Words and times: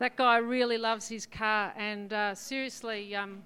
That 0.00 0.16
guy 0.16 0.38
really 0.38 0.78
loves 0.78 1.08
his 1.08 1.26
car, 1.26 1.74
and 1.76 2.10
uh, 2.10 2.34
seriously, 2.34 3.14
um, 3.14 3.42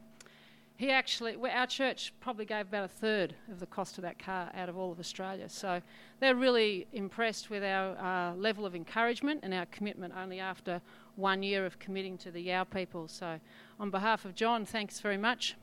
he 0.76 0.88
actually, 0.88 1.36
our 1.50 1.66
church 1.66 2.12
probably 2.20 2.44
gave 2.44 2.68
about 2.68 2.84
a 2.84 2.88
third 2.88 3.34
of 3.50 3.58
the 3.58 3.66
cost 3.66 3.98
of 3.98 4.02
that 4.02 4.20
car 4.20 4.52
out 4.54 4.68
of 4.68 4.76
all 4.76 4.92
of 4.92 5.00
Australia. 5.00 5.48
So 5.48 5.82
they're 6.20 6.36
really 6.36 6.86
impressed 6.92 7.50
with 7.50 7.64
our 7.64 7.98
uh, 7.98 8.36
level 8.36 8.64
of 8.66 8.76
encouragement 8.76 9.40
and 9.42 9.52
our 9.52 9.66
commitment 9.66 10.14
only 10.16 10.38
after 10.38 10.80
one 11.16 11.42
year 11.42 11.66
of 11.66 11.80
committing 11.80 12.16
to 12.18 12.30
the 12.30 12.40
Yao 12.40 12.62
people. 12.62 13.08
So, 13.08 13.40
on 13.80 13.90
behalf 13.90 14.24
of 14.24 14.36
John, 14.36 14.64
thanks 14.64 15.00
very 15.00 15.16
much. 15.16 15.56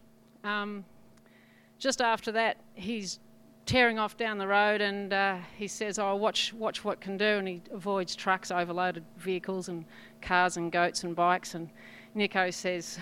Um, 0.44 0.84
just 1.80 2.02
after 2.02 2.34
that, 2.34 2.58
he's 2.73 3.21
tearing 3.66 4.00
off 4.00 4.18
down 4.18 4.38
the 4.38 4.48
road 4.48 4.82
and 4.82 5.14
uh, 5.14 5.38
he 5.57 5.68
says, 5.68 6.00
Oh, 6.00 6.16
watch, 6.16 6.54
watch 6.54 6.84
what 6.84 7.02
can 7.02 7.18
do. 7.18 7.25
And 7.25 7.48
he 7.48 7.62
avoids 7.71 8.16
trucks, 8.16 8.52
overloaded 8.52 9.04
vehicles, 9.18 9.70
and 9.70 9.86
cars, 10.21 10.57
and 10.57 10.71
goats, 10.71 11.04
and 11.04 11.16
bikes. 11.16 11.55
And 11.55 11.70
Nico 12.13 12.50
says, 12.50 13.00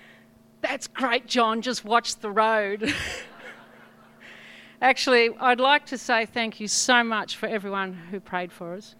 That's 0.60 0.86
great, 0.86 1.26
John, 1.26 1.62
just 1.62 1.84
watch 1.84 2.16
the 2.16 2.30
road. 2.30 2.94
Actually, 4.82 5.30
I'd 5.38 5.60
like 5.60 5.86
to 5.86 5.98
say 5.98 6.26
thank 6.26 6.58
you 6.58 6.66
so 6.66 7.04
much 7.04 7.36
for 7.36 7.46
everyone 7.46 7.92
who 7.92 8.18
prayed 8.18 8.50
for 8.50 8.74
us. 8.74 8.94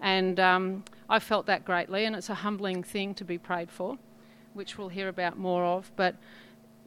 And 0.00 0.40
um, 0.40 0.84
I 1.08 1.18
felt 1.18 1.46
that 1.46 1.64
greatly, 1.64 2.04
and 2.04 2.16
it's 2.16 2.28
a 2.28 2.34
humbling 2.34 2.82
thing 2.82 3.14
to 3.14 3.24
be 3.24 3.38
prayed 3.38 3.70
for, 3.70 3.98
which 4.54 4.76
we'll 4.76 4.88
hear 4.88 5.08
about 5.08 5.38
more 5.38 5.64
of. 5.64 5.90
But 5.96 6.16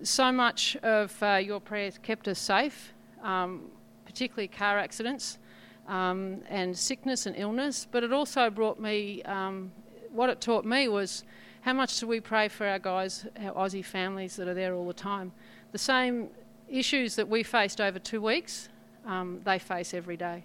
so 0.03 0.31
much 0.31 0.75
of 0.77 1.21
uh, 1.21 1.35
your 1.35 1.59
prayers 1.59 1.97
kept 2.01 2.27
us 2.27 2.39
safe, 2.39 2.93
um, 3.23 3.65
particularly 4.05 4.47
car 4.47 4.77
accidents 4.77 5.39
um, 5.87 6.41
and 6.49 6.77
sickness 6.77 7.25
and 7.25 7.35
illness. 7.35 7.87
But 7.89 8.03
it 8.03 8.13
also 8.13 8.49
brought 8.49 8.79
me, 8.79 9.21
um, 9.23 9.71
what 10.11 10.29
it 10.29 10.41
taught 10.41 10.65
me 10.65 10.87
was 10.87 11.23
how 11.61 11.73
much 11.73 11.99
do 11.99 12.07
we 12.07 12.19
pray 12.19 12.47
for 12.47 12.65
our 12.65 12.79
guys, 12.79 13.25
our 13.43 13.53
Aussie 13.53 13.85
families 13.85 14.35
that 14.37 14.47
are 14.47 14.53
there 14.53 14.73
all 14.73 14.87
the 14.87 14.93
time? 14.93 15.31
The 15.71 15.77
same 15.77 16.29
issues 16.67 17.15
that 17.15 17.27
we 17.27 17.43
faced 17.43 17.81
over 17.81 17.99
two 17.99 18.21
weeks, 18.21 18.69
um, 19.05 19.41
they 19.43 19.59
face 19.59 19.93
every 19.93 20.17
day 20.17 20.43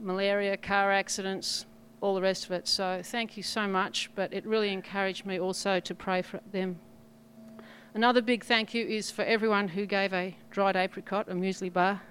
malaria, 0.00 0.56
car 0.56 0.92
accidents, 0.92 1.66
all 2.00 2.14
the 2.14 2.20
rest 2.20 2.44
of 2.44 2.52
it. 2.52 2.68
So 2.68 3.00
thank 3.02 3.36
you 3.36 3.42
so 3.42 3.66
much, 3.66 4.10
but 4.14 4.32
it 4.32 4.44
really 4.46 4.72
encouraged 4.72 5.24
me 5.24 5.40
also 5.40 5.80
to 5.80 5.94
pray 5.94 6.22
for 6.22 6.40
them. 6.52 6.78
Another 7.94 8.20
big 8.20 8.44
thank 8.44 8.74
you 8.74 8.84
is 8.84 9.12
for 9.12 9.22
everyone 9.22 9.68
who 9.68 9.86
gave 9.86 10.12
a 10.12 10.36
dried 10.50 10.74
apricot, 10.74 11.28
a 11.28 11.32
muesli 11.32 11.72
bar, 11.72 12.02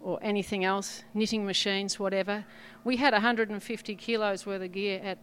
or 0.00 0.18
anything 0.20 0.64
else, 0.64 1.04
knitting 1.14 1.46
machines, 1.46 2.00
whatever. 2.00 2.44
We 2.82 2.96
had 2.96 3.12
150 3.12 3.94
kilos 3.94 4.44
worth 4.46 4.62
of 4.62 4.72
gear 4.72 5.00
at 5.04 5.18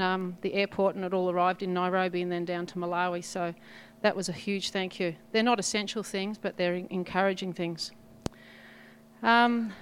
um, 0.00 0.38
the 0.40 0.54
airport, 0.54 0.96
and 0.96 1.04
it 1.04 1.12
all 1.12 1.30
arrived 1.30 1.62
in 1.62 1.74
Nairobi 1.74 2.22
and 2.22 2.32
then 2.32 2.46
down 2.46 2.64
to 2.64 2.76
Malawi. 2.76 3.22
So 3.22 3.54
that 4.00 4.16
was 4.16 4.30
a 4.30 4.32
huge 4.32 4.70
thank 4.70 4.98
you. 4.98 5.16
They're 5.32 5.42
not 5.42 5.60
essential 5.60 6.02
things, 6.02 6.38
but 6.38 6.56
they're 6.56 6.74
encouraging 6.74 7.52
things. 7.52 7.92
Um, 9.22 9.74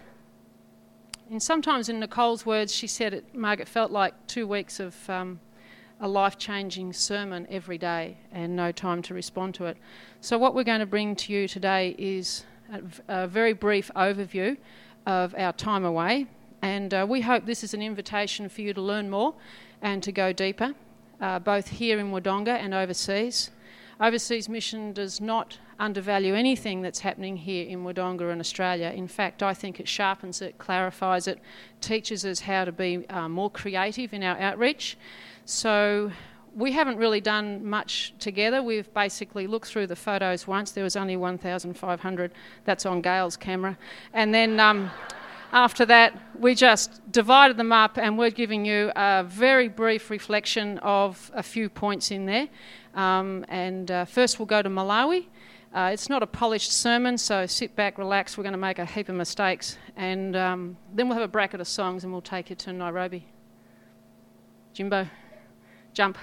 and 1.30 1.40
sometimes, 1.40 1.88
in 1.88 2.00
Nicole's 2.00 2.44
words, 2.44 2.74
she 2.74 2.88
said 2.88 3.14
it, 3.14 3.32
Margaret 3.36 3.68
felt 3.68 3.92
like 3.92 4.26
two 4.26 4.48
weeks 4.48 4.80
of 4.80 5.08
um, 5.08 5.38
a 6.00 6.08
life 6.08 6.38
changing 6.38 6.92
sermon 6.92 7.46
every 7.50 7.78
day 7.78 8.16
and 8.32 8.54
no 8.54 8.72
time 8.72 9.02
to 9.02 9.14
respond 9.14 9.54
to 9.54 9.66
it. 9.66 9.76
So, 10.20 10.38
what 10.38 10.54
we're 10.54 10.64
going 10.64 10.80
to 10.80 10.86
bring 10.86 11.16
to 11.16 11.32
you 11.32 11.48
today 11.48 11.94
is 11.98 12.44
a, 12.72 13.24
a 13.24 13.28
very 13.28 13.52
brief 13.52 13.90
overview 13.94 14.56
of 15.06 15.34
our 15.36 15.52
time 15.52 15.84
away. 15.84 16.26
And 16.62 16.94
uh, 16.94 17.06
we 17.08 17.20
hope 17.20 17.44
this 17.44 17.62
is 17.62 17.74
an 17.74 17.82
invitation 17.82 18.48
for 18.48 18.62
you 18.62 18.72
to 18.72 18.80
learn 18.80 19.10
more 19.10 19.34
and 19.82 20.02
to 20.02 20.12
go 20.12 20.32
deeper, 20.32 20.74
uh, 21.20 21.38
both 21.38 21.68
here 21.68 21.98
in 21.98 22.10
Wodonga 22.10 22.56
and 22.58 22.72
overseas. 22.72 23.50
Overseas 24.00 24.48
mission 24.48 24.92
does 24.92 25.20
not 25.20 25.58
undervalue 25.78 26.34
anything 26.34 26.82
that's 26.82 27.00
happening 27.00 27.36
here 27.36 27.66
in 27.68 27.84
Wodonga 27.84 28.30
and 28.30 28.40
Australia. 28.40 28.88
In 28.88 29.08
fact, 29.08 29.42
I 29.42 29.54
think 29.54 29.80
it 29.80 29.88
sharpens 29.88 30.42
it, 30.42 30.58
clarifies 30.58 31.28
it, 31.28 31.38
teaches 31.80 32.24
us 32.24 32.40
how 32.40 32.64
to 32.64 32.72
be 32.72 33.08
uh, 33.08 33.28
more 33.28 33.50
creative 33.50 34.12
in 34.12 34.22
our 34.22 34.36
outreach. 34.38 34.96
So 35.44 36.10
we 36.54 36.72
haven't 36.72 36.96
really 36.96 37.20
done 37.20 37.64
much 37.64 38.14
together. 38.18 38.62
We've 38.62 38.92
basically 38.94 39.46
looked 39.46 39.66
through 39.66 39.88
the 39.88 39.96
photos 39.96 40.46
once. 40.46 40.72
There 40.72 40.84
was 40.84 40.96
only 40.96 41.16
1,500. 41.16 42.32
That's 42.64 42.86
on 42.86 43.00
Gail's 43.00 43.36
camera. 43.36 43.76
And 44.12 44.32
then 44.32 44.60
um, 44.60 44.90
after 45.52 45.84
that, 45.86 46.20
we 46.38 46.54
just 46.54 47.00
divided 47.12 47.56
them 47.56 47.72
up 47.72 47.96
and 47.96 48.18
we're 48.18 48.30
giving 48.30 48.64
you 48.64 48.90
a 48.96 49.24
very 49.26 49.68
brief 49.68 50.10
reflection 50.10 50.78
of 50.78 51.30
a 51.34 51.42
few 51.42 51.68
points 51.68 52.10
in 52.10 52.26
there. 52.26 52.48
Um, 52.94 53.44
and 53.48 53.90
uh, 53.90 54.04
first, 54.04 54.38
we'll 54.38 54.46
go 54.46 54.62
to 54.62 54.70
Malawi. 54.70 55.26
Uh, 55.74 55.90
it's 55.92 56.08
not 56.08 56.22
a 56.22 56.26
polished 56.26 56.70
sermon, 56.70 57.18
so 57.18 57.46
sit 57.46 57.74
back, 57.74 57.98
relax. 57.98 58.38
We're 58.38 58.44
going 58.44 58.52
to 58.52 58.58
make 58.58 58.78
a 58.78 58.86
heap 58.86 59.08
of 59.08 59.16
mistakes. 59.16 59.76
And 59.96 60.36
um, 60.36 60.76
then 60.92 61.08
we'll 61.08 61.18
have 61.18 61.24
a 61.24 61.32
bracket 61.32 61.60
of 61.60 61.66
songs 61.66 62.04
and 62.04 62.12
we'll 62.12 62.22
take 62.22 62.48
you 62.50 62.56
to 62.56 62.72
Nairobi. 62.72 63.26
Jimbo, 64.72 65.08
jump. 65.92 66.16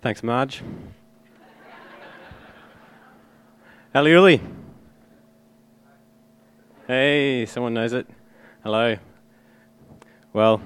Thanks, 0.00 0.22
Marge. 0.22 0.62
Aliuli. 3.94 4.40
Hey, 6.86 7.44
someone 7.44 7.74
knows 7.74 7.92
it. 7.92 8.06
Hello. 8.62 8.96
Well, 10.32 10.62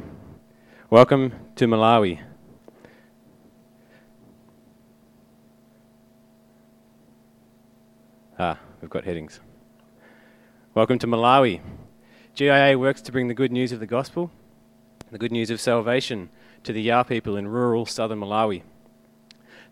welcome 0.89 1.33
to 1.57 1.67
Malawi. 1.67 2.21
We've 8.85 8.91
got 8.91 9.05
headings. 9.05 9.41
Welcome 10.75 10.99
to 10.99 11.07
Malawi. 11.07 11.63
GIA 12.35 12.79
works 12.79 13.01
to 13.01 13.13
bring 13.13 13.29
the 13.29 13.35
good 13.35 13.51
news 13.51 13.73
of 13.73 13.81
the 13.81 13.87
gospel, 13.87 14.31
the 15.11 15.17
good 15.17 15.33
news 15.33 15.49
of 15.49 15.59
salvation 15.59 16.29
to 16.65 16.73
the 16.75 16.83
Yao 16.83 17.03
people 17.03 17.39
in 17.39 17.49
rural 17.49 17.87
southern 17.87 18.21
Malawi. 18.21 18.61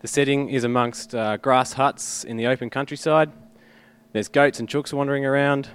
The 0.01 0.09
setting 0.09 0.49
is 0.49 0.65
amongst 0.65 1.15
uh, 1.15 1.37
grass 1.37 1.75
huts 1.75 2.25
in 2.25 2.39
the 2.39 2.47
open 2.47 2.71
countryside. 2.71 3.31
There's 4.13 4.29
goats 4.29 4.59
and 4.59 4.67
chooks 4.67 4.95
wandering 4.95 5.27
around. 5.27 5.69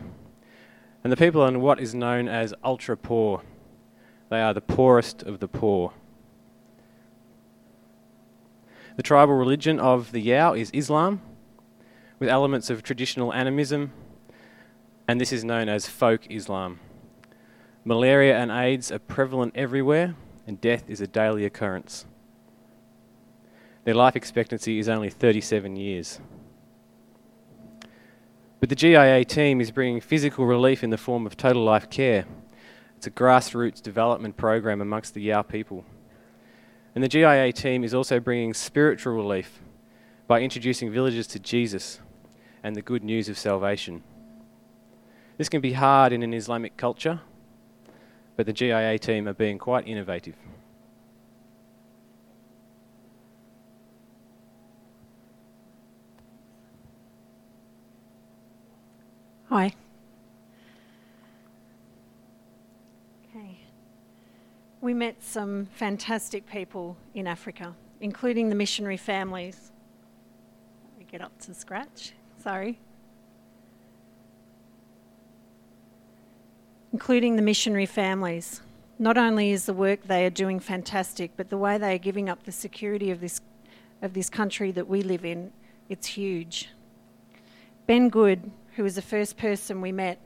And 1.03 1.13
the 1.13 1.17
people 1.17 1.43
are 1.43 1.47
in 1.47 1.61
what 1.61 1.79
is 1.79 1.93
known 1.93 2.27
as 2.27 2.55
ultra 2.63 2.97
poor. 2.97 3.43
They 4.31 4.41
are 4.41 4.55
the 4.55 4.61
poorest 4.61 5.21
of 5.21 5.41
the 5.41 5.47
poor. 5.47 5.93
The 8.95 9.03
tribal 9.03 9.35
religion 9.35 9.79
of 9.79 10.11
the 10.11 10.21
Yao 10.21 10.53
is 10.53 10.71
Islam, 10.71 11.21
with 12.19 12.29
elements 12.29 12.69
of 12.69 12.83
traditional 12.83 13.33
animism, 13.33 13.91
and 15.07 15.21
this 15.21 15.31
is 15.31 15.43
known 15.43 15.69
as 15.69 15.87
folk 15.87 16.21
Islam. 16.29 16.79
Malaria 17.85 18.37
and 18.37 18.51
AIDS 18.51 18.91
are 18.91 18.99
prevalent 18.99 19.53
everywhere, 19.55 20.15
and 20.45 20.59
death 20.59 20.89
is 20.89 20.99
a 20.99 21.07
daily 21.07 21.45
occurrence. 21.45 22.05
Their 23.83 23.93
life 23.93 24.15
expectancy 24.15 24.79
is 24.79 24.89
only 24.89 25.09
37 25.09 25.75
years. 25.75 26.19
But 28.59 28.69
the 28.69 28.75
GIA 28.75 29.23
team 29.23 29.61
is 29.61 29.71
bringing 29.71 30.01
physical 30.01 30.45
relief 30.45 30.83
in 30.83 30.89
the 30.89 30.97
form 30.97 31.25
of 31.25 31.37
total 31.37 31.63
life 31.63 31.89
care. 31.89 32.25
It's 32.97 33.07
a 33.07 33.11
grassroots 33.11 33.81
development 33.81 34.35
program 34.35 34.81
amongst 34.81 35.13
the 35.13 35.21
Yao 35.21 35.43
people. 35.43 35.85
And 36.95 37.03
the 37.03 37.07
GIA 37.07 37.53
team 37.53 37.83
is 37.83 37.93
also 37.93 38.19
bringing 38.19 38.55
spiritual 38.55 39.13
relief 39.13 39.61
by 40.25 40.41
introducing 40.41 40.91
villagers 40.91 41.27
to 41.27 41.39
Jesus 41.39 41.99
and 42.67 42.75
the 42.75 42.81
good 42.81 43.01
news 43.01 43.29
of 43.29 43.37
salvation. 43.37 44.03
This 45.37 45.47
can 45.47 45.61
be 45.61 45.71
hard 45.71 46.11
in 46.11 46.21
an 46.21 46.33
Islamic 46.33 46.75
culture, 46.75 47.21
but 48.35 48.45
the 48.45 48.51
GIA 48.51 48.99
team 48.99 49.25
are 49.25 49.33
being 49.33 49.57
quite 49.57 49.87
innovative. 49.87 50.35
Hi. 59.47 59.73
Okay. 63.29 63.59
We 64.81 64.93
met 64.93 65.23
some 65.23 65.67
fantastic 65.67 66.45
people 66.45 66.97
in 67.15 67.27
Africa, 67.27 67.75
including 68.01 68.49
the 68.49 68.55
missionary 68.55 68.97
families. 68.97 69.71
Let 70.89 70.99
me 70.99 71.05
get 71.09 71.21
up 71.21 71.39
to 71.43 71.53
scratch. 71.53 72.11
Sorry. 72.47 72.79
Including 76.93 77.35
the 77.35 77.41
missionary 77.41 77.85
families. 77.85 78.61
Not 78.97 79.17
only 79.17 79.51
is 79.51 79.65
the 79.65 79.73
work 79.73 80.03
they 80.03 80.25
are 80.25 80.29
doing 80.29 80.61
fantastic, 80.61 81.31
but 81.35 81.49
the 81.49 81.57
way 81.57 81.77
they 81.77 81.93
are 81.95 81.97
giving 81.97 82.29
up 82.29 82.43
the 82.43 82.53
security 82.53 83.11
of 83.11 83.19
this, 83.19 83.41
of 84.01 84.13
this 84.13 84.29
country 84.29 84.71
that 84.71 84.87
we 84.87 85.01
live 85.01 85.25
in, 85.25 85.51
it's 85.89 86.07
huge. 86.07 86.69
Ben 87.85 88.07
Good, 88.07 88.49
who 88.77 88.83
was 88.83 88.95
the 88.95 89.01
first 89.01 89.35
person 89.35 89.81
we 89.81 89.91
met, 89.91 90.17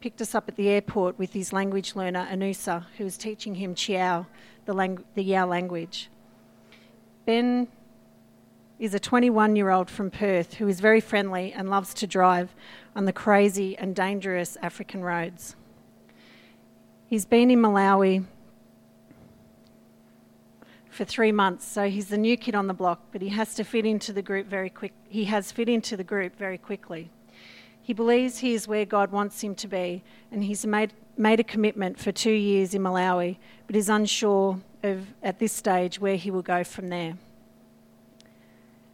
picked 0.00 0.20
us 0.20 0.34
up 0.34 0.48
at 0.48 0.56
the 0.56 0.68
airport 0.68 1.20
with 1.20 1.32
his 1.34 1.52
language 1.52 1.94
learner, 1.94 2.26
Anusa, 2.32 2.84
who 2.98 3.04
was 3.04 3.16
teaching 3.16 3.54
him 3.54 3.76
Chiyao, 3.76 4.26
the, 4.64 4.74
langu- 4.74 5.04
the 5.14 5.22
Yao 5.22 5.46
language. 5.46 6.10
Ben 7.26 7.68
is 8.80 8.94
a 8.94 8.98
21 8.98 9.56
year 9.56 9.68
old 9.70 9.90
from 9.90 10.10
Perth 10.10 10.54
who 10.54 10.66
is 10.66 10.80
very 10.80 11.02
friendly 11.02 11.52
and 11.52 11.68
loves 11.68 11.92
to 11.92 12.06
drive 12.06 12.54
on 12.96 13.04
the 13.04 13.12
crazy 13.12 13.76
and 13.76 13.94
dangerous 13.94 14.56
African 14.62 15.04
roads. 15.04 15.54
He's 17.06 17.26
been 17.26 17.50
in 17.50 17.60
Malawi 17.60 18.24
for 20.88 21.04
three 21.04 21.30
months, 21.30 21.66
so 21.66 21.90
he's 21.90 22.08
the 22.08 22.16
new 22.16 22.38
kid 22.38 22.54
on 22.54 22.68
the 22.68 22.74
block, 22.74 23.00
but 23.12 23.20
he 23.20 23.28
has 23.28 23.54
to 23.56 23.64
fit 23.64 23.84
into 23.84 24.14
the 24.14 24.22
group 24.22 24.46
very 24.46 24.70
quick. 24.70 24.92
He 25.08 25.24
has 25.26 25.52
fit 25.52 25.68
into 25.68 25.96
the 25.96 26.04
group 26.04 26.36
very 26.38 26.56
quickly. 26.56 27.10
He 27.82 27.92
believes 27.92 28.38
he 28.38 28.54
is 28.54 28.66
where 28.66 28.86
God 28.86 29.12
wants 29.12 29.42
him 29.42 29.54
to 29.56 29.68
be, 29.68 30.02
and 30.32 30.42
he's 30.42 30.64
made, 30.64 30.94
made 31.18 31.38
a 31.38 31.44
commitment 31.44 31.98
for 31.98 32.12
two 32.12 32.32
years 32.32 32.74
in 32.74 32.82
Malawi, 32.82 33.36
but 33.66 33.76
is 33.76 33.90
unsure 33.90 34.58
of, 34.82 35.06
at 35.22 35.38
this 35.38 35.52
stage, 35.52 36.00
where 36.00 36.16
he 36.16 36.30
will 36.30 36.42
go 36.42 36.64
from 36.64 36.88
there. 36.88 37.14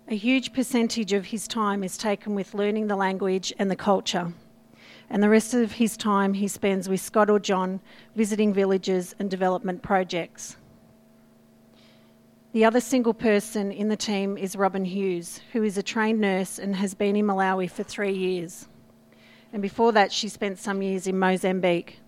A 0.09 0.15
huge 0.15 0.53
percentage 0.53 1.13
of 1.13 1.27
his 1.27 1.49
time 1.49 1.83
is 1.83 1.99
taken 1.99 2.37
with 2.37 2.55
learning 2.55 2.87
the 2.87 2.95
language 2.95 3.53
and 3.59 3.69
the 3.69 3.75
culture, 3.75 4.33
and 5.11 5.21
the 5.21 5.29
rest 5.29 5.53
of 5.53 5.73
his 5.73 5.97
time 5.97 6.35
he 6.35 6.47
spends 6.47 6.89
with 6.89 7.01
Scott 7.01 7.29
or 7.29 7.41
John 7.41 7.81
visiting 8.15 8.55
villages 8.55 9.17
and 9.19 9.29
development 9.29 9.83
projects. 9.83 10.59
The 12.53 12.65
other 12.65 12.81
single 12.81 13.15
person 13.15 13.73
in 13.73 13.89
the 13.89 13.97
team 13.97 14.39
is 14.39 14.55
Robin 14.55 14.85
Hughes, 14.85 15.41
who 15.53 15.65
is 15.65 15.77
a 15.77 15.83
trained 15.83 16.21
nurse 16.21 16.61
and 16.61 16.77
has 16.77 16.95
been 16.95 17.17
in 17.17 17.27
Malawi 17.27 17.69
for 17.69 17.83
three 17.83 18.15
years. 18.15 18.69
And 19.53 19.61
before 19.61 19.91
that, 19.91 20.13
she 20.13 20.29
spent 20.29 20.61
some 20.61 20.83
years 20.83 21.09
in 21.09 21.19
Mozambique. 21.19 21.99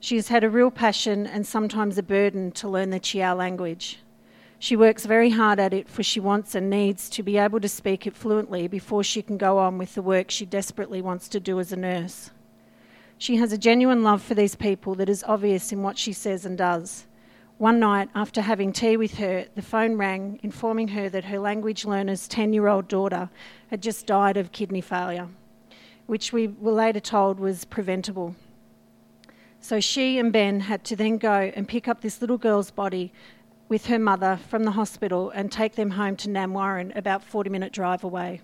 She 0.00 0.16
has 0.16 0.26
had 0.26 0.42
a 0.42 0.50
real 0.50 0.72
passion 0.72 1.24
and 1.24 1.46
sometimes 1.46 1.98
a 1.98 2.02
burden 2.02 2.50
to 2.52 2.68
learn 2.68 2.90
the 2.90 2.98
Chiyao 2.98 3.36
language. 3.36 4.00
She 4.60 4.74
works 4.74 5.06
very 5.06 5.30
hard 5.30 5.60
at 5.60 5.72
it 5.72 5.88
for 5.88 6.02
she 6.02 6.18
wants 6.18 6.54
and 6.54 6.68
needs 6.68 7.08
to 7.10 7.22
be 7.22 7.38
able 7.38 7.60
to 7.60 7.68
speak 7.68 8.06
it 8.06 8.16
fluently 8.16 8.66
before 8.66 9.04
she 9.04 9.22
can 9.22 9.38
go 9.38 9.58
on 9.58 9.78
with 9.78 9.94
the 9.94 10.02
work 10.02 10.30
she 10.30 10.44
desperately 10.44 11.00
wants 11.00 11.28
to 11.28 11.40
do 11.40 11.60
as 11.60 11.70
a 11.70 11.76
nurse. 11.76 12.30
She 13.18 13.36
has 13.36 13.52
a 13.52 13.58
genuine 13.58 14.02
love 14.02 14.20
for 14.20 14.34
these 14.34 14.56
people 14.56 14.96
that 14.96 15.08
is 15.08 15.24
obvious 15.24 15.70
in 15.70 15.82
what 15.82 15.96
she 15.96 16.12
says 16.12 16.44
and 16.44 16.58
does. 16.58 17.06
One 17.58 17.80
night, 17.80 18.08
after 18.14 18.40
having 18.40 18.72
tea 18.72 18.96
with 18.96 19.18
her, 19.18 19.46
the 19.54 19.62
phone 19.62 19.96
rang 19.96 20.38
informing 20.42 20.88
her 20.88 21.08
that 21.08 21.24
her 21.24 21.38
language 21.38 21.84
learner's 21.84 22.28
10 22.28 22.52
year 22.52 22.68
old 22.68 22.88
daughter 22.88 23.30
had 23.70 23.82
just 23.82 24.06
died 24.06 24.36
of 24.36 24.52
kidney 24.52 24.80
failure, 24.80 25.28
which 26.06 26.32
we 26.32 26.48
were 26.48 26.72
later 26.72 27.00
told 27.00 27.40
was 27.40 27.64
preventable. 27.64 28.36
So 29.60 29.80
she 29.80 30.18
and 30.18 30.32
Ben 30.32 30.60
had 30.60 30.84
to 30.84 30.96
then 30.96 31.18
go 31.18 31.50
and 31.54 31.66
pick 31.66 31.88
up 31.88 32.00
this 32.00 32.20
little 32.20 32.38
girl's 32.38 32.70
body 32.70 33.12
with 33.68 33.86
her 33.86 33.98
mother 33.98 34.38
from 34.48 34.64
the 34.64 34.72
hospital 34.72 35.30
and 35.30 35.52
take 35.52 35.74
them 35.74 35.90
home 35.90 36.16
to 36.16 36.28
Namwarren, 36.28 36.96
about 36.96 37.22
40 37.22 37.50
minute 37.50 37.72
drive 37.72 38.02
away. 38.02 38.40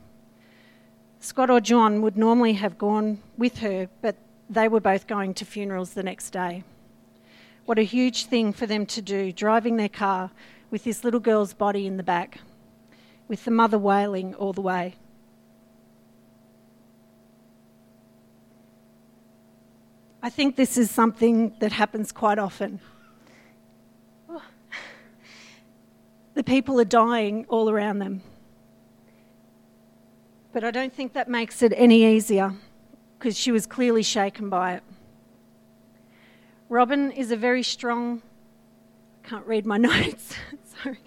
Scott 1.21 1.49
or 1.49 1.61
John 1.61 2.03
would 2.03 2.17
normally 2.17 2.53
have 2.55 2.77
gone 2.77 3.21
with 3.39 3.59
her, 3.59 3.89
but 4.03 4.17
they 4.51 4.69
were 4.69 4.81
both 4.81 5.07
going 5.07 5.33
to 5.35 5.45
funerals 5.45 5.95
the 5.95 6.03
next 6.03 6.31
day. 6.31 6.65
What 7.65 7.79
a 7.79 7.83
huge 7.83 8.27
thing 8.27 8.53
for 8.53 8.67
them 8.67 8.85
to 8.87 9.01
do, 9.01 9.33
driving 9.33 9.77
their 9.77 9.89
car 9.89 10.31
with 10.71 10.85
this 10.85 11.03
little 11.03 11.21
girl's 11.21 11.55
body 11.55 11.87
in 11.87 11.97
the 11.97 12.03
back, 12.03 12.41
with 13.27 13.47
the 13.47 13.51
mother 13.51 13.79
wailing 13.79 14.35
all 14.35 14.53
the 14.53 14.61
way. 14.61 14.97
I 20.23 20.29
think 20.29 20.57
this 20.57 20.77
is 20.77 20.91
something 20.91 21.55
that 21.61 21.73
happens 21.73 22.13
quite 22.13 22.39
often. 22.39 22.81
The 26.35 26.45
people 26.45 26.81
are 26.81 26.85
dying 26.85 27.47
all 27.49 27.71
around 27.71 28.01
them. 28.01 28.23
But 30.53 30.65
I 30.65 30.71
don't 30.71 30.93
think 30.93 31.13
that 31.13 31.29
makes 31.29 31.63
it 31.63 31.73
any 31.77 32.05
easier 32.05 32.55
because 33.19 33.39
she 33.39 33.53
was 33.53 33.67
clearly 33.67 34.03
shaken 34.03 34.51
by 34.51 34.75
it. 34.75 34.83
Robin 36.69 37.13
is 37.13 37.31
a 37.31 37.37
very 37.37 37.63
strong, 37.63 38.23
I 39.25 39.29
can't 39.29 39.47
read 39.47 39.65
my 39.65 39.77
notes, 39.79 40.35
sorry. 40.83 40.99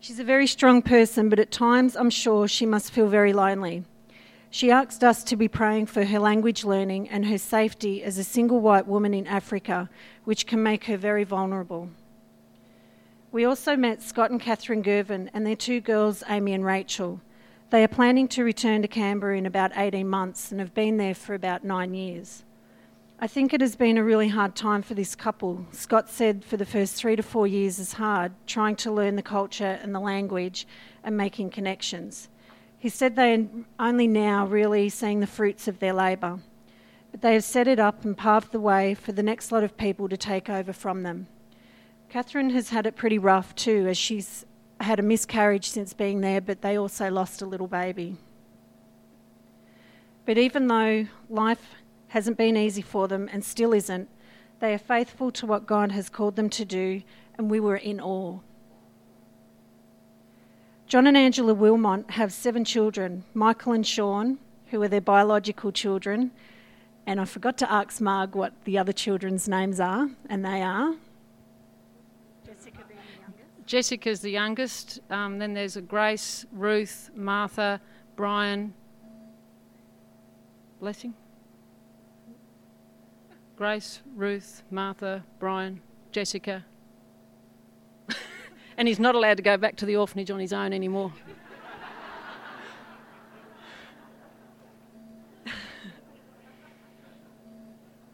She's 0.00 0.18
a 0.18 0.24
very 0.24 0.46
strong 0.46 0.82
person, 0.82 1.28
but 1.28 1.38
at 1.38 1.50
times 1.50 1.96
I'm 1.96 2.10
sure 2.10 2.46
she 2.48 2.66
must 2.66 2.90
feel 2.90 3.08
very 3.08 3.32
lonely. 3.32 3.84
She 4.50 4.70
asked 4.70 5.02
us 5.02 5.24
to 5.24 5.36
be 5.36 5.48
praying 5.48 5.86
for 5.86 6.04
her 6.04 6.18
language 6.18 6.64
learning 6.64 7.08
and 7.08 7.26
her 7.26 7.38
safety 7.38 8.02
as 8.04 8.18
a 8.18 8.24
single 8.24 8.60
white 8.60 8.86
woman 8.86 9.12
in 9.12 9.26
Africa, 9.26 9.90
which 10.24 10.46
can 10.46 10.62
make 10.62 10.84
her 10.84 10.96
very 10.96 11.24
vulnerable. 11.24 11.88
We 13.34 13.44
also 13.44 13.74
met 13.74 14.00
Scott 14.00 14.30
and 14.30 14.40
Catherine 14.40 14.84
Gervin 14.84 15.28
and 15.34 15.44
their 15.44 15.56
two 15.56 15.80
girls, 15.80 16.22
Amy 16.28 16.52
and 16.52 16.64
Rachel. 16.64 17.20
They 17.70 17.82
are 17.82 17.88
planning 17.88 18.28
to 18.28 18.44
return 18.44 18.80
to 18.82 18.86
Canberra 18.86 19.36
in 19.36 19.44
about 19.44 19.72
18 19.74 20.08
months 20.08 20.52
and 20.52 20.60
have 20.60 20.72
been 20.72 20.98
there 20.98 21.16
for 21.16 21.34
about 21.34 21.64
nine 21.64 21.94
years. 21.94 22.44
I 23.18 23.26
think 23.26 23.52
it 23.52 23.60
has 23.60 23.74
been 23.74 23.98
a 23.98 24.04
really 24.04 24.28
hard 24.28 24.54
time 24.54 24.82
for 24.82 24.94
this 24.94 25.16
couple. 25.16 25.66
Scott 25.72 26.08
said 26.08 26.44
for 26.44 26.56
the 26.56 26.64
first 26.64 26.94
three 26.94 27.16
to 27.16 27.24
four 27.24 27.48
years 27.48 27.80
is 27.80 27.94
hard, 27.94 28.30
trying 28.46 28.76
to 28.76 28.92
learn 28.92 29.16
the 29.16 29.20
culture 29.20 29.80
and 29.82 29.92
the 29.92 29.98
language 29.98 30.64
and 31.02 31.16
making 31.16 31.50
connections. 31.50 32.28
He 32.78 32.88
said 32.88 33.16
they 33.16 33.34
are 33.34 33.48
only 33.80 34.06
now 34.06 34.46
really 34.46 34.88
seeing 34.88 35.18
the 35.18 35.26
fruits 35.26 35.66
of 35.66 35.80
their 35.80 35.92
labour, 35.92 36.38
but 37.10 37.20
they 37.20 37.34
have 37.34 37.42
set 37.42 37.66
it 37.66 37.80
up 37.80 38.04
and 38.04 38.16
paved 38.16 38.52
the 38.52 38.60
way 38.60 38.94
for 38.94 39.10
the 39.10 39.24
next 39.24 39.50
lot 39.50 39.64
of 39.64 39.76
people 39.76 40.08
to 40.08 40.16
take 40.16 40.48
over 40.48 40.72
from 40.72 41.02
them. 41.02 41.26
Catherine 42.14 42.50
has 42.50 42.68
had 42.68 42.86
it 42.86 42.94
pretty 42.94 43.18
rough 43.18 43.56
too, 43.56 43.88
as 43.88 43.98
she's 43.98 44.46
had 44.78 45.00
a 45.00 45.02
miscarriage 45.02 45.68
since 45.68 45.92
being 45.92 46.20
there, 46.20 46.40
but 46.40 46.62
they 46.62 46.78
also 46.78 47.10
lost 47.10 47.42
a 47.42 47.44
little 47.44 47.66
baby. 47.66 48.16
But 50.24 50.38
even 50.38 50.68
though 50.68 51.08
life 51.28 51.74
hasn't 52.06 52.38
been 52.38 52.56
easy 52.56 52.82
for 52.82 53.08
them 53.08 53.28
and 53.32 53.44
still 53.44 53.74
isn't, 53.74 54.08
they 54.60 54.72
are 54.72 54.78
faithful 54.78 55.32
to 55.32 55.44
what 55.44 55.66
God 55.66 55.90
has 55.90 56.08
called 56.08 56.36
them 56.36 56.48
to 56.50 56.64
do, 56.64 57.02
and 57.36 57.50
we 57.50 57.58
were 57.58 57.74
in 57.74 58.00
awe. 58.00 58.38
John 60.86 61.08
and 61.08 61.16
Angela 61.16 61.52
Wilmont 61.52 62.12
have 62.12 62.32
seven 62.32 62.64
children 62.64 63.24
Michael 63.34 63.72
and 63.72 63.84
Sean, 63.84 64.38
who 64.70 64.80
are 64.80 64.88
their 64.88 65.00
biological 65.00 65.72
children. 65.72 66.30
And 67.08 67.20
I 67.20 67.24
forgot 67.24 67.58
to 67.58 67.72
ask 67.72 68.00
Marg 68.00 68.36
what 68.36 68.52
the 68.66 68.78
other 68.78 68.92
children's 68.92 69.48
names 69.48 69.80
are, 69.80 70.10
and 70.30 70.44
they 70.44 70.62
are. 70.62 70.94
Jessica 72.46 72.84
being 72.88 73.00
the 73.00 73.20
youngest. 73.20 73.53
Jessica's 73.66 74.20
the 74.20 74.30
youngest. 74.30 75.00
Um, 75.10 75.38
then 75.38 75.54
there's 75.54 75.76
a 75.76 75.82
Grace, 75.82 76.44
Ruth, 76.52 77.10
Martha, 77.14 77.80
Brian. 78.16 78.74
Blessing. 80.80 81.14
Grace, 83.56 84.00
Ruth, 84.16 84.62
Martha, 84.70 85.24
Brian, 85.38 85.80
Jessica, 86.10 86.64
and 88.76 88.88
he's 88.88 88.98
not 88.98 89.14
allowed 89.14 89.36
to 89.36 89.44
go 89.44 89.56
back 89.56 89.76
to 89.76 89.86
the 89.86 89.94
orphanage 89.94 90.28
on 90.30 90.40
his 90.40 90.52
own 90.52 90.72
anymore. 90.72 91.12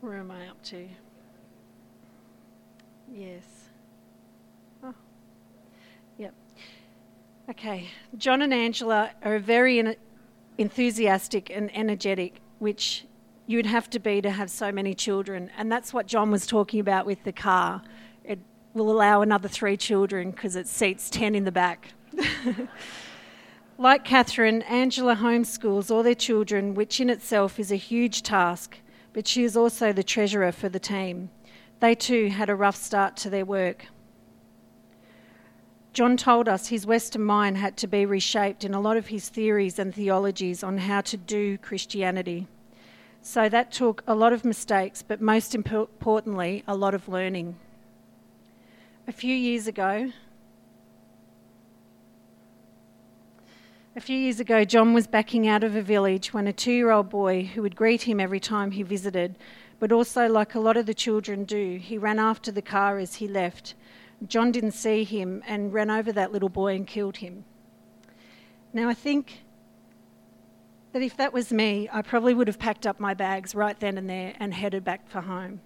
Where 0.02 0.18
am 0.18 0.30
I 0.30 0.48
up 0.48 0.62
to? 0.64 0.86
Yes. 3.10 3.70
Oh. 4.84 4.94
Yep. 6.18 6.34
Okay. 7.50 7.88
John 8.16 8.42
and 8.42 8.54
Angela 8.54 9.10
are 9.24 9.40
very 9.40 9.96
enthusiastic 10.56 11.50
and 11.50 11.76
energetic, 11.76 12.40
which 12.60 13.06
you 13.48 13.58
would 13.58 13.66
have 13.66 13.90
to 13.90 13.98
be 13.98 14.22
to 14.22 14.30
have 14.30 14.48
so 14.50 14.70
many 14.70 14.94
children. 14.94 15.50
And 15.58 15.70
that's 15.70 15.92
what 15.92 16.06
John 16.06 16.30
was 16.30 16.46
talking 16.46 16.78
about 16.78 17.06
with 17.06 17.24
the 17.24 17.32
car 17.32 17.82
It 18.22 18.38
will 18.72 18.92
allow 18.92 19.20
another 19.20 19.48
three 19.48 19.76
children 19.76 20.30
because 20.30 20.54
it 20.54 20.68
seats 20.68 21.10
10 21.10 21.34
in 21.34 21.44
the 21.44 21.50
back. 21.50 21.92
like 23.78 24.04
Catherine, 24.04 24.62
Angela 24.62 25.16
homeschools 25.16 25.90
all 25.90 26.04
their 26.04 26.14
children, 26.14 26.74
which 26.74 27.00
in 27.00 27.10
itself 27.10 27.58
is 27.58 27.72
a 27.72 27.76
huge 27.76 28.22
task, 28.22 28.78
but 29.12 29.26
she 29.26 29.42
is 29.42 29.56
also 29.56 29.92
the 29.92 30.04
treasurer 30.04 30.52
for 30.52 30.68
the 30.68 30.78
team. 30.78 31.30
They 31.80 31.96
too 31.96 32.28
had 32.28 32.48
a 32.48 32.54
rough 32.54 32.76
start 32.76 33.16
to 33.16 33.30
their 33.30 33.44
work. 33.44 33.86
John 35.92 36.16
told 36.16 36.48
us 36.48 36.68
his 36.68 36.86
Western 36.86 37.22
mind 37.22 37.56
had 37.56 37.76
to 37.78 37.86
be 37.86 38.06
reshaped 38.06 38.64
in 38.64 38.74
a 38.74 38.80
lot 38.80 38.96
of 38.96 39.08
his 39.08 39.28
theories 39.28 39.78
and 39.78 39.94
theologies 39.94 40.62
on 40.62 40.78
how 40.78 41.00
to 41.02 41.16
do 41.16 41.58
Christianity. 41.58 42.46
So 43.22 43.48
that 43.48 43.72
took 43.72 44.02
a 44.06 44.14
lot 44.14 44.32
of 44.32 44.44
mistakes, 44.44 45.02
but 45.02 45.20
most 45.20 45.54
importantly, 45.54 46.62
a 46.66 46.76
lot 46.76 46.94
of 46.94 47.08
learning. 47.08 47.56
A 49.08 49.12
few 49.12 49.34
years 49.34 49.66
ago, 49.66 50.12
a 53.96 54.00
few 54.00 54.16
years 54.16 54.38
ago, 54.38 54.64
John 54.64 54.94
was 54.94 55.08
backing 55.08 55.48
out 55.48 55.64
of 55.64 55.74
a 55.74 55.82
village 55.82 56.32
when 56.32 56.46
a 56.46 56.52
two 56.52 56.72
year 56.72 56.92
old 56.92 57.10
boy 57.10 57.42
who 57.42 57.62
would 57.62 57.74
greet 57.74 58.02
him 58.02 58.20
every 58.20 58.40
time 58.40 58.70
he 58.70 58.84
visited 58.84 59.36
but 59.80 59.90
also, 59.90 60.28
like 60.28 60.54
a 60.54 60.60
lot 60.60 60.76
of 60.76 60.84
the 60.84 60.94
children 60.94 61.44
do, 61.44 61.80
he 61.82 61.96
ran 61.96 62.18
after 62.18 62.52
the 62.52 62.62
car 62.62 62.98
as 62.98 63.14
he 63.14 63.26
left. 63.26 63.74
John 64.26 64.52
didn't 64.52 64.72
see 64.72 65.04
him 65.04 65.42
and 65.46 65.72
ran 65.72 65.90
over 65.90 66.12
that 66.12 66.32
little 66.32 66.48
boy 66.48 66.74
and 66.74 66.86
killed 66.86 67.18
him. 67.18 67.44
Now, 68.72 68.88
I 68.88 68.94
think 68.94 69.44
that 70.92 71.02
if 71.02 71.16
that 71.16 71.32
was 71.32 71.52
me, 71.52 71.88
I 71.92 72.02
probably 72.02 72.34
would 72.34 72.46
have 72.46 72.58
packed 72.58 72.86
up 72.86 73.00
my 73.00 73.14
bags 73.14 73.54
right 73.54 73.78
then 73.78 73.96
and 73.96 74.08
there 74.08 74.34
and 74.38 74.52
headed 74.52 74.84
back 74.84 75.08
for 75.08 75.20
home. 75.20 75.60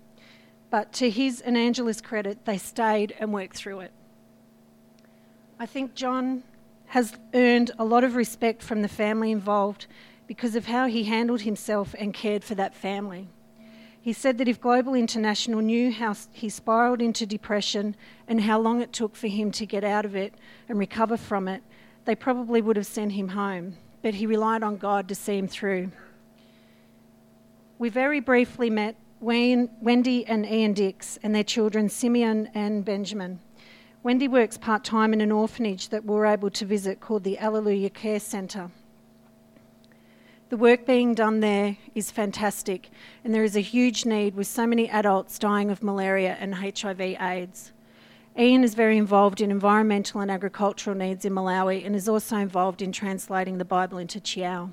But 0.70 0.92
to 0.94 1.11
his 1.11 1.40
and 1.40 1.56
Angela's 1.56 2.00
credit, 2.00 2.44
they 2.44 2.58
stayed 2.58 3.14
and 3.18 3.32
worked 3.32 3.56
through 3.56 3.80
it. 3.80 3.92
I 5.58 5.66
think 5.66 5.94
John 5.94 6.42
has 6.87 7.16
earned 7.32 7.70
a 7.78 7.84
lot 7.84 8.04
of 8.04 8.16
respect 8.16 8.62
from 8.62 8.82
the 8.82 8.88
family 8.88 9.30
involved 9.30 9.87
because 10.26 10.56
of 10.56 10.66
how 10.66 10.87
he 10.87 11.04
handled 11.04 11.42
himself 11.42 11.94
and 11.99 12.12
cared 12.12 12.44
for 12.44 12.54
that 12.54 12.75
family. 12.75 13.28
He 14.04 14.12
said 14.12 14.37
that 14.38 14.49
if 14.49 14.61
Global 14.61 14.94
International 14.94 15.61
knew 15.61 15.90
how 15.90 16.14
he 16.30 16.49
spiraled 16.49 17.00
into 17.00 17.25
depression 17.25 17.96
and 18.28 18.42
how 18.42 18.61
long 18.61 18.82
it 18.82 18.92
took 18.92 19.16
for 19.16 19.28
him 19.28 19.50
to 19.52 19.64
get 19.64 19.82
out 19.82 20.04
of 20.04 20.14
it 20.14 20.34
and 20.68 20.78
recover 20.78 21.16
from 21.16 21.49
it, 21.49 21.62
they 22.04 22.14
probably 22.14 22.61
would 22.61 22.76
have 22.76 22.87
sent 22.87 23.12
him 23.12 23.28
home 23.28 23.76
but 24.04 24.12
he 24.12 24.26
relied 24.26 24.62
on 24.62 24.76
God 24.76 25.08
to 25.08 25.14
see 25.14 25.38
him 25.38 25.49
through. 25.49 25.90
We 27.78 27.88
very 27.88 28.20
briefly 28.20 28.68
met 28.68 28.96
Wayne, 29.18 29.70
Wendy 29.80 30.26
and 30.26 30.44
Ian 30.44 30.75
Dix 30.75 31.18
and 31.23 31.34
their 31.34 31.42
children, 31.42 31.88
Simeon 31.88 32.50
and 32.52 32.84
Benjamin. 32.84 33.40
Wendy 34.02 34.28
works 34.28 34.58
part 34.58 34.84
time 34.84 35.14
in 35.14 35.23
an 35.23 35.32
orphanage 35.32 35.88
that 35.88 36.04
we 36.04 36.14
were 36.14 36.26
able 36.26 36.50
to 36.50 36.66
visit 36.66 37.00
called 37.00 37.25
the 37.25 37.38
Alleluia 37.38 37.88
Care 37.88 38.20
Centre. 38.20 38.70
The 40.54 40.58
work 40.58 40.87
being 40.87 41.14
done 41.14 41.40
there 41.40 41.78
is 41.96 42.12
fantastic, 42.12 42.88
and 43.25 43.34
there 43.34 43.42
is 43.42 43.56
a 43.56 43.61
huge 43.61 44.06
need 44.06 44.37
with 44.37 44.46
so 44.46 44.68
many 44.68 44.88
adults 44.88 45.37
dying 45.37 45.68
of 45.68 45.82
malaria 45.82 46.37
and 46.38 46.54
HIV/AIDS. 46.54 47.73
Ian 48.38 48.62
is 48.62 48.76
very 48.76 48.96
involved 48.96 49.40
in 49.40 49.50
environmental 49.50 50.20
and 50.20 50.30
agricultural 50.30 50.96
needs 50.96 51.25
in 51.25 51.32
Malawi 51.32 51.84
and 51.84 51.96
is 51.96 52.08
also 52.08 52.37
involved 52.37 52.82
in 52.82 52.92
translating 52.92 53.58
the 53.58 53.64
Bible 53.64 53.99
into 53.99 54.20
Chiyao. 54.20 54.70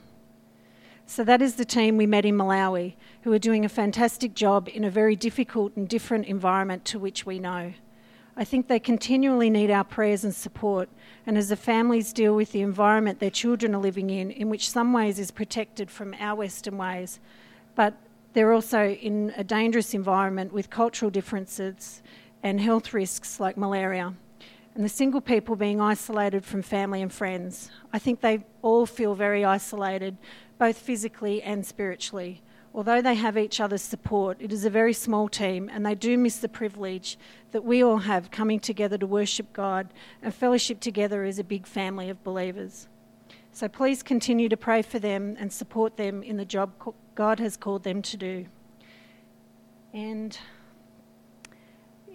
So 1.08 1.24
that 1.24 1.42
is 1.42 1.56
the 1.56 1.66
team 1.66 1.98
we 1.98 2.06
met 2.06 2.26
in 2.26 2.38
Malawi, 2.38 2.94
who 3.24 3.34
are 3.34 3.40
doing 3.40 3.66
a 3.66 3.68
fantastic 3.70 4.36
job 4.36 4.70
in 4.72 4.84
a 4.84 4.92
very 4.92 5.16
difficult 5.16 5.76
and 5.76 5.90
different 5.90 6.28
environment 6.28 6.86
to 6.86 7.00
which 7.00 7.26
we 7.26 7.40
know. 7.40 7.74
I 8.36 8.46
think 8.46 8.68
they 8.68 8.80
continually 8.80 9.50
need 9.50 9.72
our 9.72 9.84
prayers 9.84 10.24
and 10.24 10.34
support, 10.34 10.90
and 11.26 11.38
as 11.38 11.50
the 11.50 11.56
families 11.56 12.14
deal 12.14 12.36
with 12.36 12.54
the 12.54 12.62
environment 12.62 13.20
their 13.20 13.30
children 13.30 13.76
are 13.76 13.82
living 13.82 14.10
in, 14.10 14.32
in 14.32 14.50
which 14.50 14.70
some 14.70 14.94
ways 14.94 15.20
is 15.20 15.32
protected 15.32 15.92
from 15.92 16.16
our 16.20 16.36
Western 16.36 16.78
ways, 16.78 17.20
but 17.76 17.94
they're 18.34 18.54
also 18.54 18.90
in 18.90 19.34
a 19.36 19.44
dangerous 19.44 19.94
environment 19.94 20.54
with 20.54 20.70
cultural 20.70 21.12
differences 21.12 22.02
and 22.42 22.62
health 22.62 22.94
risks 22.94 23.40
like 23.40 23.58
malaria, 23.58 24.14
and 24.76 24.86
the 24.86 24.90
single 24.90 25.20
people 25.20 25.58
being 25.58 25.82
isolated 25.82 26.46
from 26.46 26.62
family 26.62 27.02
and 27.02 27.12
friends. 27.12 27.70
I 27.92 28.00
think 28.00 28.22
they 28.22 28.46
all 28.62 28.86
feel 28.86 29.14
very 29.14 29.44
isolated, 29.44 30.16
both 30.58 30.78
physically 30.78 31.42
and 31.42 31.66
spiritually. 31.66 32.42
Although 32.74 33.02
they 33.02 33.16
have 33.16 33.38
each 33.38 33.60
other's 33.60 33.82
support, 33.82 34.38
it 34.40 34.54
is 34.54 34.64
a 34.64 34.70
very 34.70 34.94
small 34.94 35.28
team, 35.28 35.70
and 35.74 35.86
they 35.86 35.96
do 35.96 36.18
miss 36.18 36.38
the 36.38 36.48
privilege 36.48 37.18
that 37.52 37.66
we 37.66 37.84
all 37.84 37.98
have 37.98 38.32
coming 38.32 38.62
together 38.62 38.98
to 38.98 39.06
worship 39.06 39.52
God 39.52 39.94
and 40.22 40.34
fellowship 40.34 40.80
together 40.80 41.24
as 41.24 41.38
a 41.38 41.44
big 41.44 41.68
family 41.68 42.10
of 42.10 42.24
believers. 42.24 42.88
So 43.52 43.68
please 43.68 44.02
continue 44.02 44.48
to 44.48 44.56
pray 44.56 44.82
for 44.82 45.00
them 45.00 45.36
and 45.38 45.52
support 45.52 45.98
them 45.98 46.24
in 46.24 46.38
the 46.38 46.46
job 46.46 46.72
God 47.16 47.40
has 47.40 47.58
called 47.58 47.84
them 47.84 48.02
to 48.04 48.16
do. 48.16 48.46
And 49.94 50.38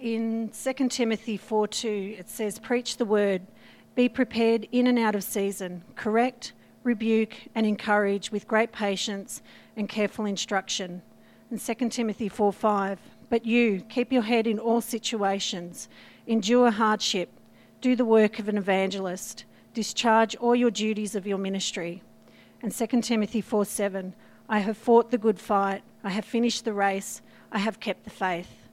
in 0.01 0.51
2 0.51 0.89
Timothy 0.89 1.37
4:2 1.37 2.19
it 2.19 2.31
says, 2.31 2.59
Preach 2.59 2.97
the 2.97 3.05
word, 3.05 3.47
be 3.95 4.09
prepared 4.09 4.67
in 4.73 4.87
and 4.87 4.99
out 4.99 5.15
of 5.15 5.23
season, 5.23 5.85
correct, 5.95 6.55
rebuke, 6.83 7.35
and 7.55 7.67
encourage 7.67 8.31
with 8.31 8.49
great 8.49 8.73
patience 8.73 9.43
and 9.77 9.89
careful 9.89 10.25
instruction. 10.25 11.03
And 11.51 11.61
2 11.61 11.91
Timothy 11.91 12.29
4 12.29 12.53
5, 12.53 12.99
But 13.29 13.47
you, 13.47 13.83
keep 13.89 14.13
your 14.13 14.23
head 14.23 14.47
in 14.47 14.59
all 14.59 14.81
situations, 14.81 15.89
endure 16.27 16.71
hardship, 16.71 17.29
do 17.81 17.95
the 17.95 18.05
work 18.05 18.39
of 18.39 18.49
an 18.49 18.57
evangelist, 18.57 19.45
discharge 19.75 20.35
all 20.37 20.57
your 20.57 20.71
duties 20.71 21.15
of 21.15 21.27
your 21.27 21.39
ministry. 21.39 22.03
And 22.63 22.73
2 22.73 23.03
Timothy 23.03 23.41
4 23.41 23.65
7, 23.65 24.15
I 24.49 24.61
have 24.61 24.77
fought 24.77 25.11
the 25.11 25.19
good 25.19 25.39
fight, 25.39 25.83
I 26.03 26.11
have 26.11 26.25
finished 26.25 26.65
the 26.65 26.73
race, 26.73 27.21
I 27.53 27.59
have 27.59 27.79
kept 27.79 28.05
the 28.05 28.11
faith. 28.11 28.69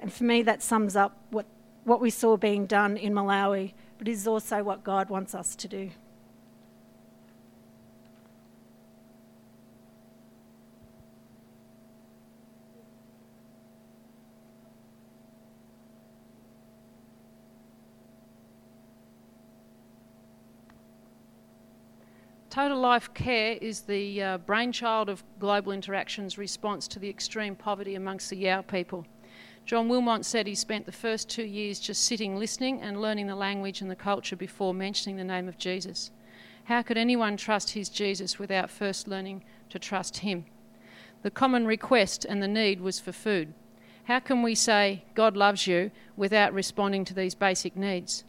And 0.00 0.12
for 0.12 0.24
me, 0.24 0.42
that 0.42 0.62
sums 0.62 0.96
up 0.96 1.16
what, 1.30 1.46
what 1.84 2.00
we 2.00 2.10
saw 2.10 2.36
being 2.36 2.66
done 2.66 2.96
in 2.96 3.12
Malawi, 3.12 3.74
but 3.98 4.08
is 4.08 4.26
also 4.26 4.62
what 4.62 4.84
God 4.84 5.10
wants 5.10 5.34
us 5.34 5.56
to 5.56 5.68
do. 5.68 5.90
Total 22.58 22.76
Life 22.76 23.14
Care 23.14 23.56
is 23.60 23.82
the 23.82 24.20
uh, 24.20 24.38
brainchild 24.38 25.08
of 25.08 25.22
Global 25.38 25.70
Interaction's 25.70 26.36
response 26.36 26.88
to 26.88 26.98
the 26.98 27.08
extreme 27.08 27.54
poverty 27.54 27.94
amongst 27.94 28.30
the 28.30 28.36
Yao 28.36 28.62
people. 28.62 29.06
John 29.64 29.88
Wilmot 29.88 30.24
said 30.24 30.48
he 30.48 30.56
spent 30.56 30.84
the 30.84 30.90
first 30.90 31.28
two 31.28 31.44
years 31.44 31.78
just 31.78 32.04
sitting, 32.04 32.34
listening, 32.34 32.80
and 32.80 33.00
learning 33.00 33.28
the 33.28 33.36
language 33.36 33.80
and 33.80 33.88
the 33.88 33.94
culture 33.94 34.34
before 34.34 34.74
mentioning 34.74 35.16
the 35.16 35.22
name 35.22 35.46
of 35.46 35.56
Jesus. 35.56 36.10
How 36.64 36.82
could 36.82 36.98
anyone 36.98 37.36
trust 37.36 37.70
his 37.70 37.88
Jesus 37.88 38.40
without 38.40 38.70
first 38.70 39.06
learning 39.06 39.44
to 39.70 39.78
trust 39.78 40.16
him? 40.16 40.44
The 41.22 41.30
common 41.30 41.64
request 41.64 42.26
and 42.28 42.42
the 42.42 42.48
need 42.48 42.80
was 42.80 42.98
for 42.98 43.12
food. 43.12 43.54
How 44.06 44.18
can 44.18 44.42
we 44.42 44.56
say 44.56 45.04
God 45.14 45.36
loves 45.36 45.68
you 45.68 45.92
without 46.16 46.52
responding 46.52 47.04
to 47.04 47.14
these 47.14 47.36
basic 47.36 47.76
needs? 47.76 48.24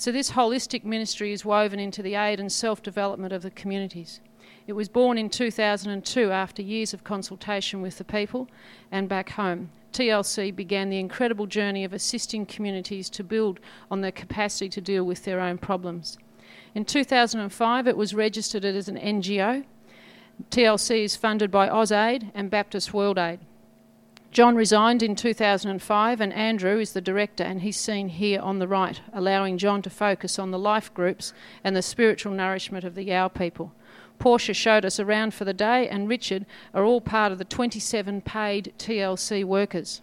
So, 0.00 0.10
this 0.10 0.30
holistic 0.30 0.82
ministry 0.82 1.30
is 1.30 1.44
woven 1.44 1.78
into 1.78 2.00
the 2.00 2.14
aid 2.14 2.40
and 2.40 2.50
self 2.50 2.82
development 2.82 3.34
of 3.34 3.42
the 3.42 3.50
communities. 3.50 4.22
It 4.66 4.72
was 4.72 4.88
born 4.88 5.18
in 5.18 5.28
2002 5.28 6.30
after 6.30 6.62
years 6.62 6.94
of 6.94 7.04
consultation 7.04 7.82
with 7.82 7.98
the 7.98 8.04
people 8.04 8.48
and 8.90 9.10
back 9.10 9.28
home. 9.28 9.68
TLC 9.92 10.56
began 10.56 10.88
the 10.88 10.98
incredible 10.98 11.46
journey 11.46 11.84
of 11.84 11.92
assisting 11.92 12.46
communities 12.46 13.10
to 13.10 13.22
build 13.22 13.60
on 13.90 14.00
their 14.00 14.10
capacity 14.10 14.70
to 14.70 14.80
deal 14.80 15.04
with 15.04 15.24
their 15.26 15.38
own 15.38 15.58
problems. 15.58 16.16
In 16.74 16.86
2005, 16.86 17.86
it 17.86 17.96
was 17.98 18.14
registered 18.14 18.64
as 18.64 18.88
an 18.88 18.96
NGO. 18.96 19.66
TLC 20.50 21.04
is 21.04 21.14
funded 21.14 21.50
by 21.50 21.68
AusAid 21.68 22.30
and 22.34 22.48
Baptist 22.48 22.94
World 22.94 23.18
Aid. 23.18 23.40
John 24.30 24.54
resigned 24.54 25.02
in 25.02 25.16
2005, 25.16 26.20
and 26.20 26.32
Andrew 26.32 26.78
is 26.78 26.92
the 26.92 27.00
director, 27.00 27.42
and 27.42 27.62
he's 27.62 27.76
seen 27.76 28.08
here 28.08 28.40
on 28.40 28.60
the 28.60 28.68
right, 28.68 29.00
allowing 29.12 29.58
John 29.58 29.82
to 29.82 29.90
focus 29.90 30.38
on 30.38 30.52
the 30.52 30.58
life 30.58 30.94
groups 30.94 31.32
and 31.64 31.74
the 31.74 31.82
spiritual 31.82 32.32
nourishment 32.32 32.84
of 32.84 32.94
the 32.94 33.02
Yao 33.02 33.26
people. 33.26 33.72
Portia 34.20 34.54
showed 34.54 34.84
us 34.84 35.00
around 35.00 35.34
for 35.34 35.44
the 35.44 35.52
day, 35.52 35.88
and 35.88 36.08
Richard 36.08 36.46
are 36.72 36.84
all 36.84 37.00
part 37.00 37.32
of 37.32 37.38
the 37.38 37.44
27 37.44 38.20
paid 38.20 38.72
TLC 38.78 39.44
workers. 39.44 40.00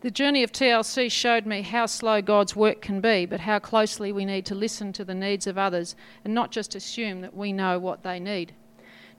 The 0.00 0.10
journey 0.10 0.42
of 0.42 0.50
TLC 0.50 1.10
showed 1.10 1.46
me 1.46 1.62
how 1.62 1.86
slow 1.86 2.20
God's 2.20 2.56
work 2.56 2.82
can 2.82 3.00
be, 3.00 3.26
but 3.26 3.40
how 3.40 3.60
closely 3.60 4.10
we 4.10 4.24
need 4.24 4.44
to 4.46 4.54
listen 4.56 4.92
to 4.94 5.04
the 5.04 5.14
needs 5.14 5.46
of 5.46 5.56
others 5.56 5.94
and 6.24 6.34
not 6.34 6.50
just 6.50 6.74
assume 6.74 7.20
that 7.20 7.36
we 7.36 7.52
know 7.52 7.78
what 7.78 8.02
they 8.02 8.18
need. 8.18 8.54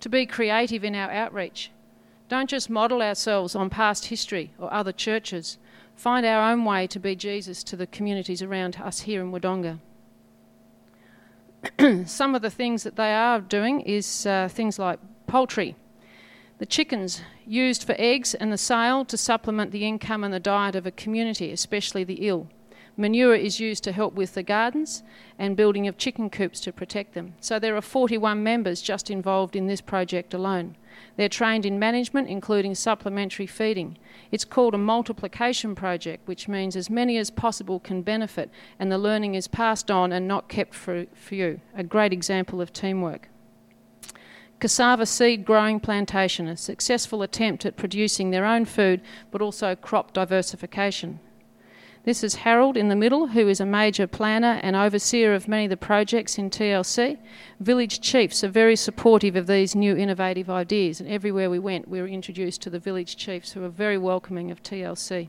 To 0.01 0.09
be 0.09 0.25
creative 0.25 0.83
in 0.83 0.95
our 0.95 1.11
outreach. 1.11 1.71
Don't 2.29 2.49
just 2.49 2.69
model 2.69 3.01
ourselves 3.01 3.55
on 3.55 3.69
past 3.69 4.07
history 4.07 4.51
or 4.59 4.71
other 4.73 4.91
churches. 4.91 5.57
Find 5.95 6.25
our 6.25 6.51
own 6.51 6.65
way 6.65 6.85
to 6.87 6.99
be 6.99 7.15
Jesus 7.15 7.63
to 7.63 7.75
the 7.75 7.87
communities 7.87 8.41
around 8.41 8.77
us 8.83 9.01
here 9.01 9.21
in 9.21 9.31
Wodonga. 9.31 9.79
some 12.05 12.35
of 12.35 12.41
the 12.41 12.49
things 12.49 12.83
that 12.83 12.95
they 12.95 13.13
are 13.13 13.39
doing 13.39 13.81
is 13.81 14.25
uh, 14.25 14.47
things 14.49 14.77
like 14.77 14.99
poultry. 15.25 15.75
The 16.59 16.65
chickens 16.65 17.21
used 17.45 17.83
for 17.83 17.95
eggs 17.97 18.33
and 18.33 18.51
the 18.51 18.57
sale 18.57 19.05
to 19.05 19.17
supplement 19.17 19.71
the 19.71 19.85
income 19.85 20.23
and 20.23 20.33
the 20.33 20.39
diet 20.39 20.75
of 20.75 20.85
a 20.85 20.91
community, 20.91 21.51
especially 21.51 22.03
the 22.03 22.27
ill. 22.27 22.47
Manure 22.99 23.35
is 23.35 23.59
used 23.59 23.83
to 23.83 23.91
help 23.91 24.15
with 24.15 24.33
the 24.33 24.41
gardens 24.41 25.03
and 25.37 25.55
building 25.55 25.87
of 25.87 25.99
chicken 25.99 26.31
coops 26.31 26.59
to 26.61 26.73
protect 26.73 27.13
them. 27.13 27.35
So 27.39 27.59
there 27.59 27.77
are 27.77 27.81
41 27.81 28.41
members 28.41 28.81
just 28.81 29.11
involved 29.11 29.55
in 29.55 29.67
this 29.67 29.81
project 29.81 30.33
alone. 30.33 30.75
They're 31.15 31.29
trained 31.29 31.63
in 31.63 31.77
management, 31.77 32.27
including 32.27 32.73
supplementary 32.73 33.45
feeding. 33.45 33.99
It's 34.31 34.45
called 34.45 34.73
a 34.73 34.79
multiplication 34.79 35.75
project, 35.75 36.27
which 36.27 36.47
means 36.47 36.75
as 36.75 36.89
many 36.89 37.19
as 37.19 37.29
possible 37.29 37.79
can 37.79 38.01
benefit 38.01 38.49
and 38.79 38.91
the 38.91 38.97
learning 38.97 39.35
is 39.35 39.47
passed 39.47 39.91
on 39.91 40.11
and 40.11 40.27
not 40.27 40.49
kept 40.49 40.73
for, 40.73 41.05
for 41.13 41.35
you. 41.35 41.61
A 41.75 41.83
great 41.83 42.13
example 42.13 42.61
of 42.61 42.73
teamwork. 42.73 43.29
cassava 44.59 45.05
seed 45.05 45.45
growing 45.45 45.79
plantation, 45.79 46.47
a 46.47 46.57
successful 46.57 47.21
attempt 47.21 47.63
at 47.63 47.77
producing 47.77 48.31
their 48.31 48.45
own 48.45 48.65
food 48.65 49.01
but 49.29 49.39
also 49.39 49.75
crop 49.75 50.13
diversification. 50.13 51.19
This 52.07 52.23
is 52.23 52.35
Harold 52.35 52.77
in 52.77 52.87
the 52.87 52.95
middle, 52.95 53.27
who 53.27 53.49
is 53.49 53.59
a 53.59 53.65
major 53.65 54.07
planner 54.07 54.61
and 54.63 54.77
overseer 54.77 55.33
of 55.33 55.49
many 55.49 55.65
of 55.65 55.69
the 55.69 55.75
projects 55.75 56.37
in 56.37 56.49
TLC. 56.49 57.17
Village 57.59 57.99
chiefs 57.99 58.45
are 58.45 58.47
very 58.47 58.77
supportive 58.77 59.35
of 59.35 59.45
these 59.45 59.75
new 59.75 59.93
innovative 59.93 60.49
ideas, 60.49 61.01
and 61.01 61.09
everywhere 61.09 61.49
we 61.49 61.59
went, 61.59 61.89
we 61.89 61.99
were 61.99 62.07
introduced 62.07 62.61
to 62.61 62.69
the 62.69 62.79
village 62.79 63.17
chiefs 63.17 63.51
who 63.51 63.61
are 63.65 63.67
very 63.67 63.97
welcoming 63.97 64.51
of 64.51 64.63
TLC. 64.63 65.27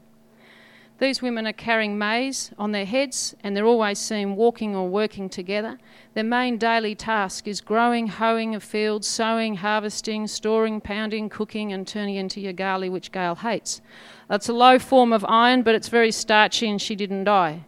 These 0.98 1.22
women 1.22 1.46
are 1.46 1.52
carrying 1.52 1.96
maize 1.96 2.50
on 2.58 2.72
their 2.72 2.84
heads 2.84 3.36
and 3.44 3.56
they're 3.56 3.64
always 3.64 4.00
seen 4.00 4.34
walking 4.34 4.74
or 4.74 4.88
working 4.88 5.28
together. 5.28 5.78
Their 6.14 6.24
main 6.24 6.58
daily 6.58 6.96
task 6.96 7.46
is 7.46 7.60
growing, 7.60 8.08
hoeing 8.08 8.56
of 8.56 8.64
fields, 8.64 9.06
sowing, 9.06 9.56
harvesting, 9.56 10.26
storing, 10.26 10.80
pounding, 10.80 11.28
cooking, 11.28 11.72
and 11.72 11.86
turning 11.86 12.16
into 12.16 12.40
yagali, 12.40 12.90
which 12.90 13.12
Gail 13.12 13.36
hates. 13.36 13.80
That's 14.28 14.48
a 14.48 14.52
low 14.52 14.80
form 14.80 15.12
of 15.12 15.24
iron, 15.28 15.62
but 15.62 15.76
it's 15.76 15.88
very 15.88 16.10
starchy 16.10 16.68
and 16.68 16.82
she 16.82 16.96
didn't 16.96 17.24
die. 17.24 17.64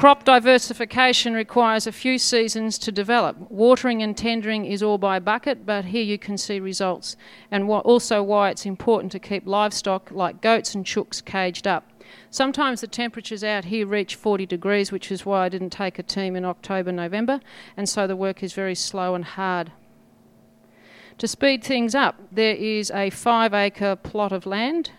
Crop 0.00 0.24
diversification 0.24 1.34
requires 1.34 1.86
a 1.86 1.92
few 1.92 2.16
seasons 2.16 2.78
to 2.78 2.90
develop. 2.90 3.36
Watering 3.50 4.02
and 4.02 4.16
tendering 4.16 4.64
is 4.64 4.82
all 4.82 4.96
by 4.96 5.18
bucket, 5.18 5.66
but 5.66 5.84
here 5.84 6.02
you 6.02 6.16
can 6.16 6.38
see 6.38 6.58
results, 6.58 7.18
and 7.50 7.68
also 7.68 8.22
why 8.22 8.48
it's 8.48 8.64
important 8.64 9.12
to 9.12 9.18
keep 9.18 9.46
livestock 9.46 10.10
like 10.10 10.40
goats 10.40 10.74
and 10.74 10.86
chooks 10.86 11.22
caged 11.22 11.66
up. 11.66 11.86
Sometimes 12.30 12.80
the 12.80 12.86
temperatures 12.86 13.44
out 13.44 13.66
here 13.66 13.86
reach 13.86 14.14
40 14.14 14.46
degrees, 14.46 14.90
which 14.90 15.12
is 15.12 15.26
why 15.26 15.44
I 15.44 15.50
didn't 15.50 15.68
take 15.68 15.98
a 15.98 16.02
team 16.02 16.34
in 16.34 16.46
October, 16.46 16.92
November, 16.92 17.38
and 17.76 17.86
so 17.86 18.06
the 18.06 18.16
work 18.16 18.42
is 18.42 18.54
very 18.54 18.74
slow 18.74 19.14
and 19.14 19.26
hard. 19.26 19.70
To 21.18 21.28
speed 21.28 21.62
things 21.62 21.94
up, 21.94 22.16
there 22.32 22.54
is 22.54 22.90
a 22.90 23.10
five 23.10 23.52
acre 23.52 23.96
plot 23.96 24.32
of 24.32 24.46
land 24.46 24.92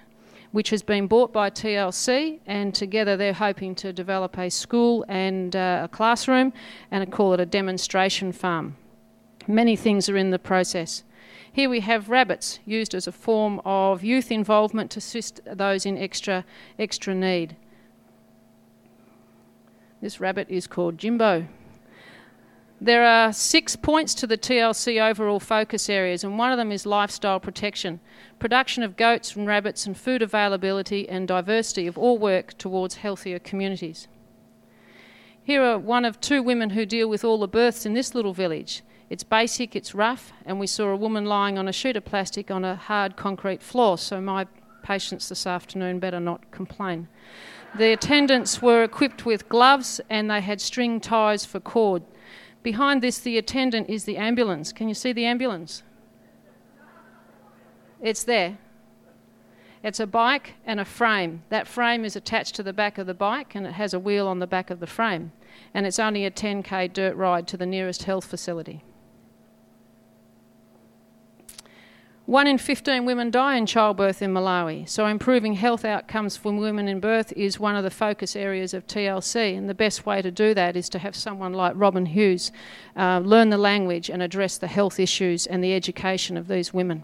which 0.51 0.69
has 0.69 0.83
been 0.83 1.07
bought 1.07 1.31
by 1.31 1.49
TLC, 1.49 2.39
and 2.45 2.75
together 2.75 3.15
they're 3.15 3.33
hoping 3.33 3.73
to 3.75 3.93
develop 3.93 4.37
a 4.37 4.49
school 4.49 5.05
and 5.07 5.55
uh, 5.55 5.81
a 5.83 5.87
classroom 5.87 6.51
and 6.89 7.11
call 7.11 7.33
it 7.33 7.39
a 7.39 7.45
demonstration 7.45 8.31
farm. 8.31 8.75
Many 9.47 9.75
things 9.75 10.09
are 10.09 10.17
in 10.17 10.31
the 10.31 10.39
process. 10.39 11.03
Here 11.53 11.69
we 11.69 11.81
have 11.81 12.09
rabbits 12.09 12.59
used 12.65 12.93
as 12.95 13.07
a 13.07 13.11
form 13.11 13.61
of 13.65 14.03
youth 14.03 14.31
involvement 14.31 14.91
to 14.91 14.99
assist 14.99 15.41
those 15.45 15.85
in 15.85 15.97
extra, 15.97 16.45
extra 16.79 17.13
need. 17.13 17.55
This 20.01 20.19
rabbit 20.19 20.47
is 20.49 20.67
called 20.67 20.97
Jimbo. 20.97 21.47
There 22.83 23.05
are 23.05 23.31
six 23.31 23.75
points 23.75 24.15
to 24.15 24.25
the 24.25 24.39
TLC 24.39 24.99
overall 24.99 25.39
focus 25.39 25.87
areas, 25.87 26.23
and 26.23 26.39
one 26.39 26.51
of 26.51 26.57
them 26.57 26.71
is 26.71 26.87
lifestyle 26.87 27.39
protection. 27.39 27.99
Production 28.39 28.81
of 28.81 28.97
goats 28.97 29.35
and 29.35 29.45
rabbits, 29.45 29.85
and 29.85 29.95
food 29.95 30.23
availability 30.23 31.07
and 31.07 31.27
diversity 31.27 31.85
of 31.85 31.95
all 31.95 32.17
work 32.17 32.57
towards 32.57 32.95
healthier 32.95 33.37
communities. 33.37 34.07
Here 35.43 35.61
are 35.61 35.77
one 35.77 36.05
of 36.05 36.19
two 36.19 36.41
women 36.41 36.71
who 36.71 36.87
deal 36.87 37.07
with 37.07 37.23
all 37.23 37.37
the 37.37 37.47
births 37.47 37.85
in 37.85 37.93
this 37.93 38.15
little 38.15 38.33
village. 38.33 38.81
It's 39.11 39.23
basic, 39.23 39.75
it's 39.75 39.93
rough, 39.93 40.33
and 40.43 40.59
we 40.59 40.65
saw 40.65 40.87
a 40.87 40.95
woman 40.95 41.25
lying 41.25 41.59
on 41.59 41.67
a 41.67 41.71
sheet 41.71 41.97
of 41.97 42.05
plastic 42.05 42.49
on 42.49 42.65
a 42.65 42.75
hard 42.75 43.15
concrete 43.15 43.61
floor, 43.61 43.99
so 43.99 44.19
my 44.19 44.47
patients 44.81 45.29
this 45.29 45.45
afternoon 45.45 45.99
better 45.99 46.19
not 46.19 46.49
complain. 46.49 47.07
The 47.77 47.93
attendants 47.93 48.59
were 48.59 48.83
equipped 48.83 49.23
with 49.23 49.47
gloves 49.47 50.01
and 50.09 50.31
they 50.31 50.41
had 50.41 50.59
string 50.59 50.99
ties 50.99 51.45
for 51.45 51.59
cord. 51.59 52.03
Behind 52.63 53.01
this, 53.01 53.19
the 53.19 53.37
attendant 53.37 53.89
is 53.89 54.03
the 54.03 54.17
ambulance. 54.17 54.71
Can 54.71 54.87
you 54.87 54.93
see 54.93 55.13
the 55.13 55.25
ambulance? 55.25 55.83
It's 58.01 58.23
there. 58.23 58.57
It's 59.83 59.99
a 59.99 60.07
bike 60.07 60.53
and 60.65 60.79
a 60.79 60.85
frame. 60.85 61.43
That 61.49 61.67
frame 61.67 62.05
is 62.05 62.15
attached 62.15 62.55
to 62.55 62.63
the 62.63 62.73
back 62.73 62.97
of 62.97 63.07
the 63.07 63.13
bike 63.15 63.55
and 63.55 63.65
it 63.65 63.73
has 63.73 63.93
a 63.93 63.99
wheel 63.99 64.27
on 64.27 64.39
the 64.39 64.47
back 64.47 64.69
of 64.69 64.79
the 64.79 64.87
frame. 64.87 65.31
And 65.73 65.87
it's 65.87 65.99
only 65.99 66.25
a 66.25 66.31
10k 66.31 66.93
dirt 66.93 67.15
ride 67.15 67.47
to 67.47 67.57
the 67.57 67.65
nearest 67.65 68.03
health 68.03 68.25
facility. 68.25 68.83
One 72.31 72.47
in 72.47 72.59
15 72.59 73.03
women 73.03 73.29
die 73.29 73.57
in 73.57 73.65
childbirth 73.65 74.21
in 74.21 74.33
Malawi, 74.33 74.87
so 74.87 75.05
improving 75.05 75.55
health 75.55 75.83
outcomes 75.83 76.37
for 76.37 76.53
women 76.53 76.87
in 76.87 77.01
birth 77.01 77.33
is 77.35 77.59
one 77.59 77.75
of 77.75 77.83
the 77.83 77.91
focus 77.91 78.37
areas 78.37 78.73
of 78.73 78.87
TLC. 78.87 79.57
And 79.57 79.67
the 79.67 79.73
best 79.73 80.05
way 80.05 80.21
to 80.21 80.31
do 80.31 80.53
that 80.53 80.77
is 80.77 80.87
to 80.91 80.99
have 80.99 81.13
someone 81.13 81.51
like 81.51 81.73
Robin 81.75 82.05
Hughes 82.05 82.53
uh, 82.95 83.19
learn 83.19 83.49
the 83.49 83.57
language 83.57 84.09
and 84.09 84.23
address 84.23 84.57
the 84.57 84.67
health 84.67 84.97
issues 84.97 85.45
and 85.45 85.61
the 85.61 85.73
education 85.73 86.37
of 86.37 86.47
these 86.47 86.73
women. 86.73 87.03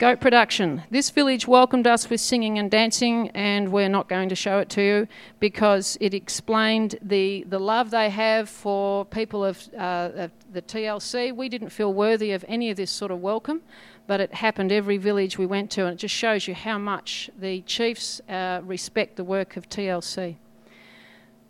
Goat 0.00 0.18
production. 0.18 0.82
This 0.90 1.10
village 1.10 1.46
welcomed 1.46 1.86
us 1.86 2.08
with 2.08 2.22
singing 2.22 2.58
and 2.58 2.70
dancing, 2.70 3.28
and 3.34 3.70
we're 3.70 3.90
not 3.90 4.08
going 4.08 4.30
to 4.30 4.34
show 4.34 4.58
it 4.58 4.70
to 4.70 4.80
you 4.80 5.08
because 5.40 5.98
it 6.00 6.14
explained 6.14 6.98
the, 7.02 7.44
the 7.46 7.58
love 7.58 7.90
they 7.90 8.08
have 8.08 8.48
for 8.48 9.04
people 9.04 9.44
of, 9.44 9.68
uh, 9.76 10.08
of 10.14 10.30
the 10.54 10.62
TLC. 10.62 11.36
We 11.36 11.50
didn't 11.50 11.68
feel 11.68 11.92
worthy 11.92 12.32
of 12.32 12.46
any 12.48 12.70
of 12.70 12.78
this 12.78 12.90
sort 12.90 13.10
of 13.10 13.20
welcome, 13.20 13.60
but 14.06 14.20
it 14.20 14.32
happened 14.32 14.72
every 14.72 14.96
village 14.96 15.36
we 15.36 15.44
went 15.44 15.70
to, 15.72 15.84
and 15.84 15.92
it 15.92 15.98
just 15.98 16.14
shows 16.14 16.48
you 16.48 16.54
how 16.54 16.78
much 16.78 17.28
the 17.38 17.60
chiefs 17.66 18.22
uh, 18.26 18.62
respect 18.64 19.16
the 19.16 19.24
work 19.24 19.58
of 19.58 19.68
TLC. 19.68 20.36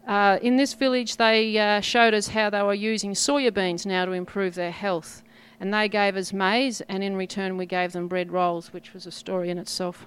Uh, 0.08 0.40
in 0.42 0.56
this 0.56 0.74
village, 0.74 1.18
they 1.18 1.56
uh, 1.56 1.80
showed 1.80 2.14
us 2.14 2.26
how 2.26 2.50
they 2.50 2.62
were 2.62 2.74
using 2.74 3.12
soya 3.12 3.54
beans 3.54 3.86
now 3.86 4.04
to 4.04 4.10
improve 4.10 4.56
their 4.56 4.72
health. 4.72 5.22
And 5.60 5.72
they 5.74 5.88
gave 5.88 6.16
us 6.16 6.32
maize, 6.32 6.80
and 6.88 7.04
in 7.04 7.16
return, 7.16 7.58
we 7.58 7.66
gave 7.66 7.92
them 7.92 8.08
bread 8.08 8.32
rolls, 8.32 8.72
which 8.72 8.94
was 8.94 9.06
a 9.06 9.12
story 9.12 9.50
in 9.50 9.58
itself. 9.58 10.06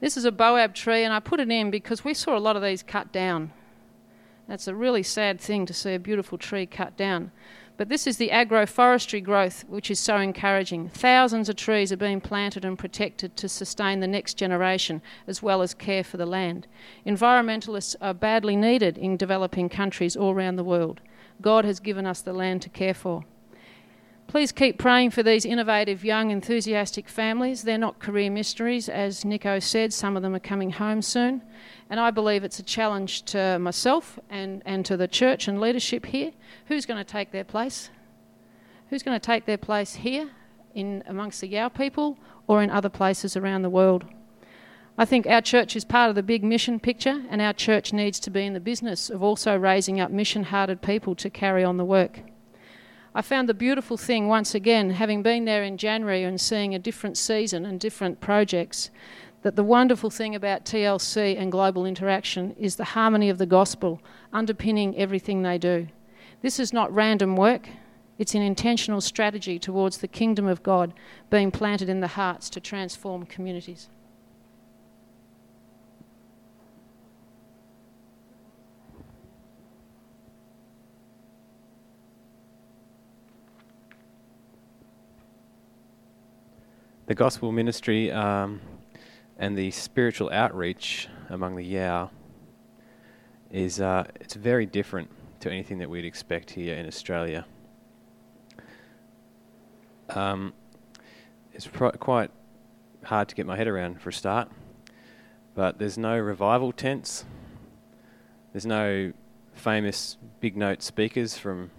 This 0.00 0.16
is 0.16 0.24
a 0.24 0.30
boab 0.30 0.72
tree, 0.72 1.02
and 1.02 1.12
I 1.12 1.18
put 1.18 1.40
it 1.40 1.50
in 1.50 1.72
because 1.72 2.04
we 2.04 2.14
saw 2.14 2.36
a 2.36 2.38
lot 2.38 2.54
of 2.54 2.62
these 2.62 2.84
cut 2.84 3.12
down. 3.12 3.52
That's 4.46 4.68
a 4.68 4.74
really 4.74 5.02
sad 5.02 5.40
thing 5.40 5.66
to 5.66 5.74
see 5.74 5.94
a 5.94 5.98
beautiful 5.98 6.38
tree 6.38 6.64
cut 6.64 6.96
down. 6.96 7.32
But 7.76 7.88
this 7.88 8.06
is 8.06 8.16
the 8.16 8.30
agroforestry 8.30 9.22
growth, 9.22 9.64
which 9.68 9.90
is 9.90 10.00
so 10.00 10.16
encouraging. 10.16 10.88
Thousands 10.88 11.48
of 11.48 11.56
trees 11.56 11.92
are 11.92 11.96
being 11.96 12.20
planted 12.20 12.64
and 12.64 12.78
protected 12.78 13.36
to 13.36 13.48
sustain 13.48 14.00
the 14.00 14.06
next 14.06 14.34
generation, 14.34 15.02
as 15.26 15.42
well 15.42 15.60
as 15.60 15.74
care 15.74 16.02
for 16.02 16.16
the 16.16 16.26
land. 16.26 16.66
Environmentalists 17.06 17.94
are 18.00 18.14
badly 18.14 18.56
needed 18.56 18.96
in 18.96 19.16
developing 19.16 19.68
countries 19.68 20.16
all 20.16 20.32
around 20.32 20.56
the 20.56 20.64
world. 20.64 21.00
God 21.40 21.64
has 21.64 21.78
given 21.78 22.06
us 22.06 22.20
the 22.20 22.32
land 22.32 22.62
to 22.62 22.68
care 22.68 22.94
for. 22.94 23.24
Please 24.28 24.52
keep 24.52 24.76
praying 24.76 25.10
for 25.10 25.22
these 25.22 25.46
innovative, 25.46 26.04
young, 26.04 26.30
enthusiastic 26.30 27.08
families. 27.08 27.62
They're 27.62 27.78
not 27.78 27.98
career 27.98 28.30
mysteries, 28.30 28.90
as 28.90 29.24
Nico 29.24 29.58
said, 29.58 29.90
some 29.90 30.18
of 30.18 30.22
them 30.22 30.34
are 30.34 30.38
coming 30.38 30.70
home 30.70 31.00
soon. 31.00 31.40
And 31.88 31.98
I 31.98 32.10
believe 32.10 32.44
it's 32.44 32.58
a 32.58 32.62
challenge 32.62 33.22
to 33.32 33.58
myself 33.58 34.18
and, 34.28 34.62
and 34.66 34.84
to 34.84 34.98
the 34.98 35.08
church 35.08 35.48
and 35.48 35.62
leadership 35.62 36.04
here. 36.04 36.32
Who's 36.66 36.84
going 36.84 37.02
to 37.02 37.10
take 37.10 37.32
their 37.32 37.42
place? 37.42 37.88
Who's 38.90 39.02
going 39.02 39.18
to 39.18 39.26
take 39.26 39.46
their 39.46 39.56
place 39.56 39.94
here 39.94 40.28
in 40.74 41.02
amongst 41.06 41.40
the 41.40 41.48
Yao 41.48 41.70
people 41.70 42.18
or 42.46 42.62
in 42.62 42.68
other 42.68 42.90
places 42.90 43.34
around 43.34 43.62
the 43.62 43.70
world? 43.70 44.04
I 44.98 45.06
think 45.06 45.26
our 45.26 45.40
church 45.40 45.74
is 45.74 45.86
part 45.86 46.10
of 46.10 46.16
the 46.16 46.22
big 46.22 46.44
mission 46.44 46.80
picture, 46.80 47.24
and 47.30 47.40
our 47.40 47.54
church 47.54 47.94
needs 47.94 48.20
to 48.20 48.30
be 48.30 48.44
in 48.44 48.52
the 48.52 48.60
business 48.60 49.08
of 49.08 49.22
also 49.22 49.56
raising 49.56 50.00
up 50.00 50.10
mission 50.10 50.44
hearted 50.44 50.82
people 50.82 51.14
to 51.14 51.30
carry 51.30 51.64
on 51.64 51.78
the 51.78 51.84
work. 51.86 52.20
I 53.18 53.22
found 53.22 53.48
the 53.48 53.52
beautiful 53.54 53.96
thing 53.96 54.28
once 54.28 54.54
again, 54.54 54.90
having 54.90 55.24
been 55.24 55.44
there 55.44 55.64
in 55.64 55.76
January 55.76 56.22
and 56.22 56.40
seeing 56.40 56.72
a 56.72 56.78
different 56.78 57.18
season 57.18 57.66
and 57.66 57.80
different 57.80 58.20
projects, 58.20 58.90
that 59.42 59.56
the 59.56 59.64
wonderful 59.64 60.08
thing 60.08 60.36
about 60.36 60.64
TLC 60.64 61.36
and 61.36 61.50
global 61.50 61.84
interaction 61.84 62.54
is 62.56 62.76
the 62.76 62.94
harmony 62.94 63.28
of 63.28 63.38
the 63.38 63.44
gospel 63.44 64.00
underpinning 64.32 64.96
everything 64.96 65.42
they 65.42 65.58
do. 65.58 65.88
This 66.42 66.60
is 66.60 66.72
not 66.72 66.94
random 66.94 67.34
work, 67.34 67.68
it's 68.18 68.36
an 68.36 68.42
intentional 68.42 69.00
strategy 69.00 69.58
towards 69.58 69.98
the 69.98 70.06
kingdom 70.06 70.46
of 70.46 70.62
God 70.62 70.94
being 71.28 71.50
planted 71.50 71.88
in 71.88 71.98
the 71.98 72.06
hearts 72.06 72.48
to 72.50 72.60
transform 72.60 73.26
communities. 73.26 73.88
The 87.08 87.14
gospel 87.14 87.50
ministry 87.50 88.12
um, 88.12 88.60
and 89.38 89.56
the 89.56 89.70
spiritual 89.70 90.28
outreach 90.30 91.08
among 91.30 91.56
the 91.56 91.64
Yao 91.64 92.10
is 93.50 93.80
uh, 93.80 94.04
it's 94.16 94.34
very 94.34 94.66
different 94.66 95.08
to 95.40 95.50
anything 95.50 95.78
that 95.78 95.88
we'd 95.88 96.04
expect 96.04 96.50
here 96.50 96.76
in 96.76 96.86
Australia. 96.86 97.46
Um, 100.10 100.52
it's 101.54 101.66
quite 101.98 102.30
hard 103.04 103.28
to 103.30 103.34
get 103.34 103.46
my 103.46 103.56
head 103.56 103.68
around 103.68 104.02
for 104.02 104.10
a 104.10 104.12
start, 104.12 104.50
but 105.54 105.78
there's 105.78 105.96
no 105.96 106.18
revival 106.18 106.72
tents, 106.72 107.24
there's 108.52 108.66
no 108.66 109.14
famous 109.54 110.18
big 110.40 110.58
note 110.58 110.82
speakers 110.82 111.38
from 111.38 111.70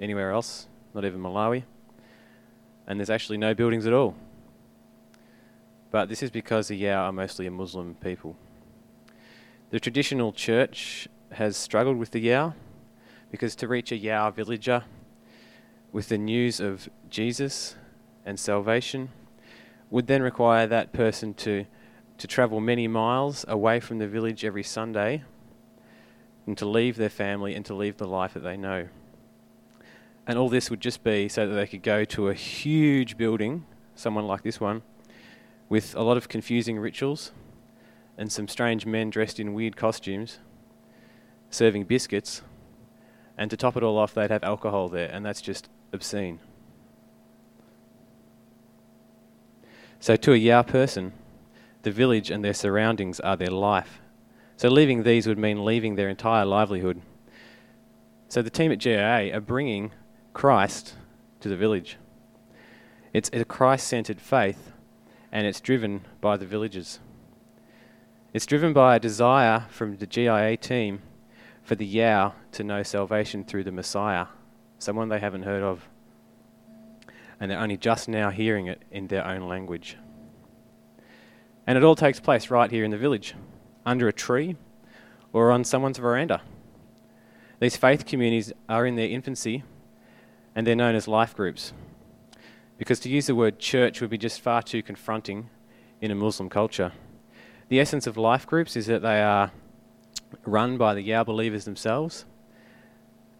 anywhere 0.00 0.32
else, 0.32 0.66
not 0.92 1.04
even 1.04 1.20
Malawi. 1.20 1.62
And 2.88 2.98
there's 2.98 3.10
actually 3.10 3.38
no 3.38 3.54
buildings 3.54 3.86
at 3.86 3.92
all. 3.92 4.16
But 5.92 6.08
this 6.08 6.22
is 6.22 6.30
because 6.30 6.68
the 6.68 6.76
Yao 6.76 7.04
are 7.04 7.12
mostly 7.12 7.46
a 7.46 7.50
Muslim 7.50 7.94
people. 7.96 8.34
The 9.68 9.78
traditional 9.78 10.32
church 10.32 11.06
has 11.32 11.54
struggled 11.54 11.98
with 11.98 12.12
the 12.12 12.20
Yao 12.20 12.54
because 13.30 13.54
to 13.56 13.68
reach 13.68 13.92
a 13.92 13.96
Yao 13.96 14.30
villager 14.30 14.84
with 15.92 16.08
the 16.08 16.16
news 16.16 16.60
of 16.60 16.88
Jesus 17.10 17.76
and 18.24 18.40
salvation 18.40 19.10
would 19.90 20.06
then 20.06 20.22
require 20.22 20.66
that 20.66 20.94
person 20.94 21.34
to, 21.34 21.66
to 22.16 22.26
travel 22.26 22.58
many 22.58 22.88
miles 22.88 23.44
away 23.46 23.78
from 23.78 23.98
the 23.98 24.08
village 24.08 24.46
every 24.46 24.62
Sunday 24.62 25.22
and 26.46 26.56
to 26.56 26.64
leave 26.64 26.96
their 26.96 27.10
family 27.10 27.54
and 27.54 27.66
to 27.66 27.74
leave 27.74 27.98
the 27.98 28.06
life 28.06 28.32
that 28.32 28.40
they 28.40 28.56
know. 28.56 28.88
And 30.26 30.38
all 30.38 30.48
this 30.48 30.70
would 30.70 30.80
just 30.80 31.04
be 31.04 31.28
so 31.28 31.46
that 31.46 31.54
they 31.54 31.66
could 31.66 31.82
go 31.82 32.06
to 32.06 32.28
a 32.28 32.34
huge 32.34 33.18
building, 33.18 33.66
someone 33.94 34.26
like 34.26 34.42
this 34.42 34.58
one, 34.58 34.80
with 35.72 35.94
a 35.94 36.02
lot 36.02 36.18
of 36.18 36.28
confusing 36.28 36.78
rituals 36.78 37.32
and 38.18 38.30
some 38.30 38.46
strange 38.46 38.84
men 38.84 39.08
dressed 39.08 39.40
in 39.40 39.54
weird 39.54 39.74
costumes 39.74 40.38
serving 41.48 41.84
biscuits. 41.84 42.42
And 43.38 43.50
to 43.50 43.56
top 43.56 43.78
it 43.78 43.82
all 43.82 43.96
off, 43.96 44.12
they'd 44.12 44.30
have 44.30 44.44
alcohol 44.44 44.90
there, 44.90 45.08
and 45.10 45.24
that's 45.24 45.40
just 45.40 45.70
obscene. 45.90 46.40
So, 49.98 50.14
to 50.14 50.34
a 50.34 50.36
Yao 50.36 50.60
person, 50.60 51.14
the 51.84 51.90
village 51.90 52.30
and 52.30 52.44
their 52.44 52.52
surroundings 52.52 53.18
are 53.20 53.38
their 53.38 53.48
life. 53.48 54.02
So, 54.58 54.68
leaving 54.68 55.04
these 55.04 55.26
would 55.26 55.38
mean 55.38 55.64
leaving 55.64 55.94
their 55.94 56.10
entire 56.10 56.44
livelihood. 56.44 57.00
So, 58.28 58.42
the 58.42 58.50
team 58.50 58.72
at 58.72 58.78
GIA 58.78 59.34
are 59.34 59.40
bringing 59.40 59.92
Christ 60.34 60.96
to 61.40 61.48
the 61.48 61.56
village. 61.56 61.96
It's 63.14 63.30
a 63.32 63.46
Christ 63.46 63.86
centered 63.86 64.20
faith, 64.20 64.71
and 65.32 65.46
it's 65.46 65.60
driven 65.60 66.04
by 66.20 66.36
the 66.36 66.46
villagers. 66.46 67.00
It's 68.34 68.46
driven 68.46 68.72
by 68.72 68.96
a 68.96 69.00
desire 69.00 69.66
from 69.70 69.96
the 69.96 70.06
GIA 70.06 70.56
team 70.58 71.00
for 71.62 71.74
the 71.74 71.86
Yao 71.86 72.34
to 72.52 72.62
know 72.62 72.82
salvation 72.82 73.44
through 73.44 73.64
the 73.64 73.72
Messiah, 73.72 74.26
someone 74.78 75.08
they 75.08 75.20
haven't 75.20 75.42
heard 75.42 75.62
of. 75.62 75.88
And 77.40 77.50
they're 77.50 77.58
only 77.58 77.76
just 77.76 78.08
now 78.08 78.30
hearing 78.30 78.66
it 78.66 78.82
in 78.90 79.08
their 79.08 79.26
own 79.26 79.48
language. 79.48 79.96
And 81.66 81.78
it 81.78 81.84
all 81.84 81.96
takes 81.96 82.20
place 82.20 82.50
right 82.50 82.70
here 82.70 82.84
in 82.84 82.90
the 82.90 82.98
village, 82.98 83.34
under 83.86 84.08
a 84.08 84.12
tree 84.12 84.56
or 85.32 85.50
on 85.50 85.64
someone's 85.64 85.98
veranda. 85.98 86.42
These 87.60 87.76
faith 87.76 88.04
communities 88.04 88.52
are 88.68 88.86
in 88.86 88.96
their 88.96 89.08
infancy 89.08 89.62
and 90.54 90.66
they're 90.66 90.76
known 90.76 90.94
as 90.94 91.08
life 91.08 91.34
groups. 91.34 91.72
Because 92.82 92.98
to 92.98 93.08
use 93.08 93.26
the 93.28 93.36
word 93.36 93.60
church 93.60 94.00
would 94.00 94.10
be 94.10 94.18
just 94.18 94.40
far 94.40 94.60
too 94.60 94.82
confronting 94.82 95.48
in 96.00 96.10
a 96.10 96.16
Muslim 96.16 96.48
culture. 96.48 96.90
The 97.68 97.78
essence 97.78 98.08
of 98.08 98.16
life 98.16 98.44
groups 98.44 98.74
is 98.74 98.86
that 98.86 99.02
they 99.02 99.22
are 99.22 99.52
run 100.44 100.78
by 100.78 100.94
the 100.94 101.00
Yao 101.00 101.22
believers 101.22 101.64
themselves, 101.64 102.24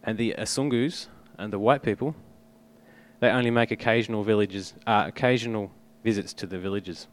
and 0.01 0.17
the 0.17 0.33
Azungus 0.37 1.07
and 1.37 1.51
the 1.51 1.59
white 1.59 1.83
people, 1.83 2.15
they 3.19 3.27
only 3.27 3.51
make 3.51 3.69
occasional 3.69 4.23
villages, 4.23 4.75
uh, 4.87 5.03
occasional 5.07 5.73
visits 6.05 6.33
to 6.35 6.47
the 6.47 6.57
villages. 6.57 7.09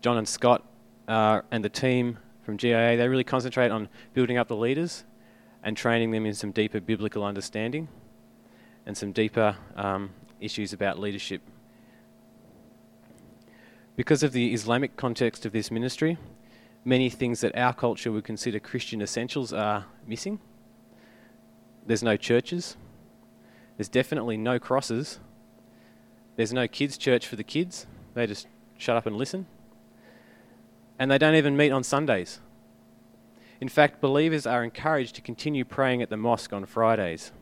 John 0.00 0.18
and 0.18 0.28
Scott 0.28 0.64
uh, 1.08 1.40
and 1.50 1.64
the 1.64 1.68
team 1.68 2.18
from 2.44 2.56
GIA, 2.56 2.96
they 2.96 3.08
really 3.08 3.24
concentrate 3.24 3.72
on 3.72 3.88
building 4.14 4.38
up 4.38 4.46
the 4.46 4.54
leaders 4.54 5.02
and 5.64 5.76
training 5.76 6.12
them 6.12 6.24
in 6.24 6.34
some 6.34 6.52
deeper 6.52 6.78
biblical 6.78 7.24
understanding 7.24 7.88
and 8.86 8.96
some 8.96 9.10
deeper 9.10 9.56
um, 9.74 10.10
issues 10.42 10.72
about 10.72 10.98
leadership. 10.98 11.40
Because 13.96 14.22
of 14.22 14.32
the 14.32 14.52
Islamic 14.52 14.96
context 14.96 15.44
of 15.46 15.52
this 15.52 15.70
ministry, 15.70 16.18
many 16.84 17.10
things 17.10 17.40
that 17.42 17.56
our 17.56 17.72
culture 17.72 18.10
would 18.10 18.24
consider 18.24 18.58
Christian 18.58 19.02
essentials 19.02 19.52
are 19.52 19.86
missing. 20.06 20.40
There's 21.86 22.02
no 22.02 22.16
churches. 22.16 22.76
There's 23.76 23.88
definitely 23.88 24.36
no 24.36 24.58
crosses. 24.58 25.20
There's 26.36 26.52
no 26.52 26.66
kids' 26.66 26.96
church 26.96 27.26
for 27.26 27.36
the 27.36 27.44
kids. 27.44 27.86
They 28.14 28.26
just 28.26 28.46
shut 28.78 28.96
up 28.96 29.06
and 29.06 29.16
listen. 29.16 29.46
And 30.98 31.10
they 31.10 31.18
don't 31.18 31.34
even 31.34 31.56
meet 31.56 31.70
on 31.70 31.82
Sundays. 31.82 32.40
In 33.60 33.68
fact, 33.68 34.00
believers 34.00 34.46
are 34.46 34.64
encouraged 34.64 35.14
to 35.16 35.20
continue 35.20 35.64
praying 35.64 36.02
at 36.02 36.10
the 36.10 36.16
mosque 36.16 36.52
on 36.52 36.64
Fridays. 36.64 37.32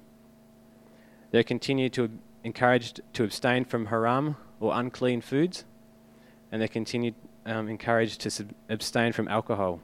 They 1.31 1.43
continue 1.43 1.89
to 1.91 2.11
encouraged 2.45 3.01
to 3.15 3.25
abstain 3.25 3.65
from 3.65 3.87
haram 3.87 4.37
or 4.59 4.73
unclean 4.75 5.21
foods, 5.21 5.65
and 6.51 6.61
they're 6.61 6.69
continued 6.69 7.15
um, 7.47 7.69
encouraged 7.69 8.21
to 8.21 8.31
sub- 8.31 8.53
abstain 8.69 9.13
from 9.13 9.29
alcohol. 9.29 9.81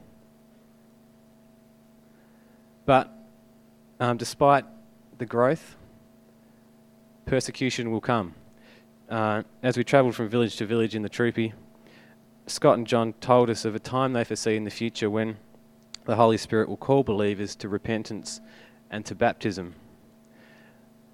But 2.85 3.11
um, 3.99 4.17
despite 4.17 4.65
the 5.19 5.27
growth, 5.27 5.77
persecution 7.25 7.91
will 7.91 8.01
come. 8.01 8.35
Uh, 9.09 9.43
as 9.63 9.77
we 9.77 9.85
travelled 9.85 10.15
from 10.15 10.29
village 10.29 10.57
to 10.57 10.67
village 10.67 10.95
in 10.95 11.03
the 11.03 11.09
Troopy, 11.09 11.55
Scott 12.47 12.79
and 12.79 12.87
John 12.87 13.13
told 13.15 13.51
us 13.51 13.65
of 13.65 13.75
a 13.75 13.79
time 13.79 14.13
they 14.13 14.25
foresee 14.25 14.57
in 14.57 14.65
the 14.65 14.71
future 14.71 15.11
when 15.11 15.37
the 16.05 16.17
Holy 16.17 16.37
Spirit 16.37 16.69
will 16.69 16.77
call 16.77 17.03
believers 17.03 17.57
to 17.57 17.69
repentance 17.69 18.41
and 18.91 19.05
to 19.07 19.15
baptism. 19.15 19.75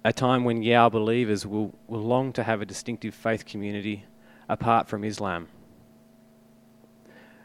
A 0.05 0.11
time 0.11 0.43
when 0.43 0.61
Yao 0.61 0.89
believers 0.89 1.45
will, 1.45 1.73
will 1.87 2.01
long 2.01 2.33
to 2.33 2.43
have 2.43 2.61
a 2.61 2.65
distinctive 2.65 3.13
faith 3.13 3.45
community 3.45 4.05
apart 4.49 4.87
from 4.87 5.03
Islam 5.03 5.47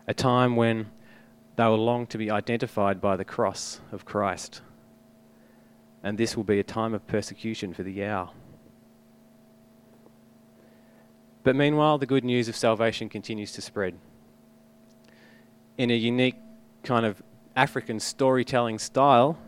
a 0.08 0.14
time 0.14 0.56
when 0.56 0.90
they 1.56 1.64
will 1.66 1.84
long 1.84 2.06
to 2.06 2.18
be 2.18 2.30
identified 2.30 3.00
by 3.00 3.14
the 3.14 3.26
cross 3.26 3.80
of 3.92 4.06
Christ. 4.06 4.62
And 6.02 6.16
this 6.16 6.34
will 6.34 6.44
be 6.44 6.58
a 6.58 6.64
time 6.64 6.94
of 6.94 7.06
persecution 7.06 7.74
for 7.74 7.82
the 7.82 7.92
Yao. 7.92 8.30
But 11.44 11.54
meanwhile, 11.56 11.98
the 11.98 12.06
good 12.06 12.24
news 12.24 12.48
of 12.48 12.56
salvation 12.56 13.10
continues 13.10 13.52
to 13.52 13.60
spread. 13.60 13.98
In 15.76 15.90
a 15.90 15.94
unique 15.94 16.36
kind 16.82 17.04
of 17.04 17.22
African 17.54 18.00
storytelling 18.00 18.78
style, 18.78 19.38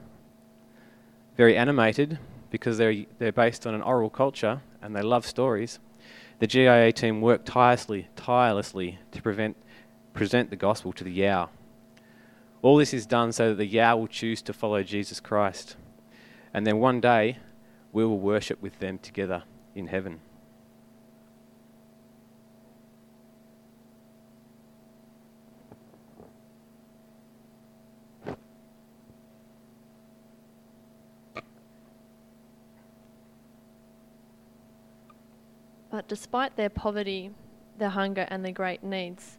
very 1.36 1.56
animated 1.56 2.18
because 2.50 2.78
they're, 2.78 3.04
they're 3.18 3.32
based 3.32 3.66
on 3.66 3.74
an 3.74 3.82
oral 3.82 4.10
culture 4.10 4.60
and 4.82 4.94
they 4.94 5.02
love 5.02 5.26
stories, 5.26 5.78
the 6.38 6.46
GIA 6.46 6.92
team 6.92 7.20
worked 7.20 7.46
tirelessly, 7.46 8.08
tirelessly 8.16 8.98
to 9.12 9.22
prevent 9.22 9.56
present 10.12 10.50
the 10.50 10.56
gospel 10.56 10.92
to 10.92 11.04
the 11.04 11.12
Yao. 11.12 11.50
All 12.62 12.76
this 12.76 12.92
is 12.92 13.06
done 13.06 13.32
so 13.32 13.50
that 13.50 13.56
the 13.56 13.66
Yao 13.66 13.96
will 13.96 14.06
choose 14.06 14.42
to 14.42 14.52
follow 14.52 14.82
Jesus 14.82 15.20
Christ. 15.20 15.76
And 16.52 16.66
then 16.66 16.78
one 16.78 17.00
day, 17.00 17.38
we 17.92 18.04
will 18.04 18.18
worship 18.18 18.60
with 18.60 18.78
them 18.80 18.98
together 18.98 19.44
in 19.74 19.86
heaven. 19.86 20.20
But 35.90 36.08
despite 36.08 36.56
their 36.56 36.70
poverty, 36.70 37.30
their 37.78 37.90
hunger, 37.90 38.26
and 38.30 38.44
their 38.44 38.52
great 38.52 38.84
needs, 38.84 39.38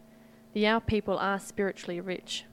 the 0.52 0.60
Yao 0.60 0.80
people 0.80 1.16
are 1.18 1.38
spiritually 1.38 2.00
rich. 2.00 2.44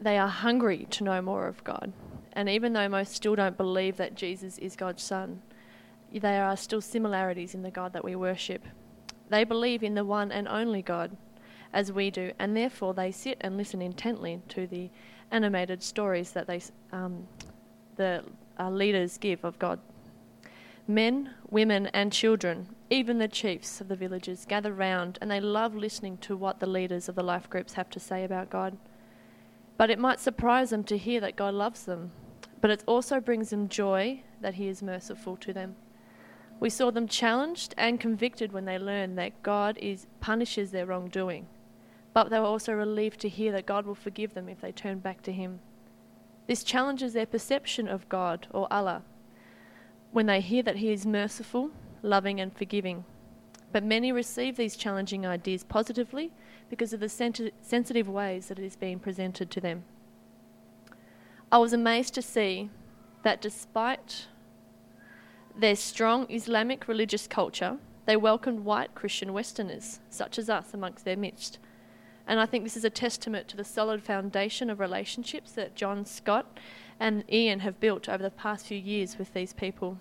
They 0.00 0.18
are 0.18 0.28
hungry 0.28 0.86
to 0.90 1.04
know 1.04 1.22
more 1.22 1.46
of 1.46 1.62
God. 1.62 1.92
And 2.32 2.48
even 2.48 2.72
though 2.72 2.88
most 2.88 3.14
still 3.14 3.36
don't 3.36 3.56
believe 3.56 3.96
that 3.96 4.14
Jesus 4.14 4.58
is 4.58 4.76
God's 4.76 5.02
Son, 5.02 5.42
there 6.12 6.44
are 6.44 6.56
still 6.56 6.80
similarities 6.80 7.54
in 7.54 7.62
the 7.62 7.70
God 7.70 7.92
that 7.92 8.04
we 8.04 8.16
worship. 8.16 8.64
They 9.28 9.44
believe 9.44 9.82
in 9.82 9.94
the 9.94 10.04
one 10.04 10.32
and 10.32 10.48
only 10.48 10.82
God, 10.82 11.16
as 11.72 11.92
we 11.92 12.10
do, 12.10 12.32
and 12.38 12.56
therefore 12.56 12.94
they 12.94 13.10
sit 13.12 13.36
and 13.40 13.56
listen 13.56 13.82
intently 13.82 14.40
to 14.48 14.66
the 14.66 14.90
animated 15.30 15.82
stories 15.82 16.32
that 16.32 16.46
they, 16.46 16.62
um, 16.92 17.26
the 17.96 18.24
uh, 18.58 18.70
leaders 18.70 19.18
give 19.18 19.44
of 19.44 19.58
God. 19.58 19.78
Men, 20.86 21.34
women, 21.50 21.88
and 21.88 22.12
children 22.12 22.68
even 22.90 23.18
the 23.18 23.28
chiefs 23.28 23.80
of 23.80 23.88
the 23.88 23.96
villages 23.96 24.46
gather 24.48 24.72
round 24.72 25.18
and 25.20 25.30
they 25.30 25.40
love 25.40 25.74
listening 25.74 26.16
to 26.18 26.36
what 26.36 26.58
the 26.58 26.66
leaders 26.66 27.08
of 27.08 27.14
the 27.14 27.22
life 27.22 27.48
groups 27.50 27.74
have 27.74 27.90
to 27.90 28.00
say 28.00 28.24
about 28.24 28.48
God. 28.48 28.78
But 29.76 29.90
it 29.90 29.98
might 29.98 30.20
surprise 30.20 30.70
them 30.70 30.84
to 30.84 30.96
hear 30.96 31.20
that 31.20 31.36
God 31.36 31.54
loves 31.54 31.84
them, 31.84 32.12
but 32.60 32.70
it 32.70 32.82
also 32.86 33.20
brings 33.20 33.50
them 33.50 33.68
joy 33.68 34.22
that 34.40 34.54
He 34.54 34.68
is 34.68 34.82
merciful 34.82 35.36
to 35.36 35.52
them. 35.52 35.76
We 36.60 36.70
saw 36.70 36.90
them 36.90 37.06
challenged 37.06 37.74
and 37.76 38.00
convicted 38.00 38.52
when 38.52 38.64
they 38.64 38.78
learned 38.78 39.18
that 39.18 39.42
God 39.42 39.78
is, 39.80 40.06
punishes 40.20 40.70
their 40.70 40.86
wrongdoing, 40.86 41.46
but 42.14 42.30
they 42.30 42.38
were 42.40 42.46
also 42.46 42.72
relieved 42.72 43.20
to 43.20 43.28
hear 43.28 43.52
that 43.52 43.66
God 43.66 43.86
will 43.86 43.94
forgive 43.94 44.34
them 44.34 44.48
if 44.48 44.60
they 44.60 44.72
turn 44.72 44.98
back 44.98 45.22
to 45.22 45.32
Him. 45.32 45.60
This 46.46 46.64
challenges 46.64 47.12
their 47.12 47.26
perception 47.26 47.86
of 47.86 48.08
God 48.08 48.48
or 48.50 48.66
Allah 48.72 49.02
when 50.10 50.26
they 50.26 50.40
hear 50.40 50.62
that 50.62 50.76
He 50.76 50.90
is 50.90 51.06
merciful, 51.06 51.70
loving, 52.02 52.40
and 52.40 52.56
forgiving. 52.56 53.04
But 53.72 53.84
many 53.84 54.12
receive 54.12 54.56
these 54.56 54.76
challenging 54.76 55.26
ideas 55.26 55.64
positively 55.64 56.32
because 56.70 56.92
of 56.92 57.00
the 57.00 57.08
senti- 57.08 57.52
sensitive 57.60 58.08
ways 58.08 58.48
that 58.48 58.58
it 58.58 58.64
is 58.64 58.76
being 58.76 58.98
presented 58.98 59.50
to 59.50 59.60
them. 59.60 59.84
I 61.50 61.58
was 61.58 61.72
amazed 61.72 62.14
to 62.14 62.22
see 62.22 62.70
that 63.22 63.40
despite 63.40 64.26
their 65.56 65.76
strong 65.76 66.30
Islamic 66.30 66.86
religious 66.88 67.26
culture, 67.26 67.78
they 68.06 68.16
welcomed 68.16 68.60
white 68.60 68.94
Christian 68.94 69.32
Westerners, 69.32 70.00
such 70.08 70.38
as 70.38 70.48
us, 70.48 70.72
amongst 70.72 71.04
their 71.04 71.16
midst. 71.16 71.58
And 72.26 72.38
I 72.40 72.46
think 72.46 72.64
this 72.64 72.76
is 72.76 72.84
a 72.84 72.90
testament 72.90 73.48
to 73.48 73.56
the 73.56 73.64
solid 73.64 74.02
foundation 74.02 74.70
of 74.70 74.80
relationships 74.80 75.52
that 75.52 75.74
John 75.74 76.04
Scott 76.04 76.58
and 77.00 77.24
Ian 77.32 77.60
have 77.60 77.80
built 77.80 78.08
over 78.08 78.22
the 78.22 78.30
past 78.30 78.66
few 78.66 78.78
years 78.78 79.18
with 79.18 79.32
these 79.32 79.52
people. 79.52 79.98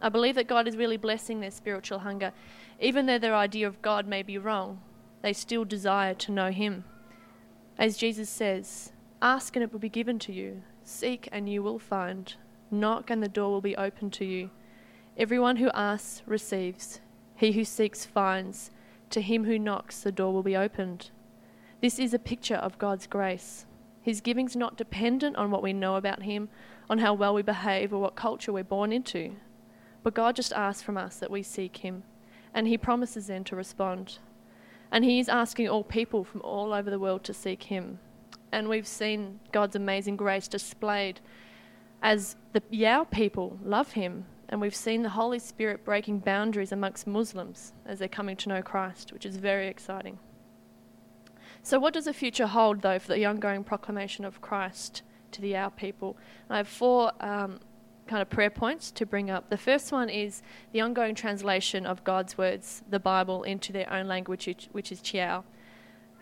I 0.00 0.08
believe 0.08 0.34
that 0.34 0.46
God 0.46 0.68
is 0.68 0.76
really 0.76 0.96
blessing 0.96 1.40
their 1.40 1.50
spiritual 1.50 2.00
hunger. 2.00 2.32
Even 2.80 3.06
though 3.06 3.18
their 3.18 3.34
idea 3.34 3.66
of 3.66 3.82
God 3.82 4.06
may 4.06 4.22
be 4.22 4.38
wrong, 4.38 4.80
they 5.22 5.32
still 5.32 5.64
desire 5.64 6.14
to 6.14 6.32
know 6.32 6.50
Him. 6.50 6.84
As 7.78 7.96
Jesus 7.96 8.28
says, 8.28 8.92
Ask 9.22 9.56
and 9.56 9.62
it 9.62 9.72
will 9.72 9.80
be 9.80 9.88
given 9.88 10.18
to 10.20 10.32
you, 10.32 10.62
seek 10.84 11.28
and 11.32 11.48
you 11.48 11.62
will 11.62 11.78
find, 11.78 12.34
knock 12.70 13.10
and 13.10 13.22
the 13.22 13.28
door 13.28 13.50
will 13.50 13.62
be 13.62 13.76
opened 13.76 14.12
to 14.14 14.24
you. 14.24 14.50
Everyone 15.16 15.56
who 15.56 15.70
asks 15.74 16.22
receives, 16.26 17.00
he 17.34 17.52
who 17.52 17.64
seeks 17.64 18.04
finds, 18.04 18.70
to 19.10 19.20
him 19.20 19.44
who 19.44 19.58
knocks 19.58 20.00
the 20.00 20.12
door 20.12 20.32
will 20.32 20.42
be 20.42 20.56
opened. 20.56 21.10
This 21.80 21.98
is 21.98 22.12
a 22.14 22.18
picture 22.18 22.56
of 22.56 22.78
God's 22.78 23.06
grace. 23.06 23.66
His 24.00 24.20
giving's 24.20 24.54
not 24.54 24.76
dependent 24.76 25.36
on 25.36 25.50
what 25.50 25.62
we 25.62 25.72
know 25.72 25.96
about 25.96 26.22
Him, 26.22 26.48
on 26.88 26.98
how 26.98 27.12
well 27.12 27.34
we 27.34 27.42
behave, 27.42 27.92
or 27.92 28.00
what 28.00 28.14
culture 28.14 28.52
we're 28.52 28.62
born 28.62 28.92
into. 28.92 29.36
But 30.06 30.14
God 30.14 30.36
just 30.36 30.52
asks 30.52 30.84
from 30.84 30.96
us 30.96 31.16
that 31.16 31.32
we 31.32 31.42
seek 31.42 31.78
Him, 31.78 32.04
and 32.54 32.68
He 32.68 32.78
promises 32.78 33.26
then 33.26 33.42
to 33.42 33.56
respond. 33.56 34.20
And 34.92 35.04
He 35.04 35.18
is 35.18 35.28
asking 35.28 35.68
all 35.68 35.82
people 35.82 36.22
from 36.22 36.42
all 36.42 36.72
over 36.72 36.88
the 36.88 37.00
world 37.00 37.24
to 37.24 37.34
seek 37.34 37.64
Him. 37.64 37.98
And 38.52 38.68
we've 38.68 38.86
seen 38.86 39.40
God's 39.50 39.74
amazing 39.74 40.14
grace 40.14 40.46
displayed 40.46 41.18
as 42.02 42.36
the 42.52 42.62
Yao 42.70 43.02
people 43.02 43.58
love 43.64 43.94
Him. 43.94 44.26
And 44.48 44.60
we've 44.60 44.76
seen 44.76 45.02
the 45.02 45.08
Holy 45.08 45.40
Spirit 45.40 45.84
breaking 45.84 46.20
boundaries 46.20 46.70
amongst 46.70 47.08
Muslims 47.08 47.72
as 47.84 47.98
they're 47.98 48.06
coming 48.06 48.36
to 48.36 48.48
know 48.48 48.62
Christ, 48.62 49.12
which 49.12 49.26
is 49.26 49.38
very 49.38 49.66
exciting. 49.66 50.20
So, 51.64 51.80
what 51.80 51.94
does 51.94 52.04
the 52.04 52.14
future 52.14 52.46
hold, 52.46 52.82
though, 52.82 53.00
for 53.00 53.12
the 53.12 53.24
ongoing 53.24 53.64
proclamation 53.64 54.24
of 54.24 54.40
Christ 54.40 55.02
to 55.32 55.40
the 55.40 55.48
Yao 55.48 55.70
people? 55.70 56.16
I 56.48 56.58
have 56.58 56.68
four 56.68 57.10
um, 57.18 57.58
kind 58.06 58.22
of 58.22 58.30
prayer 58.30 58.50
points 58.50 58.90
to 58.92 59.06
bring 59.06 59.30
up. 59.30 59.50
The 59.50 59.56
first 59.56 59.92
one 59.92 60.08
is 60.08 60.42
the 60.72 60.80
ongoing 60.80 61.14
translation 61.14 61.86
of 61.86 62.04
God's 62.04 62.38
words, 62.38 62.82
the 62.88 63.00
Bible, 63.00 63.42
into 63.42 63.72
their 63.72 63.92
own 63.92 64.06
language, 64.06 64.68
which 64.72 64.92
is 64.92 65.00
Chiyao. 65.00 65.44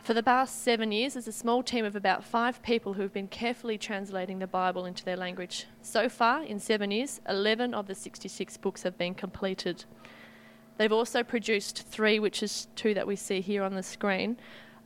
For 0.02 0.12
the 0.12 0.22
past 0.22 0.62
seven 0.62 0.92
years, 0.92 1.14
there's 1.14 1.28
a 1.28 1.32
small 1.32 1.62
team 1.62 1.86
of 1.86 1.96
about 1.96 2.24
five 2.24 2.62
people 2.62 2.92
who 2.92 3.00
have 3.00 3.12
been 3.14 3.26
carefully 3.26 3.78
translating 3.78 4.38
the 4.38 4.46
Bible 4.46 4.84
into 4.84 5.02
their 5.02 5.16
language. 5.16 5.64
So 5.80 6.10
far, 6.10 6.42
in 6.42 6.58
seven 6.58 6.90
years, 6.90 7.22
11 7.26 7.72
of 7.72 7.86
the 7.86 7.94
66 7.94 8.58
books 8.58 8.82
have 8.82 8.98
been 8.98 9.14
completed. 9.14 9.86
They've 10.76 10.92
also 10.92 11.22
produced 11.22 11.86
three, 11.88 12.18
which 12.18 12.42
is 12.42 12.68
two 12.76 12.92
that 12.92 13.06
we 13.06 13.16
see 13.16 13.40
here 13.40 13.62
on 13.62 13.74
the 13.74 13.82
screen, 13.82 14.36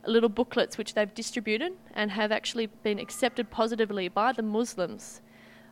little 0.05 0.29
booklets 0.29 0.77
which 0.77 0.93
they've 0.93 1.13
distributed 1.13 1.73
and 1.93 2.11
have 2.11 2.31
actually 2.31 2.67
been 2.67 2.99
accepted 2.99 3.49
positively 3.49 4.07
by 4.07 4.31
the 4.31 4.41
Muslims, 4.41 5.21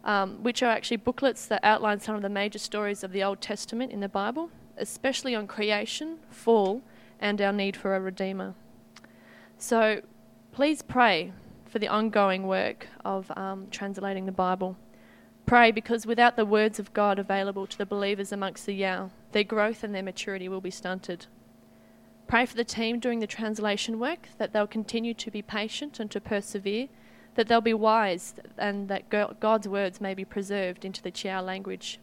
um, 0.04 0.44
which 0.44 0.64
are 0.64 0.72
actually 0.72 0.98
booklets 0.98 1.46
that 1.48 1.64
outline 1.64 2.00
some 2.00 2.16
of 2.16 2.22
the 2.22 2.30
major 2.30 2.60
stories 2.60 3.04
of 3.04 3.12
the 3.12 3.24
Old 3.24 3.42
Testament 3.42 3.92
in 3.92 4.00
the 4.00 4.10
Bible, 4.10 4.50
especially 4.78 5.36
on 5.36 5.48
creation, 5.48 6.18
fall, 6.30 6.82
and 7.20 7.42
our 7.42 7.54
need 7.54 7.76
for 7.76 7.96
a 7.96 8.00
Redeemer. 8.00 8.54
So 9.58 10.02
please 10.52 10.82
pray 10.82 11.34
for 11.66 11.80
the 11.80 11.88
ongoing 11.88 12.48
work 12.48 12.88
of 13.04 13.32
um, 13.38 13.68
translating 13.72 14.26
the 14.26 14.32
Bible. 14.32 14.78
Pray 15.46 15.72
because 15.72 16.06
without 16.06 16.36
the 16.36 16.46
words 16.46 16.80
of 16.80 16.94
God 16.94 17.20
available 17.20 17.68
to 17.68 17.78
the 17.78 17.86
believers 17.86 18.32
amongst 18.32 18.66
the 18.66 18.74
Yao, 18.74 19.12
their 19.32 19.44
growth 19.44 19.84
and 19.84 19.96
their 19.96 20.04
maturity 20.04 20.50
will 20.50 20.62
be 20.62 20.72
stunted. 20.72 21.26
Pray 22.28 22.46
for 22.46 22.56
the 22.56 22.66
team 22.66 23.00
doing 23.00 23.20
the 23.20 23.28
translation 23.28 24.00
work, 24.00 24.28
that 24.38 24.52
they'll 24.52 24.68
continue 24.68 25.14
to 25.14 25.32
be 25.32 25.42
patient 25.42 26.00
and 26.00 26.12
to 26.12 26.20
persevere, 26.20 26.90
that 27.38 27.48
they'll 27.48 27.62
be 27.62 27.74
wise, 27.74 28.34
and 28.58 28.90
that 28.90 29.10
God's 29.40 29.68
words 29.68 30.02
may 30.02 30.14
be 30.14 30.26
preserved 30.26 30.84
into 30.84 31.02
the 31.02 31.12
Chiyao 31.12 31.46
language. 31.46 32.00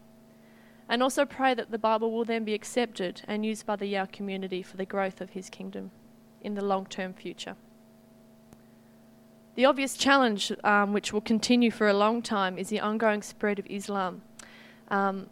And 0.87 1.03
also 1.03 1.25
pray 1.25 1.53
that 1.53 1.71
the 1.71 1.77
Bible 1.77 2.11
will 2.11 2.23
then 2.23 2.45
be 2.45 2.53
accepted 2.53 3.21
and 3.27 3.45
used 3.45 3.65
by 3.65 3.75
the 3.75 3.85
Yao 3.87 4.05
community 4.05 4.63
for 4.63 4.77
the 4.77 4.85
growth 4.85 5.19
of 5.19 5.31
His 5.31 5.49
kingdom 5.49 5.91
in 6.41 6.53
the 6.53 6.63
long 6.63 6.85
term 6.85 7.13
future. 7.13 7.55
The 9.55 9.65
obvious 9.65 9.97
challenge, 9.97 10.53
um, 10.63 10.93
which 10.93 11.11
will 11.11 11.21
continue 11.21 11.71
for 11.71 11.87
a 11.87 11.93
long 11.93 12.21
time, 12.21 12.57
is 12.57 12.69
the 12.69 12.79
ongoing 12.79 13.21
spread 13.21 13.59
of 13.59 13.67
Islam. 13.67 14.21
Um, 14.89 15.27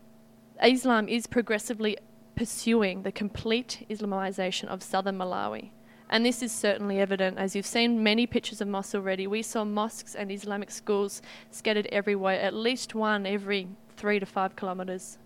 Islam 0.62 1.08
is 1.08 1.28
progressively 1.28 1.98
pursuing 2.36 3.04
the 3.04 3.12
complete 3.12 3.86
Islamization 3.90 4.68
of 4.68 4.84
southern 4.84 5.18
Malawi. 5.18 5.70
And 6.14 6.24
this 6.24 6.44
is 6.44 6.52
certainly 6.52 7.00
evident 7.00 7.40
as 7.40 7.56
you've 7.56 7.66
seen 7.66 8.04
many 8.04 8.28
pictures 8.28 8.62
of 8.62 8.68
mosques 8.68 8.94
already. 8.94 9.26
We 9.26 9.42
saw 9.42 9.66
mosques 9.66 10.14
and 10.14 10.32
Islamic 10.32 10.70
schools 10.70 11.24
scattered 11.50 11.88
everywhere, 11.88 12.40
at 12.40 12.54
least 12.54 12.94
one 12.94 13.26
every 13.26 13.68
three 13.98 14.20
to 14.20 14.26
five 14.28 14.56
kilometres. 14.56 15.18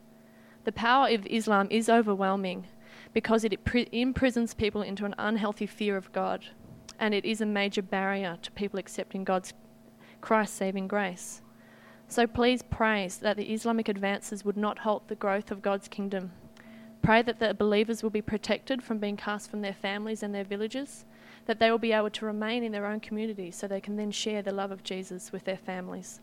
The 0.64 0.72
power 0.72 1.10
of 1.10 1.26
Islam 1.26 1.68
is 1.70 1.90
overwhelming 1.90 2.68
because 3.14 3.44
it 3.44 3.60
imprisons 3.92 4.54
people 4.54 4.82
into 4.82 5.04
an 5.04 5.14
unhealthy 5.18 5.66
fear 5.66 5.98
of 5.98 6.10
God, 6.14 6.46
and 6.98 7.14
it 7.14 7.26
is 7.26 7.42
a 7.42 7.46
major 7.46 7.82
barrier 7.82 8.38
to 8.42 8.52
people 8.54 8.80
accepting 8.80 9.26
God's 9.26 9.52
Christ 10.22 10.56
saving 10.56 10.88
grace. 10.88 11.42
So 12.08 12.26
please 12.26 12.62
pray 12.62 13.10
that 13.20 13.36
the 13.36 13.52
Islamic 13.52 13.90
advances 13.90 14.46
would 14.46 14.56
not 14.56 14.80
halt 14.80 15.10
the 15.10 15.16
growth 15.16 15.52
of 15.52 15.62
God's 15.62 15.90
kingdom 15.90 16.32
Pray 17.02 17.22
that 17.22 17.40
the 17.40 17.54
believers 17.54 18.04
will 18.04 18.10
be 18.10 18.22
protected 18.22 18.84
from 18.84 18.98
being 18.98 19.18
cast 19.18 19.50
from 19.50 19.62
their 19.62 19.74
families 19.74 20.24
and 20.24 20.34
their 20.34 20.44
villages, 20.44 21.06
that 21.46 21.60
they 21.60 21.72
will 21.72 21.78
be 21.78 21.94
able 21.94 22.10
to 22.10 22.26
remain 22.26 22.64
in 22.64 22.72
their 22.72 22.86
own 22.86 23.00
communities 23.00 23.56
so 23.56 23.68
they 23.68 23.82
can 23.82 23.96
then 23.96 24.12
share 24.12 24.42
the 24.42 24.52
love 24.52 24.72
of 24.72 24.84
Jesus 24.84 25.32
with 25.32 25.46
their 25.46 25.58
families. 25.58 26.20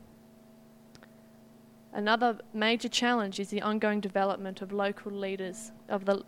Another 1.93 2.39
major 2.53 2.89
challenge 2.89 3.39
is 3.39 3.49
the 3.49 3.63
ongoing 3.63 4.01
development 4.01 4.61
of 4.61 4.73
local 4.73 5.13
leaders 5.13 5.71
of 5.89 6.05
the 6.05 6.25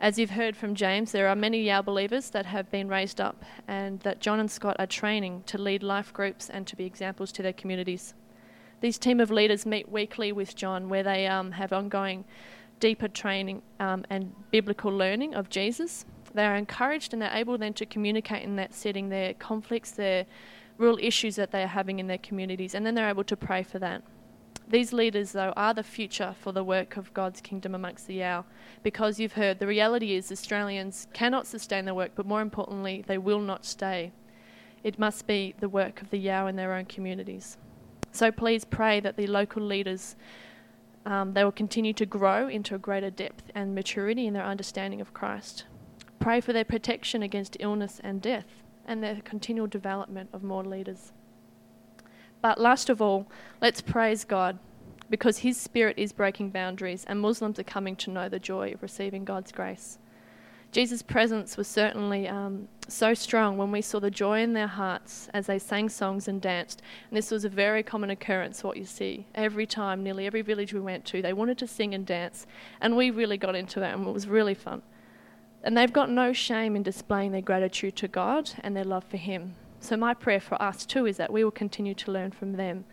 as 0.00 0.18
you've 0.18 0.30
heard 0.30 0.56
from 0.56 0.74
James, 0.74 1.12
there 1.12 1.28
are 1.28 1.36
many 1.36 1.62
Yao 1.62 1.80
believers 1.80 2.30
that 2.30 2.46
have 2.46 2.70
been 2.70 2.88
raised 2.88 3.20
up 3.20 3.44
and 3.68 4.00
that 4.00 4.20
John 4.20 4.40
and 4.40 4.50
Scott 4.50 4.76
are 4.78 4.86
training 4.86 5.44
to 5.46 5.56
lead 5.56 5.82
life 5.82 6.12
groups 6.12 6.50
and 6.50 6.66
to 6.66 6.76
be 6.76 6.84
examples 6.84 7.30
to 7.32 7.42
their 7.42 7.52
communities. 7.52 8.14
These 8.80 8.98
team 8.98 9.20
of 9.20 9.30
leaders 9.30 9.64
meet 9.64 9.88
weekly 9.88 10.32
with 10.32 10.56
John 10.56 10.88
where 10.88 11.04
they 11.04 11.26
um, 11.26 11.52
have 11.52 11.72
ongoing 11.72 12.24
deeper 12.80 13.08
training 13.08 13.62
um, 13.80 14.04
and 14.10 14.34
biblical 14.50 14.90
learning 14.90 15.34
of 15.34 15.48
Jesus. 15.48 16.04
They 16.34 16.44
are 16.44 16.56
encouraged 16.56 17.12
and 17.12 17.22
they're 17.22 17.34
able 17.34 17.56
then 17.58 17.74
to 17.74 17.86
communicate 17.86 18.42
in 18.42 18.56
that 18.56 18.74
setting 18.74 19.08
their 19.08 19.34
conflicts, 19.34 19.92
their 19.92 20.26
real 20.78 20.98
issues 21.00 21.36
that 21.36 21.52
they 21.52 21.62
are 21.62 21.68
having 21.68 22.00
in 22.00 22.06
their 22.06 22.18
communities, 22.18 22.74
and 22.74 22.84
then 22.84 22.94
they're 22.94 23.08
able 23.08 23.24
to 23.24 23.36
pray 23.36 23.62
for 23.62 23.78
that. 23.78 24.02
These 24.66 24.92
leaders, 24.92 25.32
though, 25.32 25.52
are 25.56 25.74
the 25.74 25.82
future 25.82 26.34
for 26.40 26.50
the 26.50 26.64
work 26.64 26.96
of 26.96 27.12
God's 27.12 27.40
kingdom 27.40 27.74
amongst 27.74 28.06
the 28.06 28.14
Yao, 28.14 28.44
because 28.82 29.20
you've 29.20 29.34
heard 29.34 29.58
the 29.58 29.66
reality 29.66 30.14
is 30.14 30.32
Australians 30.32 31.06
cannot 31.12 31.46
sustain 31.46 31.84
their 31.84 31.94
work, 31.94 32.12
but 32.14 32.26
more 32.26 32.40
importantly, 32.40 33.04
they 33.06 33.18
will 33.18 33.40
not 33.40 33.64
stay. 33.64 34.10
It 34.82 34.98
must 34.98 35.26
be 35.26 35.54
the 35.60 35.68
work 35.68 36.00
of 36.02 36.10
the 36.10 36.18
Yao 36.18 36.46
in 36.46 36.56
their 36.56 36.72
own 36.72 36.86
communities. 36.86 37.58
So 38.10 38.32
please 38.32 38.64
pray 38.64 39.00
that 39.00 39.16
the 39.16 39.26
local 39.26 39.62
leaders 39.62 40.16
um, 41.06 41.34
they 41.34 41.44
will 41.44 41.52
continue 41.52 41.92
to 41.92 42.06
grow 42.06 42.48
into 42.48 42.74
a 42.74 42.78
greater 42.78 43.10
depth 43.10 43.44
and 43.54 43.74
maturity 43.74 44.26
in 44.26 44.34
their 44.34 44.44
understanding 44.44 45.00
of 45.00 45.12
Christ. 45.12 45.64
Pray 46.18 46.40
for 46.40 46.52
their 46.52 46.64
protection 46.64 47.22
against 47.22 47.56
illness 47.60 48.00
and 48.02 48.22
death 48.22 48.46
and 48.86 49.02
their 49.02 49.20
continual 49.22 49.66
development 49.66 50.30
of 50.32 50.42
more 50.42 50.64
leaders. 50.64 51.12
But 52.40 52.60
last 52.60 52.88
of 52.90 53.00
all, 53.00 53.26
let's 53.60 53.80
praise 53.80 54.24
God 54.24 54.58
because 55.10 55.38
His 55.38 55.58
Spirit 55.58 55.98
is 55.98 56.12
breaking 56.12 56.50
boundaries 56.50 57.04
and 57.06 57.20
Muslims 57.20 57.58
are 57.58 57.64
coming 57.64 57.96
to 57.96 58.10
know 58.10 58.28
the 58.28 58.38
joy 58.38 58.72
of 58.72 58.82
receiving 58.82 59.24
God's 59.24 59.52
grace. 59.52 59.98
Jesus' 60.74 61.02
presence 61.02 61.56
was 61.56 61.68
certainly 61.68 62.26
um, 62.26 62.66
so 62.88 63.14
strong 63.14 63.56
when 63.56 63.70
we 63.70 63.80
saw 63.80 64.00
the 64.00 64.10
joy 64.10 64.42
in 64.42 64.54
their 64.54 64.66
hearts 64.66 65.28
as 65.32 65.46
they 65.46 65.56
sang 65.56 65.88
songs 65.88 66.26
and 66.26 66.42
danced. 66.42 66.82
And 67.08 67.16
this 67.16 67.30
was 67.30 67.44
a 67.44 67.48
very 67.48 67.84
common 67.84 68.10
occurrence, 68.10 68.64
what 68.64 68.76
you 68.76 68.84
see. 68.84 69.24
Every 69.36 69.66
time, 69.66 70.02
nearly 70.02 70.26
every 70.26 70.42
village 70.42 70.74
we 70.74 70.80
went 70.80 71.04
to, 71.04 71.22
they 71.22 71.32
wanted 71.32 71.58
to 71.58 71.68
sing 71.68 71.94
and 71.94 72.04
dance. 72.04 72.48
And 72.80 72.96
we 72.96 73.12
really 73.12 73.38
got 73.38 73.54
into 73.54 73.84
it, 73.84 73.94
and 73.94 74.04
it 74.04 74.12
was 74.12 74.26
really 74.26 74.54
fun. 74.54 74.82
And 75.62 75.78
they've 75.78 75.92
got 75.92 76.10
no 76.10 76.32
shame 76.32 76.74
in 76.74 76.82
displaying 76.82 77.30
their 77.30 77.40
gratitude 77.40 77.94
to 77.94 78.08
God 78.08 78.50
and 78.64 78.74
their 78.74 78.82
love 78.82 79.04
for 79.04 79.16
Him. 79.16 79.54
So, 79.78 79.96
my 79.96 80.12
prayer 80.12 80.40
for 80.40 80.60
us 80.60 80.84
too 80.84 81.06
is 81.06 81.18
that 81.18 81.32
we 81.32 81.44
will 81.44 81.52
continue 81.52 81.94
to 81.94 82.10
learn 82.10 82.32
from 82.32 82.54
them 82.54 82.84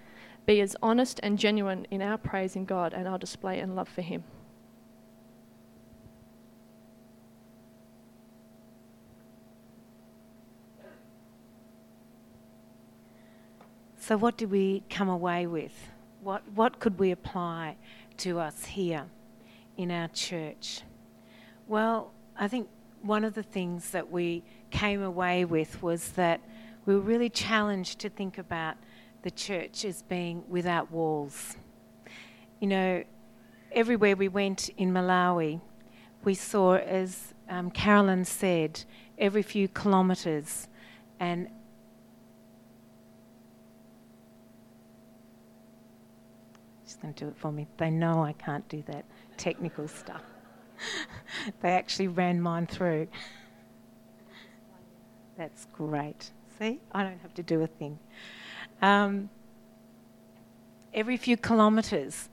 be 0.45 0.61
as 0.61 0.75
honest 0.83 1.19
and 1.23 1.39
genuine 1.39 1.87
in 1.89 2.03
our 2.03 2.19
praise 2.19 2.55
in 2.55 2.65
God 2.65 2.93
and 2.93 3.07
our 3.07 3.17
display 3.17 3.59
and 3.59 3.75
love 3.75 3.89
for 3.89 4.01
Him. 4.03 4.23
So, 14.11 14.17
what 14.17 14.35
did 14.35 14.51
we 14.51 14.83
come 14.89 15.07
away 15.07 15.47
with? 15.47 15.71
What, 16.21 16.43
what 16.53 16.81
could 16.81 16.99
we 16.99 17.11
apply 17.11 17.77
to 18.17 18.39
us 18.39 18.65
here 18.65 19.05
in 19.77 19.89
our 19.89 20.09
church? 20.09 20.81
Well, 21.65 22.11
I 22.37 22.49
think 22.49 22.67
one 23.01 23.23
of 23.23 23.35
the 23.35 23.43
things 23.43 23.91
that 23.91 24.11
we 24.11 24.43
came 24.69 25.01
away 25.01 25.45
with 25.45 25.81
was 25.81 26.09
that 26.09 26.41
we 26.85 26.93
were 26.93 26.99
really 26.99 27.29
challenged 27.29 27.99
to 27.99 28.09
think 28.09 28.37
about 28.37 28.75
the 29.21 29.31
church 29.31 29.85
as 29.85 30.01
being 30.01 30.43
without 30.49 30.91
walls. 30.91 31.55
You 32.59 32.67
know, 32.67 33.03
everywhere 33.71 34.17
we 34.17 34.27
went 34.27 34.67
in 34.75 34.91
Malawi, 34.91 35.61
we 36.25 36.33
saw, 36.33 36.75
as 36.75 37.33
um, 37.47 37.71
Carolyn 37.71 38.25
said, 38.25 38.83
every 39.17 39.41
few 39.41 39.69
kilometres 39.69 40.67
and 41.17 41.47
going 47.01 47.13
to 47.13 47.25
do 47.25 47.29
it 47.29 47.37
for 47.37 47.51
me. 47.51 47.67
They 47.77 47.89
know 47.89 48.23
I 48.23 48.33
can't 48.33 48.67
do 48.69 48.83
that 48.87 49.05
technical 49.37 49.87
stuff. 49.87 50.21
they 51.61 51.69
actually 51.69 52.07
ran 52.07 52.41
mine 52.41 52.67
through. 52.67 53.07
That's 55.37 55.67
great. 55.73 56.31
See, 56.59 56.79
I 56.91 57.03
don't 57.03 57.19
have 57.21 57.33
to 57.35 57.43
do 57.43 57.61
a 57.61 57.67
thing. 57.67 57.99
Um, 58.81 59.29
every 60.93 61.17
few 61.17 61.37
kilometres, 61.37 62.29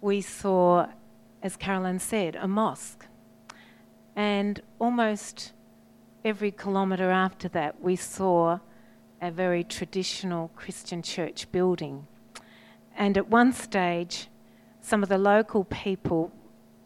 we 0.00 0.20
saw, 0.20 0.88
as 1.42 1.56
Carolyn 1.56 1.98
said, 1.98 2.36
a 2.36 2.48
mosque. 2.48 3.06
And 4.14 4.60
almost 4.78 5.52
every 6.24 6.50
kilometre 6.50 7.10
after 7.10 7.48
that, 7.48 7.80
we 7.80 7.96
saw 7.96 8.58
a 9.20 9.30
very 9.30 9.64
traditional 9.64 10.48
Christian 10.56 11.00
church 11.02 11.50
building. 11.52 12.06
And 12.96 13.16
at 13.16 13.28
one 13.28 13.52
stage, 13.52 14.28
some 14.80 15.02
of 15.02 15.08
the 15.08 15.18
local 15.18 15.64
people, 15.64 16.32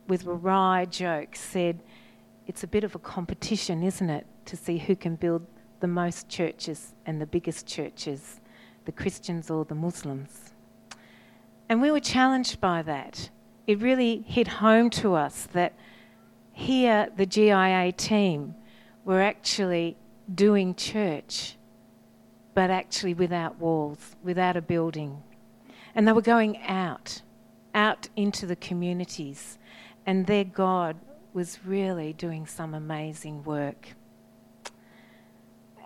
with 0.06 0.24
wry 0.24 0.84
jokes, 0.84 1.40
said, 1.40 1.82
It's 2.46 2.62
a 2.62 2.66
bit 2.66 2.84
of 2.84 2.94
a 2.94 2.98
competition, 2.98 3.82
isn't 3.82 4.10
it, 4.10 4.26
to 4.46 4.56
see 4.56 4.78
who 4.78 4.94
can 4.94 5.16
build 5.16 5.46
the 5.80 5.88
most 5.88 6.28
churches 6.28 6.94
and 7.04 7.20
the 7.20 7.26
biggest 7.26 7.66
churches, 7.66 8.40
the 8.84 8.92
Christians 8.92 9.50
or 9.50 9.64
the 9.64 9.74
Muslims. 9.74 10.52
And 11.68 11.82
we 11.82 11.90
were 11.90 12.00
challenged 12.00 12.60
by 12.60 12.82
that. 12.82 13.30
It 13.66 13.80
really 13.80 14.22
hit 14.22 14.46
home 14.46 14.90
to 14.90 15.14
us 15.14 15.48
that 15.52 15.74
here, 16.56 17.10
the 17.14 17.26
GIA 17.26 17.92
team 17.92 18.54
were 19.04 19.20
actually 19.20 19.98
doing 20.34 20.74
church, 20.74 21.58
but 22.54 22.70
actually 22.70 23.12
without 23.12 23.58
walls, 23.58 24.16
without 24.22 24.56
a 24.56 24.62
building. 24.62 25.22
And 25.96 26.06
they 26.06 26.12
were 26.12 26.22
going 26.22 26.62
out, 26.62 27.22
out 27.74 28.08
into 28.14 28.46
the 28.46 28.54
communities, 28.54 29.58
and 30.06 30.26
their 30.26 30.44
God 30.44 30.96
was 31.32 31.58
really 31.64 32.12
doing 32.12 32.46
some 32.46 32.74
amazing 32.74 33.42
work. 33.42 33.88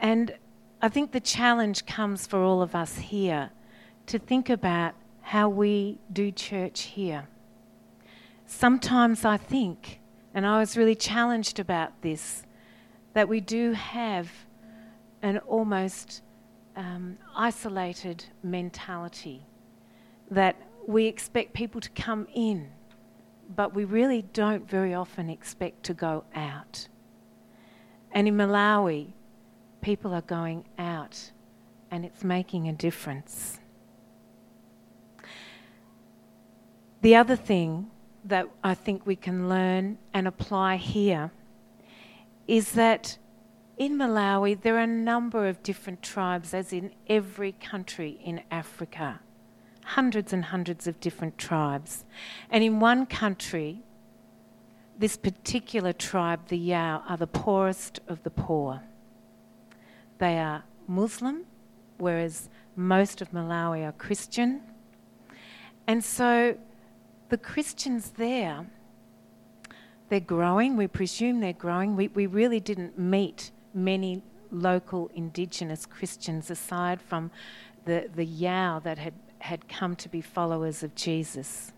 And 0.00 0.34
I 0.82 0.88
think 0.88 1.12
the 1.12 1.20
challenge 1.20 1.86
comes 1.86 2.26
for 2.26 2.42
all 2.42 2.60
of 2.60 2.74
us 2.74 2.98
here 2.98 3.50
to 4.06 4.18
think 4.18 4.50
about 4.50 4.94
how 5.20 5.48
we 5.48 5.98
do 6.12 6.32
church 6.32 6.82
here. 6.82 7.28
Sometimes 8.46 9.24
I 9.24 9.36
think, 9.36 10.00
and 10.34 10.44
I 10.46 10.58
was 10.58 10.76
really 10.76 10.94
challenged 10.94 11.60
about 11.60 12.02
this, 12.02 12.42
that 13.12 13.28
we 13.28 13.40
do 13.40 13.72
have 13.72 14.28
an 15.22 15.38
almost 15.38 16.22
um, 16.76 17.18
isolated 17.36 18.24
mentality, 18.42 19.46
that 20.30 20.56
we 20.86 21.06
expect 21.06 21.52
people 21.52 21.80
to 21.80 21.90
come 21.90 22.26
in, 22.34 22.70
but 23.54 23.74
we 23.74 23.84
really 23.84 24.22
don't 24.32 24.68
very 24.68 24.94
often 24.94 25.28
expect 25.28 25.82
to 25.84 25.94
go 25.94 26.24
out. 26.34 26.88
And 28.12 28.28
in 28.28 28.36
Malawi, 28.36 29.12
people 29.80 30.12
are 30.14 30.22
going 30.22 30.64
out 30.78 31.30
and 31.90 32.04
it's 32.04 32.22
making 32.22 32.68
a 32.68 32.72
difference. 32.72 33.58
The 37.02 37.16
other 37.16 37.36
thing 37.36 37.90
that 38.24 38.46
I 38.62 38.74
think 38.74 39.06
we 39.06 39.16
can 39.16 39.48
learn 39.48 39.98
and 40.12 40.28
apply 40.28 40.76
here 40.76 41.30
is 42.46 42.72
that 42.72 43.16
in 43.78 43.96
Malawi 43.96 44.60
there 44.60 44.76
are 44.76 44.82
a 44.82 44.86
number 44.86 45.48
of 45.48 45.62
different 45.62 46.02
tribes, 46.02 46.52
as 46.52 46.72
in 46.72 46.92
every 47.08 47.52
country 47.52 48.20
in 48.22 48.42
Africa. 48.50 49.20
Hundreds 49.84 50.32
and 50.32 50.44
hundreds 50.46 50.86
of 50.86 51.00
different 51.00 51.38
tribes. 51.38 52.04
And 52.50 52.62
in 52.62 52.80
one 52.80 53.06
country, 53.06 53.82
this 54.98 55.16
particular 55.16 55.92
tribe, 55.92 56.48
the 56.48 56.58
Yao, 56.58 57.02
are 57.08 57.16
the 57.16 57.26
poorest 57.26 58.00
of 58.06 58.22
the 58.22 58.30
poor. 58.30 58.82
They 60.18 60.38
are 60.38 60.64
Muslim, 60.86 61.46
whereas 61.98 62.50
most 62.76 63.22
of 63.22 63.30
Malawi 63.30 63.86
are 63.86 63.92
Christian. 63.92 64.60
And 65.86 66.04
so 66.04 66.56
the 67.30 67.38
Christians 67.38 68.10
there, 68.10 68.66
they're 70.08 70.20
growing. 70.20 70.76
We 70.76 70.86
presume 70.86 71.40
they're 71.40 71.52
growing. 71.52 71.96
We, 71.96 72.08
we 72.08 72.26
really 72.26 72.60
didn't 72.60 72.98
meet 72.98 73.50
many 73.72 74.22
local 74.50 75.10
indigenous 75.14 75.86
Christians 75.86 76.50
aside 76.50 77.00
from 77.00 77.30
the, 77.84 78.10
the 78.14 78.24
Yao 78.24 78.80
that 78.80 78.98
had, 78.98 79.14
had 79.40 79.68
come 79.68 79.96
to 79.96 80.08
be 80.08 80.20
followers 80.20 80.82
of 80.82 80.94
Jesus. 80.94 81.72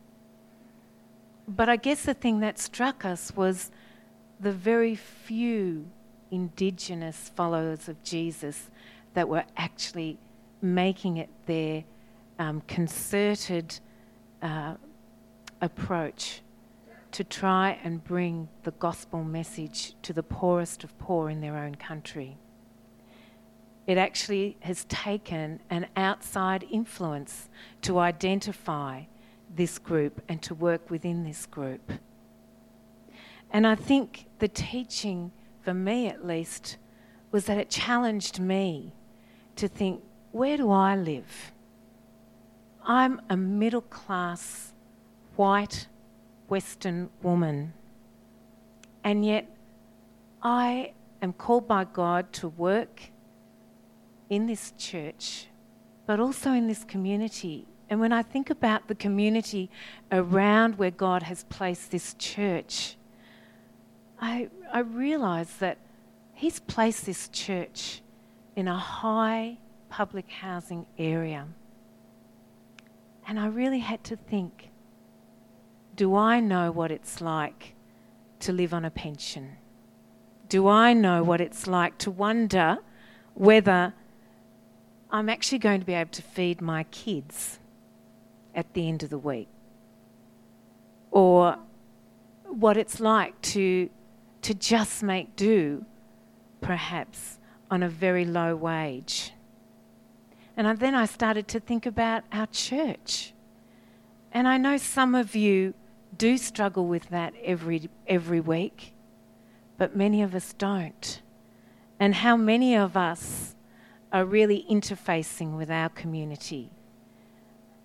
But 1.48 1.68
I 1.68 1.76
guess 1.76 2.04
the 2.04 2.14
thing 2.14 2.40
that 2.40 2.58
struck 2.58 3.04
us 3.04 3.34
was 3.34 3.70
the 4.40 4.52
very 4.52 4.94
few 4.94 5.86
indigenous 6.30 7.30
followers 7.34 7.88
of 7.88 8.02
Jesus 8.02 8.70
that 9.14 9.28
were 9.28 9.44
actually 9.56 10.18
making 10.60 11.18
it 11.18 11.28
their 11.46 11.84
um, 12.38 12.62
concerted 12.66 13.78
uh, 14.40 14.74
approach 15.60 16.40
to 17.12 17.22
try 17.22 17.78
and 17.84 18.02
bring 18.02 18.48
the 18.62 18.70
gospel 18.72 19.22
message 19.22 19.94
to 20.02 20.12
the 20.12 20.22
poorest 20.22 20.82
of 20.82 20.98
poor 20.98 21.28
in 21.28 21.40
their 21.40 21.56
own 21.56 21.74
country. 21.74 22.38
It 23.86 23.98
actually 23.98 24.56
has 24.60 24.84
taken 24.84 25.60
an 25.70 25.86
outside 25.96 26.64
influence 26.70 27.48
to 27.82 27.98
identify 27.98 29.02
this 29.54 29.78
group 29.78 30.22
and 30.28 30.40
to 30.42 30.54
work 30.54 30.90
within 30.90 31.24
this 31.24 31.46
group. 31.46 31.92
And 33.50 33.66
I 33.66 33.74
think 33.74 34.26
the 34.38 34.48
teaching 34.48 35.32
for 35.62 35.74
me 35.74 36.08
at 36.08 36.26
least, 36.26 36.76
was 37.30 37.46
that 37.46 37.56
it 37.56 37.70
challenged 37.70 38.38
me 38.38 38.92
to 39.56 39.68
think, 39.68 40.02
where 40.32 40.56
do 40.56 40.70
I 40.70 40.96
live? 40.96 41.52
I'm 42.84 43.20
a 43.30 43.36
middle 43.36 43.82
class, 43.82 44.72
white, 45.36 45.86
Western 46.48 47.08
woman, 47.22 47.72
and 49.04 49.24
yet 49.24 49.48
I 50.42 50.92
am 51.22 51.32
called 51.32 51.68
by 51.68 51.84
God 51.84 52.32
to 52.34 52.48
work 52.48 53.11
in 54.32 54.46
this 54.46 54.72
church, 54.78 55.46
but 56.06 56.18
also 56.18 56.52
in 56.52 56.66
this 56.66 56.84
community. 56.84 57.66
And 57.90 58.00
when 58.00 58.14
I 58.14 58.22
think 58.22 58.48
about 58.48 58.88
the 58.88 58.94
community 58.94 59.70
around 60.10 60.78
where 60.78 60.90
God 60.90 61.24
has 61.24 61.44
placed 61.44 61.90
this 61.90 62.14
church, 62.14 62.96
I, 64.18 64.48
I 64.72 64.78
realised 64.78 65.60
that 65.60 65.76
he's 66.32 66.60
placed 66.60 67.04
this 67.04 67.28
church 67.28 68.00
in 68.56 68.68
a 68.68 68.78
high 68.78 69.58
public 69.90 70.30
housing 70.30 70.86
area. 70.96 71.46
And 73.28 73.38
I 73.38 73.48
really 73.48 73.80
had 73.80 74.02
to 74.04 74.16
think 74.16 74.70
do 75.94 76.16
I 76.16 76.40
know 76.40 76.72
what 76.72 76.90
it's 76.90 77.20
like 77.20 77.74
to 78.40 78.50
live 78.50 78.72
on 78.72 78.86
a 78.86 78.90
pension? 78.90 79.58
Do 80.48 80.68
I 80.68 80.94
know 80.94 81.22
what 81.22 81.42
it's 81.42 81.66
like 81.66 81.98
to 81.98 82.10
wonder 82.10 82.78
whether 83.34 83.92
I'm 85.12 85.28
actually 85.28 85.58
going 85.58 85.80
to 85.80 85.86
be 85.86 85.94
able 85.94 86.10
to 86.10 86.22
feed 86.22 86.60
my 86.60 86.84
kids 86.84 87.58
at 88.54 88.72
the 88.72 88.88
end 88.88 89.02
of 89.02 89.10
the 89.10 89.18
week? 89.18 89.48
Or 91.10 91.58
what 92.44 92.76
it's 92.76 92.98
like 92.98 93.40
to 93.42 93.90
to 94.42 94.54
just 94.54 95.04
make 95.04 95.36
do, 95.36 95.84
perhaps, 96.60 97.38
on 97.70 97.82
a 97.82 97.88
very 97.88 98.24
low 98.24 98.56
wage. 98.56 99.32
And 100.56 100.78
then 100.78 100.94
I 100.94 101.06
started 101.06 101.46
to 101.48 101.60
think 101.60 101.86
about 101.86 102.24
our 102.32 102.46
church. 102.46 103.32
And 104.32 104.48
I 104.48 104.58
know 104.58 104.76
some 104.76 105.14
of 105.14 105.36
you 105.36 105.74
do 106.18 106.36
struggle 106.36 106.86
with 106.86 107.08
that 107.10 107.34
every, 107.42 107.88
every 108.06 108.40
week, 108.40 108.94
but 109.78 109.96
many 109.96 110.22
of 110.22 110.34
us 110.34 110.52
don't. 110.54 111.22
And 112.00 112.16
how 112.16 112.36
many 112.36 112.74
of 112.76 112.96
us 112.96 113.54
are 114.12 114.24
really 114.24 114.66
interfacing 114.70 115.56
with 115.56 115.70
our 115.70 115.88
community? 115.88 116.70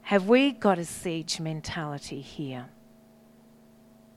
Have 0.03 0.27
we 0.27 0.51
got 0.51 0.77
a 0.77 0.85
siege 0.85 1.39
mentality 1.39 2.21
here? 2.21 2.69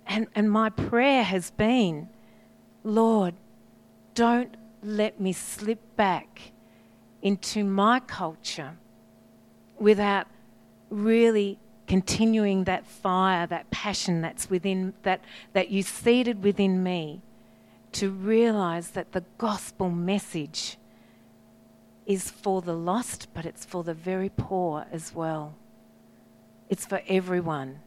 And, 0.06 0.26
and 0.34 0.50
my 0.50 0.70
prayer 0.70 1.22
has 1.22 1.50
been 1.52 2.08
Lord, 2.82 3.34
don't 4.14 4.56
let 4.82 5.20
me 5.20 5.32
slip 5.32 5.96
back 5.96 6.52
into 7.22 7.62
my 7.62 8.00
culture 8.00 8.76
without 9.78 10.26
really 10.88 11.58
continuing 11.86 12.64
that 12.64 12.86
fire, 12.86 13.46
that 13.46 13.70
passion 13.70 14.20
that's 14.20 14.48
within 14.48 14.94
that 15.02 15.20
that 15.52 15.70
you 15.70 15.82
seeded 15.82 16.42
within 16.42 16.82
me 16.82 17.20
to 17.92 18.10
realize 18.10 18.92
that 18.92 19.12
the 19.12 19.24
gospel 19.38 19.90
message 19.90 20.78
is 22.06 22.30
for 22.30 22.62
the 22.62 22.74
lost, 22.74 23.28
but 23.34 23.46
it's 23.46 23.64
for 23.64 23.84
the 23.84 23.94
very 23.94 24.28
poor 24.28 24.86
as 24.90 25.14
well. 25.14 25.54
It's 26.68 26.86
for 26.86 27.02
everyone. 27.08 27.80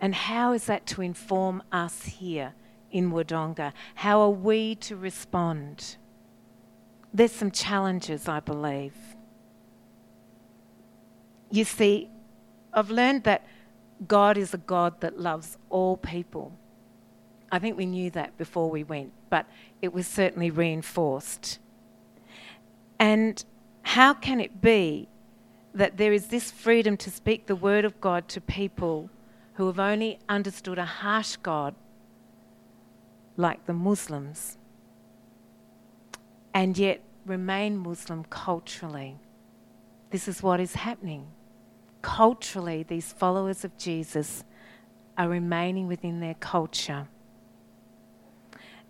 And 0.00 0.14
how 0.14 0.52
is 0.52 0.66
that 0.66 0.86
to 0.86 1.02
inform 1.02 1.62
us 1.72 2.04
here 2.04 2.54
in 2.90 3.10
Wodonga? 3.10 3.72
How 3.96 4.20
are 4.20 4.30
we 4.30 4.74
to 4.76 4.96
respond? 4.96 5.96
There's 7.12 7.32
some 7.32 7.50
challenges, 7.50 8.28
I 8.28 8.40
believe. 8.40 8.94
You 11.50 11.64
see, 11.64 12.10
I've 12.72 12.90
learned 12.90 13.24
that 13.24 13.46
God 14.06 14.36
is 14.36 14.52
a 14.52 14.58
God 14.58 15.00
that 15.00 15.18
loves 15.20 15.56
all 15.70 15.96
people. 15.96 16.52
I 17.52 17.60
think 17.60 17.76
we 17.76 17.86
knew 17.86 18.10
that 18.10 18.36
before 18.36 18.68
we 18.68 18.82
went, 18.82 19.12
but 19.30 19.46
it 19.80 19.92
was 19.92 20.06
certainly 20.08 20.50
reinforced. 20.50 21.60
And 22.98 23.44
how 23.82 24.14
can 24.14 24.40
it 24.40 24.60
be 24.60 25.08
that 25.74 25.96
there 25.96 26.12
is 26.12 26.28
this 26.28 26.50
freedom 26.50 26.96
to 26.98 27.10
speak 27.10 27.46
the 27.46 27.56
word 27.56 27.84
of 27.84 28.00
God 28.00 28.28
to 28.28 28.40
people 28.40 29.10
who 29.54 29.66
have 29.66 29.78
only 29.78 30.18
understood 30.28 30.78
a 30.78 30.84
harsh 30.84 31.36
God 31.36 31.74
like 33.36 33.66
the 33.66 33.72
Muslims 33.72 34.56
and 36.52 36.78
yet 36.78 37.00
remain 37.26 37.76
Muslim 37.76 38.24
culturally? 38.24 39.16
This 40.10 40.28
is 40.28 40.42
what 40.42 40.60
is 40.60 40.74
happening 40.74 41.26
culturally, 42.04 42.82
these 42.82 43.14
followers 43.14 43.64
of 43.64 43.76
Jesus 43.78 44.44
are 45.16 45.26
remaining 45.26 45.86
within 45.88 46.20
their 46.20 46.34
culture. 46.34 47.08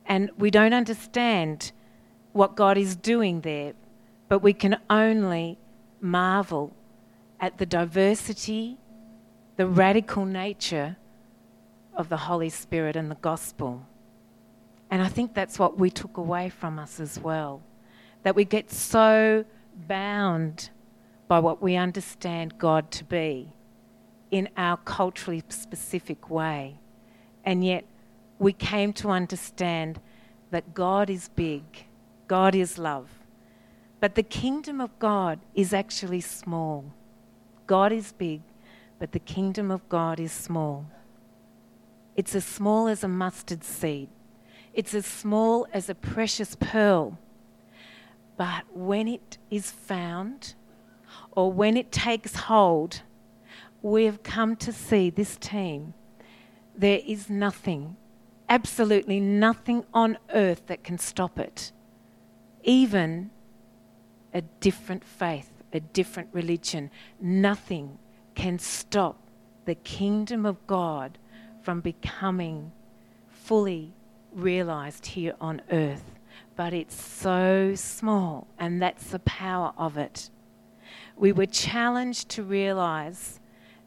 And 0.04 0.30
we 0.36 0.50
don't 0.50 0.72
understand 0.72 1.70
what 2.32 2.56
God 2.56 2.76
is 2.76 2.96
doing 2.96 3.42
there, 3.42 3.74
but 4.28 4.40
we 4.40 4.52
can 4.52 4.78
only 4.88 5.58
marvel 6.00 6.74
at 7.40 7.58
the 7.58 7.66
diversity, 7.66 8.78
the 9.56 9.66
radical 9.66 10.24
nature 10.24 10.96
of 11.94 12.08
the 12.08 12.16
Holy 12.16 12.50
Spirit 12.50 12.96
and 12.96 13.10
the 13.10 13.16
gospel. 13.16 13.86
And 14.90 15.02
I 15.02 15.08
think 15.08 15.34
that's 15.34 15.58
what 15.58 15.78
we 15.78 15.90
took 15.90 16.16
away 16.16 16.48
from 16.48 16.78
us 16.78 17.00
as 17.00 17.18
well. 17.18 17.62
That 18.22 18.36
we 18.36 18.44
get 18.44 18.70
so 18.70 19.44
bound 19.88 20.70
by 21.28 21.38
what 21.38 21.62
we 21.62 21.76
understand 21.76 22.58
God 22.58 22.90
to 22.92 23.04
be 23.04 23.52
in 24.30 24.48
our 24.56 24.76
culturally 24.78 25.42
specific 25.48 26.30
way. 26.30 26.78
And 27.44 27.64
yet 27.64 27.84
we 28.38 28.52
came 28.52 28.92
to 28.94 29.10
understand 29.10 30.00
that 30.50 30.74
God 30.74 31.10
is 31.10 31.28
big, 31.28 31.62
God 32.26 32.54
is 32.54 32.78
love. 32.78 33.08
But 34.04 34.16
the 34.16 34.22
kingdom 34.22 34.82
of 34.82 34.98
God 34.98 35.40
is 35.54 35.72
actually 35.72 36.20
small. 36.20 36.92
God 37.66 37.90
is 37.90 38.12
big, 38.12 38.42
but 38.98 39.12
the 39.12 39.18
kingdom 39.18 39.70
of 39.70 39.88
God 39.88 40.20
is 40.20 40.30
small. 40.30 40.84
It's 42.14 42.34
as 42.34 42.44
small 42.44 42.86
as 42.86 43.02
a 43.02 43.08
mustard 43.08 43.64
seed. 43.64 44.10
It's 44.74 44.92
as 44.92 45.06
small 45.06 45.66
as 45.72 45.88
a 45.88 45.94
precious 45.94 46.54
pearl. 46.54 47.18
But 48.36 48.64
when 48.74 49.08
it 49.08 49.38
is 49.50 49.70
found, 49.70 50.52
or 51.32 51.50
when 51.50 51.74
it 51.74 51.90
takes 51.90 52.34
hold, 52.34 53.00
we 53.80 54.04
have 54.04 54.22
come 54.22 54.54
to 54.56 54.72
see 54.74 55.08
this 55.08 55.38
team. 55.38 55.94
There 56.76 57.00
is 57.06 57.30
nothing, 57.30 57.96
absolutely 58.50 59.18
nothing 59.18 59.86
on 59.94 60.18
earth 60.34 60.66
that 60.66 60.84
can 60.84 60.98
stop 60.98 61.38
it. 61.38 61.72
Even 62.64 63.30
a 64.34 64.42
different 64.60 65.04
faith, 65.04 65.50
a 65.72 65.80
different 65.80 66.28
religion, 66.32 66.90
nothing 67.20 67.98
can 68.34 68.58
stop 68.58 69.16
the 69.64 69.74
kingdom 69.76 70.44
of 70.44 70.66
God 70.66 71.16
from 71.62 71.80
becoming 71.80 72.72
fully 73.28 73.94
realized 74.32 75.06
here 75.06 75.34
on 75.40 75.62
earth. 75.70 76.18
But 76.56 76.74
it's 76.74 77.00
so 77.00 77.74
small, 77.74 78.48
and 78.58 78.82
that's 78.82 79.06
the 79.06 79.20
power 79.20 79.72
of 79.78 79.96
it 79.96 80.30
we 81.16 81.32
were 81.32 81.46
challenged 81.46 82.28
to 82.30 82.42
realize 82.42 83.40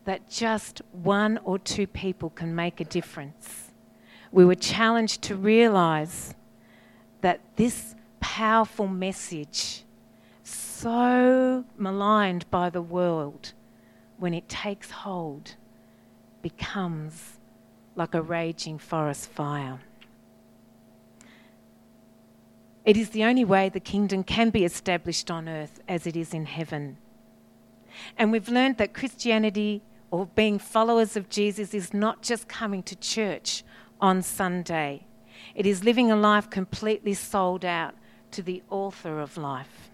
that 0.06 0.30
just 0.30 0.82
one 0.91 1.38
or 1.43 1.60
two 1.60 1.86
people 1.86 2.30
can 2.30 2.56
make 2.56 2.80
a 2.80 2.86
difference. 2.86 3.72
We 4.32 4.45
were 4.45 4.56
challenged 4.56 5.22
to 5.24 5.36
realize 5.36 6.34
that 7.22 7.41
this 7.56 7.95
powerful 8.20 8.88
message, 8.88 9.84
so 10.78 11.65
maligned 11.75 12.49
by 12.51 12.69
the 12.69 12.82
world, 12.82 13.53
when 14.17 14.34
it 14.34 14.47
takes 14.47 14.91
hold, 14.91 15.55
becomes 16.43 17.38
like 17.95 18.13
a 18.13 18.21
raging 18.21 18.78
forest 18.78 19.28
fire. 19.28 19.80
It 22.86 22.95
is 22.95 23.09
the 23.09 23.23
only 23.23 23.43
way 23.43 23.69
the 23.69 23.80
kingdom 23.80 24.23
can 24.23 24.51
be 24.51 24.63
established 24.63 25.32
on 25.32 25.49
earth 25.49 25.82
as 25.88 26.05
it 26.05 26.15
is 26.15 26.34
in 26.34 26.45
heaven. 26.45 26.97
And 28.15 28.32
we've 28.32 28.47
learned 28.47 28.78
that 28.78 28.93
Christianity 28.93 29.82
or 30.11 30.28
being 30.28 30.59
followers 30.59 31.17
of 31.17 31.28
Jesus 31.28 31.73
is 31.73 31.91
not 31.93 32.21
just 32.21 32.47
coming 32.47 32.84
to 32.84 32.95
church 32.95 33.63
on 33.99 34.21
Sunday, 34.21 35.07
it 35.55 35.65
is 35.65 35.84
living 35.84 36.11
a 36.11 36.15
life 36.15 36.51
completely 36.51 37.15
sold 37.15 37.65
out 37.65 37.95
to 38.30 38.43
the 38.43 38.61
author 38.69 39.19
of 39.19 39.38
life. 39.38 39.89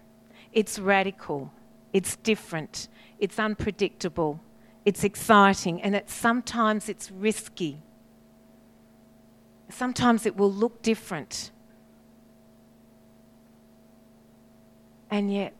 It's 0.54 0.78
radical, 0.78 1.52
it's 1.92 2.14
different, 2.14 2.86
it's 3.18 3.40
unpredictable, 3.40 4.40
it's 4.84 5.02
exciting, 5.02 5.82
and 5.82 6.00
sometimes 6.06 6.88
it's 6.88 7.10
risky. 7.10 7.82
Sometimes 9.68 10.26
it 10.26 10.36
will 10.36 10.52
look 10.52 10.80
different. 10.80 11.50
And 15.10 15.32
yet, 15.32 15.54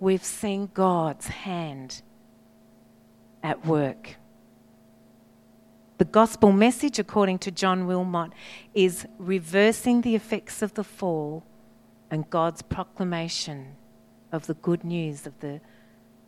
we've 0.00 0.24
seen 0.24 0.70
God's 0.74 1.28
hand 1.28 2.02
at 3.42 3.64
work. 3.64 4.16
The 5.96 6.04
gospel 6.04 6.52
message, 6.52 6.98
according 6.98 7.38
to 7.38 7.50
John 7.50 7.86
Wilmot, 7.86 8.32
is 8.74 9.06
reversing 9.18 10.02
the 10.02 10.14
effects 10.14 10.60
of 10.60 10.74
the 10.74 10.84
fall 10.84 11.46
and 12.12 12.28
God's 12.28 12.60
proclamation 12.60 13.74
of 14.32 14.46
the 14.46 14.52
good 14.52 14.84
news 14.84 15.26
of, 15.26 15.40
the, 15.40 15.62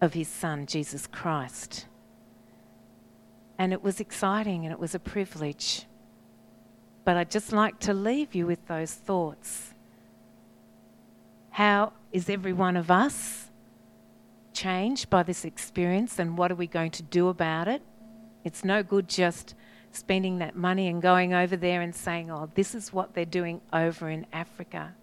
of 0.00 0.14
his 0.14 0.28
Son, 0.28 0.64
Jesus 0.64 1.06
Christ. 1.06 1.86
And 3.58 3.70
it 3.70 3.82
was 3.82 4.00
exciting 4.00 4.64
and 4.64 4.72
it 4.72 4.80
was 4.80 4.94
a 4.94 4.98
privilege. 4.98 5.84
But 7.04 7.18
I'd 7.18 7.30
just 7.30 7.52
like 7.52 7.80
to 7.80 7.92
leave 7.92 8.34
you 8.34 8.46
with 8.46 8.66
those 8.66 8.94
thoughts. 8.94 9.74
How 11.50 11.92
is 12.12 12.30
every 12.30 12.54
one 12.54 12.78
of 12.78 12.90
us 12.90 13.50
changed 14.54 15.10
by 15.10 15.22
this 15.22 15.44
experience 15.44 16.18
and 16.18 16.38
what 16.38 16.50
are 16.50 16.56
we 16.56 16.66
going 16.66 16.92
to 16.92 17.02
do 17.02 17.28
about 17.28 17.68
it? 17.68 17.82
It's 18.42 18.64
no 18.64 18.82
good 18.82 19.06
just 19.06 19.54
spending 19.92 20.38
that 20.38 20.56
money 20.56 20.88
and 20.88 21.02
going 21.02 21.34
over 21.34 21.58
there 21.58 21.82
and 21.82 21.94
saying, 21.94 22.30
oh, 22.30 22.48
this 22.54 22.74
is 22.74 22.90
what 22.90 23.12
they're 23.12 23.26
doing 23.26 23.60
over 23.70 24.08
in 24.08 24.24
Africa. 24.32 24.94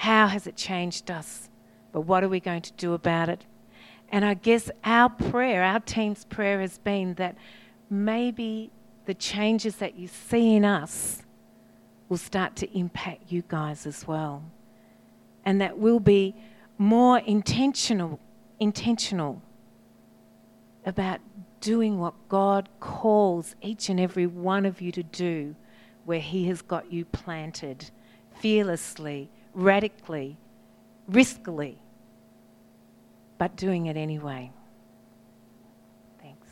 How 0.00 0.28
has 0.28 0.46
it 0.46 0.56
changed 0.56 1.10
us? 1.10 1.50
But 1.92 2.00
what 2.00 2.24
are 2.24 2.28
we 2.30 2.40
going 2.40 2.62
to 2.62 2.72
do 2.72 2.94
about 2.94 3.28
it? 3.28 3.44
And 4.08 4.24
I 4.24 4.32
guess 4.32 4.70
our 4.82 5.10
prayer, 5.10 5.62
our 5.62 5.80
team's 5.80 6.24
prayer 6.24 6.62
has 6.62 6.78
been 6.78 7.12
that 7.14 7.36
maybe 7.90 8.70
the 9.04 9.12
changes 9.12 9.76
that 9.76 9.96
you 9.96 10.08
see 10.08 10.56
in 10.56 10.64
us 10.64 11.22
will 12.08 12.16
start 12.16 12.56
to 12.56 12.78
impact 12.78 13.30
you 13.30 13.42
guys 13.46 13.84
as 13.84 14.08
well. 14.08 14.42
And 15.44 15.60
that 15.60 15.76
we'll 15.76 16.00
be 16.00 16.34
more 16.78 17.18
intentional, 17.18 18.20
intentional 18.58 19.42
about 20.86 21.20
doing 21.60 21.98
what 21.98 22.14
God 22.30 22.70
calls 22.80 23.54
each 23.60 23.90
and 23.90 24.00
every 24.00 24.26
one 24.26 24.64
of 24.64 24.80
you 24.80 24.92
to 24.92 25.02
do 25.02 25.56
where 26.06 26.20
He 26.20 26.46
has 26.46 26.62
got 26.62 26.90
you 26.90 27.04
planted 27.04 27.90
fearlessly, 28.34 29.28
radically, 29.54 30.36
riskily, 31.10 31.76
but 33.38 33.56
doing 33.56 33.86
it 33.86 33.96
anyway. 33.96 34.50
Thanks. 36.20 36.46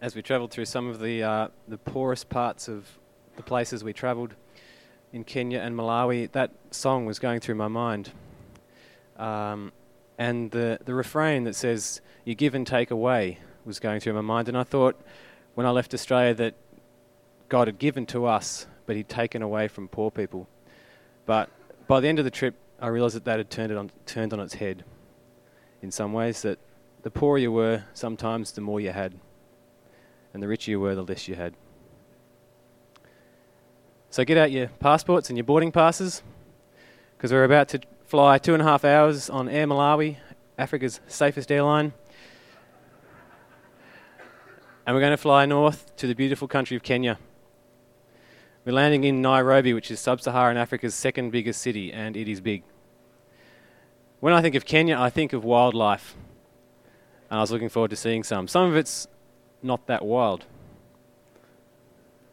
As 0.00 0.14
we 0.14 0.22
travelled 0.22 0.50
through 0.50 0.64
some 0.64 0.88
of 0.88 1.00
the, 1.00 1.22
uh, 1.22 1.48
the 1.68 1.78
poorest 1.78 2.28
parts 2.28 2.68
of 2.68 2.86
the 3.36 3.42
places 3.42 3.84
we 3.84 3.92
travelled 3.92 4.34
in 5.12 5.24
Kenya 5.24 5.60
and 5.60 5.74
Malawi, 5.76 6.30
that 6.32 6.50
song 6.70 7.06
was 7.06 7.18
going 7.18 7.40
through 7.40 7.56
my 7.56 7.68
mind. 7.68 8.12
Um, 9.16 9.72
and 10.18 10.50
the, 10.50 10.78
the 10.84 10.94
refrain 10.94 11.44
that 11.44 11.54
says, 11.54 12.00
You 12.24 12.34
give 12.34 12.54
and 12.54 12.66
take 12.66 12.90
away, 12.90 13.38
was 13.64 13.78
going 13.78 14.00
through 14.00 14.14
my 14.14 14.20
mind. 14.20 14.48
And 14.48 14.56
I 14.56 14.64
thought 14.64 15.00
when 15.54 15.66
I 15.66 15.70
left 15.70 15.94
Australia 15.94 16.34
that 16.34 16.54
God 17.48 17.68
had 17.68 17.78
given 17.78 18.06
to 18.06 18.26
us, 18.26 18.66
but 18.86 18.96
He'd 18.96 19.08
taken 19.08 19.42
away 19.42 19.68
from 19.68 19.88
poor 19.88 20.10
people. 20.10 20.48
But 21.26 21.50
by 21.86 22.00
the 22.00 22.08
end 22.08 22.18
of 22.18 22.24
the 22.24 22.30
trip, 22.30 22.54
I 22.80 22.88
realised 22.88 23.16
that 23.16 23.24
that 23.24 23.38
had 23.38 23.50
turned, 23.50 23.72
it 23.72 23.78
on, 23.78 23.90
turned 24.06 24.32
on 24.32 24.40
its 24.40 24.54
head 24.54 24.84
in 25.82 25.90
some 25.90 26.12
ways, 26.12 26.42
that 26.42 26.58
the 27.02 27.10
poorer 27.10 27.38
you 27.38 27.52
were, 27.52 27.84
sometimes 27.94 28.52
the 28.52 28.60
more 28.60 28.80
you 28.80 28.90
had, 28.90 29.14
and 30.32 30.42
the 30.42 30.48
richer 30.48 30.70
you 30.70 30.80
were, 30.80 30.94
the 30.94 31.02
less 31.02 31.28
you 31.28 31.34
had. 31.34 31.54
So 34.10 34.24
get 34.24 34.36
out 34.36 34.50
your 34.50 34.68
passports 34.80 35.28
and 35.30 35.36
your 35.36 35.44
boarding 35.44 35.72
passes, 35.72 36.22
because 37.16 37.32
we're 37.32 37.44
about 37.44 37.68
to 37.68 37.80
fly 38.06 38.38
two 38.38 38.54
and 38.54 38.62
a 38.62 38.66
half 38.66 38.84
hours 38.84 39.30
on 39.30 39.48
Air 39.48 39.66
Malawi, 39.66 40.16
Africa's 40.58 41.00
safest 41.06 41.50
airline. 41.52 41.92
And 44.90 44.96
we're 44.96 45.02
going 45.02 45.12
to 45.12 45.16
fly 45.16 45.46
north 45.46 45.94
to 45.98 46.08
the 46.08 46.16
beautiful 46.16 46.48
country 46.48 46.76
of 46.76 46.82
Kenya. 46.82 47.16
We're 48.64 48.72
landing 48.72 49.04
in 49.04 49.22
Nairobi, 49.22 49.72
which 49.72 49.88
is 49.88 50.00
sub 50.00 50.20
Saharan 50.20 50.56
Africa's 50.56 50.96
second 50.96 51.30
biggest 51.30 51.62
city, 51.62 51.92
and 51.92 52.16
it 52.16 52.26
is 52.26 52.40
big. 52.40 52.64
When 54.18 54.34
I 54.34 54.42
think 54.42 54.56
of 54.56 54.64
Kenya, 54.64 54.98
I 54.98 55.08
think 55.08 55.32
of 55.32 55.44
wildlife. 55.44 56.16
And 57.30 57.38
I 57.38 57.40
was 57.40 57.52
looking 57.52 57.68
forward 57.68 57.90
to 57.90 57.96
seeing 57.96 58.24
some. 58.24 58.48
Some 58.48 58.68
of 58.68 58.74
it's 58.74 59.06
not 59.62 59.86
that 59.86 60.04
wild. 60.04 60.44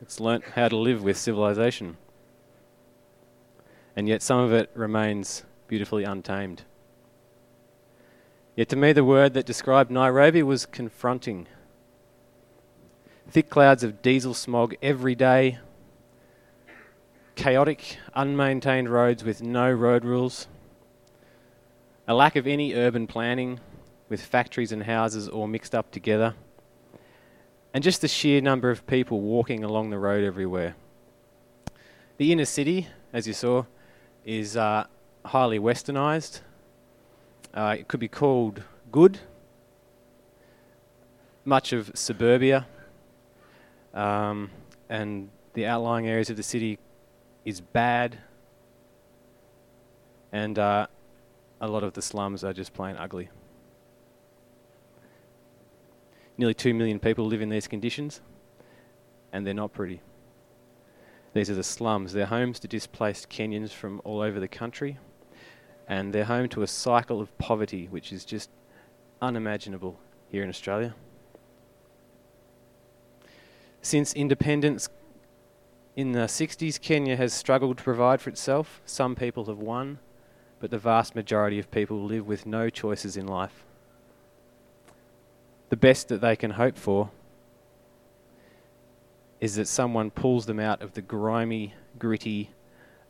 It's 0.01 0.19
learnt 0.19 0.43
how 0.55 0.67
to 0.67 0.75
live 0.75 1.03
with 1.03 1.15
civilization. 1.15 1.95
And 3.95 4.07
yet 4.07 4.23
some 4.23 4.39
of 4.39 4.51
it 4.51 4.71
remains 4.73 5.43
beautifully 5.67 6.05
untamed. 6.05 6.63
Yet 8.55 8.67
to 8.69 8.75
me, 8.75 8.93
the 8.93 9.03
word 9.03 9.35
that 9.35 9.45
described 9.45 9.91
Nairobi 9.91 10.41
was 10.41 10.65
confronting. 10.65 11.45
Thick 13.29 13.49
clouds 13.49 13.83
of 13.83 14.01
diesel 14.01 14.33
smog 14.33 14.75
every 14.81 15.13
day, 15.13 15.59
chaotic, 17.35 17.97
unmaintained 18.15 18.89
roads 18.89 19.21
with 19.21 19.43
no 19.43 19.69
road 19.69 20.05
rules, 20.05 20.47
a 22.07 22.13
lack 22.13 22.37
of 22.37 22.47
any 22.47 22.73
urban 22.73 23.05
planning 23.05 23.59
with 24.07 24.21
factories 24.21 24.71
and 24.71 24.83
houses 24.83 25.27
all 25.27 25.45
mixed 25.45 25.75
up 25.75 25.91
together 25.91 26.35
and 27.73 27.83
just 27.83 27.99
the 27.99 28.07
sheer 28.07 28.39
number 28.39 28.71
of 28.71 28.87
people 28.87 29.19
walking 29.19 29.63
along 29.63 29.89
the 29.89 29.99
road 29.99 30.23
everywhere. 30.23 30.75
The 32.15 32.31
inner 32.31 32.45
city, 32.45 32.87
as 33.11 33.27
you 33.27 33.33
saw, 33.33 33.65
is 34.23 34.55
uh, 34.55 34.85
highly 35.25 35.59
westernized. 35.59 36.39
Uh, 37.53 37.75
it 37.77 37.89
could 37.89 37.99
be 37.99 38.07
called 38.07 38.63
good. 38.89 39.19
Much 41.43 41.73
of 41.73 41.91
suburbia 41.93 42.65
um, 43.97 44.51
and 44.89 45.29
the 45.53 45.65
outlying 45.65 46.07
areas 46.07 46.29
of 46.29 46.37
the 46.37 46.43
city 46.43 46.77
is 47.43 47.59
bad. 47.59 48.19
And 50.31 50.59
uh, 50.59 50.87
a 51.59 51.67
lot 51.67 51.83
of 51.83 51.93
the 51.93 52.01
slums 52.01 52.43
are 52.43 52.53
just 52.53 52.73
plain 52.73 52.95
ugly. 52.95 53.29
Nearly 56.37 56.53
2 56.53 56.75
million 56.75 56.99
people 56.99 57.25
live 57.25 57.41
in 57.41 57.49
these 57.49 57.67
conditions, 57.67 58.21
and 59.33 59.47
they're 59.47 59.55
not 59.55 59.73
pretty. 59.73 60.01
These 61.33 61.49
are 61.49 61.55
the 61.55 61.63
slums. 61.63 62.13
They're 62.13 62.27
homes 62.27 62.59
to 62.59 62.67
displaced 62.67 63.29
Kenyans 63.29 63.71
from 63.71 63.99
all 64.03 64.21
over 64.21 64.39
the 64.39 64.47
country, 64.47 64.99
and 65.87 66.13
they're 66.13 66.25
home 66.25 66.49
to 66.49 66.61
a 66.61 66.67
cycle 66.67 67.19
of 67.19 67.35
poverty 67.39 67.87
which 67.89 68.13
is 68.13 68.23
just 68.23 68.51
unimaginable 69.19 69.99
here 70.29 70.43
in 70.43 70.49
Australia. 70.49 70.93
Since 73.87 74.13
independence 74.13 74.89
in 75.95 76.11
the 76.11 76.27
60s, 76.27 76.81
Kenya 76.81 77.15
has 77.15 77.33
struggled 77.33 77.77
to 77.77 77.83
provide 77.83 78.19
for 78.19 78.29
itself. 78.29 78.81
Some 78.85 79.15
people 79.15 79.45
have 79.45 79.59
won, 79.59 79.99
but 80.59 80.71
the 80.71 80.77
vast 80.77 81.15
majority 81.15 81.57
of 81.57 81.71
people 81.71 82.03
live 82.03 82.27
with 82.27 82.45
no 82.45 82.69
choices 82.69 83.15
in 83.15 83.25
life 83.27 83.63
the 85.69 85.75
best 85.77 86.07
that 86.07 86.21
they 86.21 86.35
can 86.35 86.51
hope 86.51 86.77
for 86.77 87.11
is 89.39 89.55
that 89.55 89.67
someone 89.67 90.09
pulls 90.09 90.45
them 90.45 90.59
out 90.59 90.81
of 90.81 90.93
the 90.93 91.01
grimy, 91.01 91.73
gritty, 91.99 92.49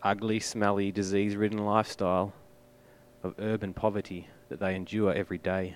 ugly, 0.04 0.40
smelly, 0.40 0.92
disease 0.92 1.36
ridden 1.36 1.64
lifestyle 1.64 2.34
of 3.24 3.34
urban 3.40 3.74
poverty 3.74 4.28
that 4.50 4.60
they 4.60 4.76
endure 4.76 5.14
every 5.14 5.38
day. 5.38 5.76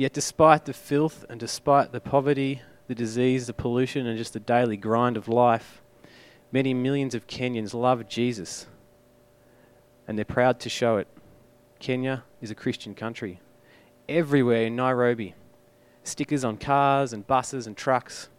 Yet, 0.00 0.14
despite 0.14 0.64
the 0.64 0.72
filth 0.72 1.26
and 1.28 1.38
despite 1.38 1.92
the 1.92 2.00
poverty, 2.00 2.62
the 2.88 2.94
disease, 2.94 3.46
the 3.46 3.52
pollution, 3.52 4.06
and 4.06 4.16
just 4.16 4.32
the 4.32 4.40
daily 4.40 4.78
grind 4.78 5.18
of 5.18 5.28
life, 5.28 5.82
many 6.50 6.72
millions 6.72 7.14
of 7.14 7.26
Kenyans 7.26 7.74
love 7.74 8.08
Jesus 8.08 8.66
and 10.08 10.16
they're 10.16 10.24
proud 10.24 10.58
to 10.60 10.70
show 10.70 10.96
it. 10.96 11.06
Kenya 11.80 12.24
is 12.40 12.50
a 12.50 12.54
Christian 12.54 12.94
country. 12.94 13.40
Everywhere 14.08 14.62
in 14.62 14.74
Nairobi, 14.74 15.34
stickers 16.02 16.44
on 16.44 16.56
cars 16.56 17.12
and 17.12 17.26
buses 17.26 17.66
and 17.66 17.76
trucks 17.76 18.30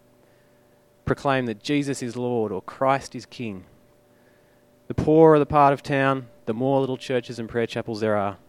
proclaim 1.05 1.45
that 1.45 1.62
Jesus 1.62 2.01
is 2.01 2.16
Lord 2.16 2.51
or 2.51 2.64
Christ 2.64 3.14
is 3.14 3.28
King. 3.28 3.66
The 4.88 4.95
poorer 4.95 5.38
the 5.38 5.45
part 5.45 5.74
of 5.74 5.84
town, 5.84 6.26
the 6.47 6.55
more 6.55 6.80
little 6.80 6.97
churches 6.97 7.38
and 7.38 7.47
prayer 7.47 7.68
chapels 7.68 7.99
there 7.99 8.18
are. 8.18 8.39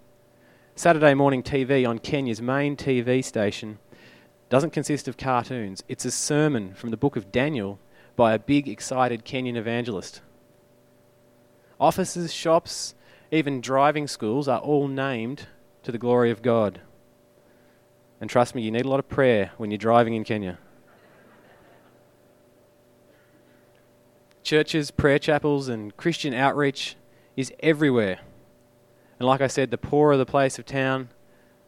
Saturday 0.75 1.13
morning 1.13 1.43
TV 1.43 1.87
on 1.87 1.99
Kenya's 1.99 2.41
main 2.41 2.77
TV 2.77 3.23
station 3.23 3.79
doesn't 4.49 4.73
consist 4.73 5.07
of 5.07 5.19
cartoons, 5.19 5.83
it's 5.87 6.07
a 6.07 6.11
sermon 6.11 6.73
from 6.73 6.91
the 6.91 6.97
book 6.97 7.15
of 7.15 7.31
Daniel 7.31 7.79
by 8.17 8.33
a 8.33 8.39
big, 8.39 8.69
excited 8.69 9.25
Kenyan 9.25 9.57
evangelist. 9.57 10.23
Offices, 11.79 12.33
shops, 12.33 12.95
even 13.31 13.61
driving 13.61 14.09
schools 14.09 14.49
are 14.49 14.61
all 14.61 14.89
named 14.89 15.47
to 15.83 15.93
the 15.93 15.99
glory 15.99 16.31
of 16.31 16.41
God. 16.41 16.81
And 18.19 18.31
trust 18.31 18.55
me, 18.55 18.63
you 18.63 18.71
need 18.71 18.87
a 18.87 18.89
lot 18.89 18.99
of 18.99 19.09
prayer 19.09 19.53
when 19.59 19.71
you're 19.71 19.79
driving 19.79 20.15
in 20.15 20.25
Kenya. 20.25 20.59
Churches, 24.43 24.91
prayer 24.91 25.19
chapels, 25.19 25.69
and 25.69 25.95
Christian 25.99 26.33
outreach 26.33 26.97
is 27.37 27.53
everywhere. 27.61 28.21
And 29.23 29.29
like 29.29 29.41
I 29.41 29.47
said, 29.47 29.71
the 29.71 29.79
poorer 29.79 30.17
the 30.17 30.27
place 30.27 30.59
of 30.59 30.67
town, 30.67 31.09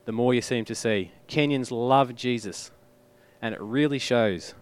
the 0.05 0.13
more 0.13 0.35
you 0.35 0.43
seem 0.43 0.65
to 0.65 0.75
see. 0.75 1.13
Kenyans 1.29 1.71
love 1.71 2.15
Jesus, 2.15 2.73
and 3.41 3.55
it 3.55 3.61
really 3.61 3.99
shows. 3.99 4.55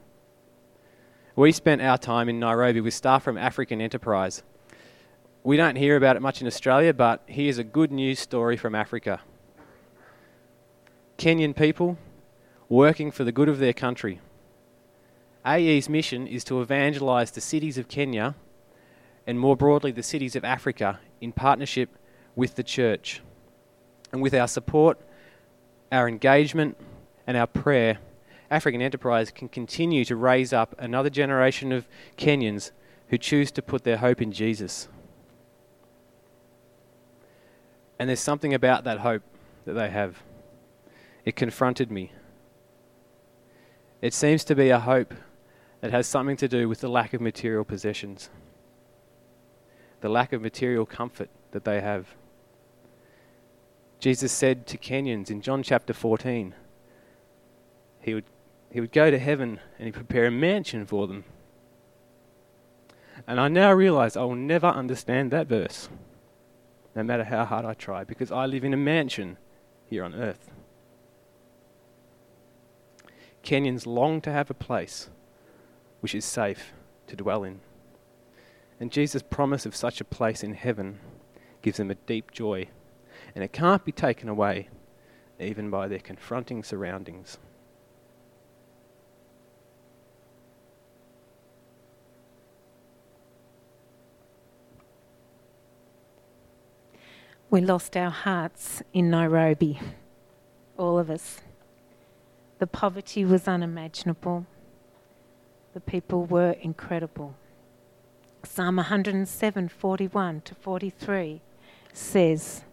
We 1.35 1.51
spent 1.51 1.83
our 1.83 1.97
time 1.97 2.29
in 2.29 2.39
Nairobi 2.39 2.81
with 2.81 2.93
staff 2.93 3.25
from 3.25 3.39
African 3.39 3.81
Enterprise 3.81 4.45
we 5.45 5.57
don't 5.57 5.77
hear 5.77 5.97
about 5.97 6.17
it 6.17 6.23
much 6.23 6.41
in 6.41 6.47
Australia, 6.47 6.95
but 6.95 7.23
here's 7.27 7.59
a 7.59 7.65
good 7.65 7.91
news 7.91 8.21
story 8.21 8.57
from 8.57 8.75
Africa. 8.75 9.21
Kenyan 11.19 11.57
people 11.57 11.99
working 12.69 13.11
for 13.11 13.25
the 13.25 13.33
good 13.33 13.49
of 13.49 13.59
their 13.59 13.73
country. 13.73 14.21
AE's 15.45 15.89
mission 15.89 16.27
is 16.29 16.45
to 16.45 16.63
evangelize 16.63 17.33
the 17.33 17.41
cities 17.41 17.77
of 17.77 17.89
Kenya 17.89 18.37
and 19.27 19.39
more 19.39 19.57
broadly 19.57 19.91
the 19.91 20.03
cities 20.03 20.37
of 20.37 20.45
Africa 20.45 21.01
in 21.21 21.33
partnership 21.33 21.91
with 22.35 22.55
the 22.55 22.63
church. 22.63 23.23
And 24.13 24.21
with 24.21 24.35
our 24.35 24.49
support, 24.49 24.99
our 25.91 26.09
engagement, 26.09 26.77
and 27.27 27.37
our 27.37 27.47
prayer, 27.47 27.99
African 28.51 28.83
Enterprise 28.83 29.31
can 29.31 29.49
continue 29.49 30.05
to 30.05 30.17
raise 30.17 30.53
up 30.53 30.75
another 30.79 31.11
generation 31.11 31.73
of 31.73 31.89
Kenyans 32.17 32.71
who 33.09 33.19
choose 33.19 33.51
to 33.53 33.63
put 33.63 33.85
their 33.85 33.99
hope 33.99 34.21
in 34.21 34.33
Jesus. 34.33 34.89
And 37.99 38.09
there's 38.09 38.21
something 38.21 38.53
about 38.53 38.85
that 38.85 39.01
hope 39.01 39.23
that 39.65 39.75
they 39.75 39.91
have. 39.91 40.23
It 41.25 41.37
confronted 41.37 41.91
me. 41.91 42.13
It 44.01 44.13
seems 44.13 44.45
to 44.45 44.55
be 44.57 44.71
a 44.71 44.81
hope 44.81 45.15
that 45.81 45.93
has 45.93 46.07
something 46.07 46.37
to 46.39 46.49
do 46.49 46.69
with 46.69 46.81
the 46.81 46.89
lack 46.89 47.15
of 47.15 47.21
material 47.21 47.65
possessions, 47.65 48.29
the 50.01 50.09
lack 50.09 50.33
of 50.33 50.43
material 50.43 50.85
comfort 50.85 51.31
that 51.53 51.65
they 51.65 51.81
have. 51.81 52.09
Jesus 54.03 54.33
said 54.33 54.67
to 54.67 54.77
Kenyans 54.77 55.31
in 55.31 55.43
John 55.43 55.63
chapter 55.63 55.93
14, 55.93 56.57
he 58.01 58.15
would, 58.15 58.25
he 58.69 58.81
would 58.81 58.91
go 58.91 59.13
to 59.13 59.19
heaven 59.19 59.61
and 59.79 59.87
he'd 59.87 59.95
prepare 59.95 60.27
a 60.27 60.31
mansion 60.33 60.85
for 60.85 61.07
them. 61.07 61.23
And 63.29 63.39
I 63.39 63.47
now 63.47 63.73
realize 63.73 64.17
I 64.17 64.25
will 64.25 64.35
never 64.35 64.67
understand 64.67 65.31
that 65.31 65.47
verse, 65.47 65.89
no 66.97 67.05
matter 67.05 67.23
how 67.23 67.45
hard 67.45 67.65
I 67.65 67.75
try, 67.75 68.03
because 68.03 68.33
I 68.33 68.45
live 68.45 68.65
in 68.65 68.75
a 68.75 68.77
mansion 68.77 69.39
here 69.87 70.03
on 70.03 70.17
earth. 70.17 70.51
Kenyans 73.45 73.87
long 73.87 74.21
to 74.23 74.33
have 74.33 74.51
a 74.51 74.55
place 74.55 75.11
which 76.01 76.17
is 76.17 76.25
safe 76.25 76.73
to 77.07 77.15
dwell 77.15 77.45
in. 77.45 77.61
And 78.81 78.91
Jesus' 78.91 79.23
promise 79.23 79.65
of 79.65 79.77
such 79.77 80.01
a 80.01 80.05
place 80.05 80.43
in 80.43 80.55
heaven 80.55 80.99
gives 81.63 81.77
them 81.77 81.93
a 81.93 81.95
deep 81.95 82.33
joy, 82.33 82.67
and 83.35 83.43
it 83.43 83.53
can't 83.53 83.85
be 83.85 83.93
taken 83.93 84.29
away 84.29 84.69
even 85.39 85.71
by 85.71 85.89
their 85.89 85.99
confronting 85.99 86.63
surroundings. 86.63 87.39
We 97.51 97.61
lost 97.61 97.99
our 97.99 98.11
hearts 98.11 98.83
in 98.95 99.11
Nairobi, 99.11 99.79
all 100.79 100.99
of 100.99 101.11
us. 101.11 101.43
The 102.61 102.67
poverty 102.67 103.27
was 103.27 103.47
unimaginable. 103.47 104.47
The 105.75 105.81
people 105.81 106.25
were 106.25 106.53
incredible. 106.63 107.35
Psalm 108.45 108.77
107 108.77 109.69
41 109.69 110.41
to 110.41 110.55
43 110.55 111.43
says, 111.93 112.65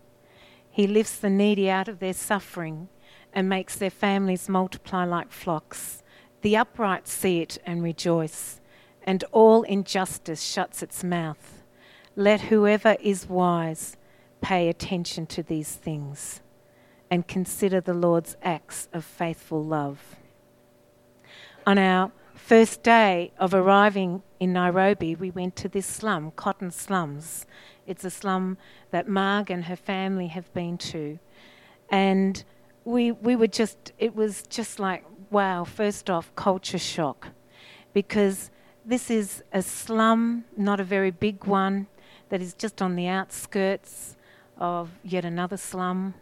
He 0.72 0.88
lifts 0.88 1.18
the 1.18 1.30
needy 1.30 1.70
out 1.70 1.88
of 1.88 2.00
their 2.00 2.14
suffering 2.14 2.90
and 3.34 3.50
makes 3.50 3.76
their 3.76 3.90
families 3.90 4.50
multiply 4.50 5.06
like 5.06 5.32
flocks. 5.32 6.04
The 6.42 6.58
upright 6.58 7.08
see 7.08 7.42
it 7.42 7.58
and 7.66 7.84
rejoice, 7.84 8.62
and 9.04 9.24
all 9.32 9.64
injustice 9.64 10.42
shuts 10.42 10.82
its 10.82 11.04
mouth. 11.04 11.64
Let 12.16 12.42
whoever 12.42 12.98
is 13.02 13.28
wise 13.28 13.98
pay 14.42 14.70
attention 14.70 15.26
to 15.28 15.44
these 15.44 15.76
things 15.76 16.42
and 17.12 17.28
consider 17.28 17.82
the 17.82 17.94
Lord's 17.94 18.38
acts 18.42 18.88
of 18.94 19.04
faithful 19.04 19.64
love. 19.64 20.16
On 21.66 21.78
our 21.78 22.12
first 22.34 22.84
day 22.84 23.32
of 23.38 23.54
arriving 23.54 24.24
in 24.40 24.54
Nairobi, 24.54 25.16
we 25.16 25.30
went 25.30 25.56
to 25.58 25.68
this 25.68 25.86
slum, 25.86 26.32
Cotton 26.32 26.72
Slums. 26.72 27.46
It's 27.90 28.06
a 28.06 28.12
slum 28.12 28.58
that 28.92 29.08
Marg 29.08 29.50
and 29.50 29.66
her 29.66 29.76
family 29.76 30.28
have 30.28 30.54
been 30.54 30.78
to. 30.78 31.18
And 31.90 32.44
we, 32.86 33.12
we 33.12 33.36
were 33.36 33.48
just, 33.48 33.94
it 33.98 34.16
was 34.16 34.44
just 34.44 34.80
like, 34.80 35.04
wow, 35.32 35.64
first 35.64 36.08
off, 36.08 36.32
culture 36.36 36.78
shock. 36.78 37.30
Because 37.92 38.52
this 38.86 39.10
is 39.10 39.44
a 39.52 39.64
slum, 39.64 40.46
not 40.56 40.80
a 40.80 40.84
very 40.84 41.10
big 41.10 41.46
one, 41.46 41.88
that 42.30 42.44
is 42.44 42.54
just 42.54 42.80
on 42.80 42.96
the 42.96 43.08
outskirts 43.08 44.16
of 44.60 44.92
yet 45.04 45.26
another 45.26 45.58
slum. 45.58 46.14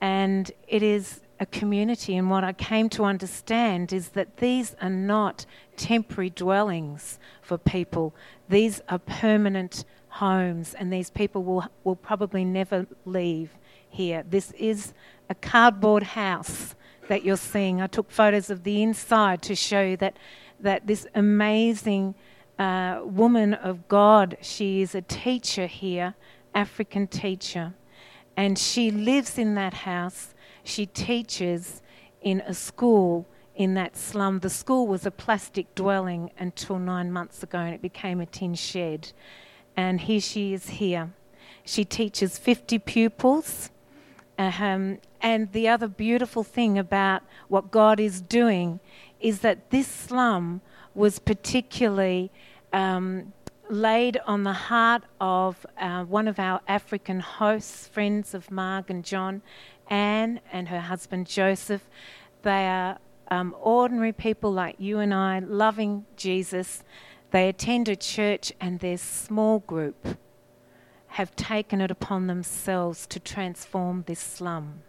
And 0.00 0.52
it 0.68 0.84
is 0.84 1.20
a 1.40 1.46
community, 1.46 2.16
and 2.16 2.30
what 2.30 2.44
I 2.44 2.52
came 2.52 2.88
to 2.90 3.04
understand 3.04 3.92
is 3.92 4.10
that 4.10 4.36
these 4.36 4.76
are 4.80 4.88
not 4.88 5.44
temporary 5.76 6.30
dwellings 6.30 7.18
for 7.40 7.58
people, 7.58 8.14
these 8.48 8.80
are 8.88 9.00
permanent 9.00 9.84
homes, 10.12 10.74
and 10.74 10.92
these 10.92 11.10
people 11.10 11.42
will, 11.42 11.64
will 11.84 11.96
probably 11.96 12.44
never 12.44 12.86
leave 13.04 13.50
here. 13.88 14.24
This 14.28 14.52
is 14.52 14.92
a 15.28 15.34
cardboard 15.34 16.02
house 16.02 16.74
that 17.08 17.24
you're 17.24 17.36
seeing. 17.36 17.80
I 17.80 17.86
took 17.86 18.10
photos 18.10 18.50
of 18.50 18.64
the 18.64 18.82
inside 18.82 19.42
to 19.42 19.54
show 19.54 19.96
that, 19.96 20.16
that 20.60 20.86
this 20.86 21.06
amazing 21.14 22.14
uh, 22.58 23.00
woman 23.04 23.54
of 23.54 23.88
God, 23.88 24.36
she 24.40 24.82
is 24.82 24.94
a 24.94 25.02
teacher 25.02 25.66
here 25.66 26.14
African 26.54 27.06
teacher. 27.06 27.74
And 28.36 28.58
she 28.58 28.90
lives 28.90 29.38
in 29.38 29.54
that 29.54 29.74
house. 29.74 30.34
She 30.64 30.86
teaches 30.86 31.82
in 32.20 32.40
a 32.42 32.54
school 32.54 33.26
in 33.54 33.74
that 33.74 33.96
slum. 33.96 34.40
The 34.40 34.50
school 34.50 34.86
was 34.86 35.04
a 35.04 35.10
plastic 35.10 35.74
dwelling 35.74 36.30
until 36.38 36.78
nine 36.78 37.12
months 37.12 37.42
ago 37.42 37.58
and 37.58 37.74
it 37.74 37.82
became 37.82 38.20
a 38.20 38.26
tin 38.26 38.54
shed. 38.54 39.12
And 39.76 40.00
here 40.00 40.20
she 40.20 40.52
is 40.54 40.70
here. 40.70 41.10
She 41.64 41.84
teaches 41.84 42.38
50 42.38 42.78
pupils. 42.80 43.70
Um, 44.38 44.98
and 45.20 45.52
the 45.52 45.68
other 45.68 45.86
beautiful 45.88 46.42
thing 46.42 46.78
about 46.78 47.22
what 47.48 47.70
God 47.70 48.00
is 48.00 48.20
doing 48.20 48.80
is 49.20 49.40
that 49.40 49.70
this 49.70 49.86
slum 49.86 50.60
was 50.94 51.18
particularly 51.18 52.30
um, 52.72 53.32
laid 53.68 54.18
on 54.26 54.42
the 54.42 54.52
heart 54.52 55.04
of 55.20 55.64
uh, 55.78 56.04
one 56.04 56.28
of 56.28 56.38
our 56.38 56.60
African 56.66 57.20
hosts, 57.20 57.86
friends 57.86 58.34
of 58.34 58.50
Marg 58.50 58.90
and 58.90 59.04
John, 59.04 59.42
Anne 59.88 60.40
and 60.52 60.68
her 60.68 60.80
husband 60.80 61.26
Joseph. 61.26 61.88
They 62.42 62.66
are 62.66 62.98
um, 63.30 63.54
ordinary 63.60 64.12
people 64.12 64.52
like 64.52 64.76
you 64.78 64.98
and 64.98 65.14
I, 65.14 65.38
loving 65.38 66.04
Jesus. 66.16 66.82
They 67.32 67.48
attend 67.48 67.88
a 67.88 67.96
church, 67.96 68.52
and 68.60 68.78
their 68.78 68.98
small 68.98 69.60
group 69.60 70.18
have 71.08 71.34
taken 71.34 71.80
it 71.80 71.90
upon 71.90 72.26
themselves 72.26 73.06
to 73.06 73.18
transform 73.18 74.04
this 74.06 74.20
slum. 74.20 74.82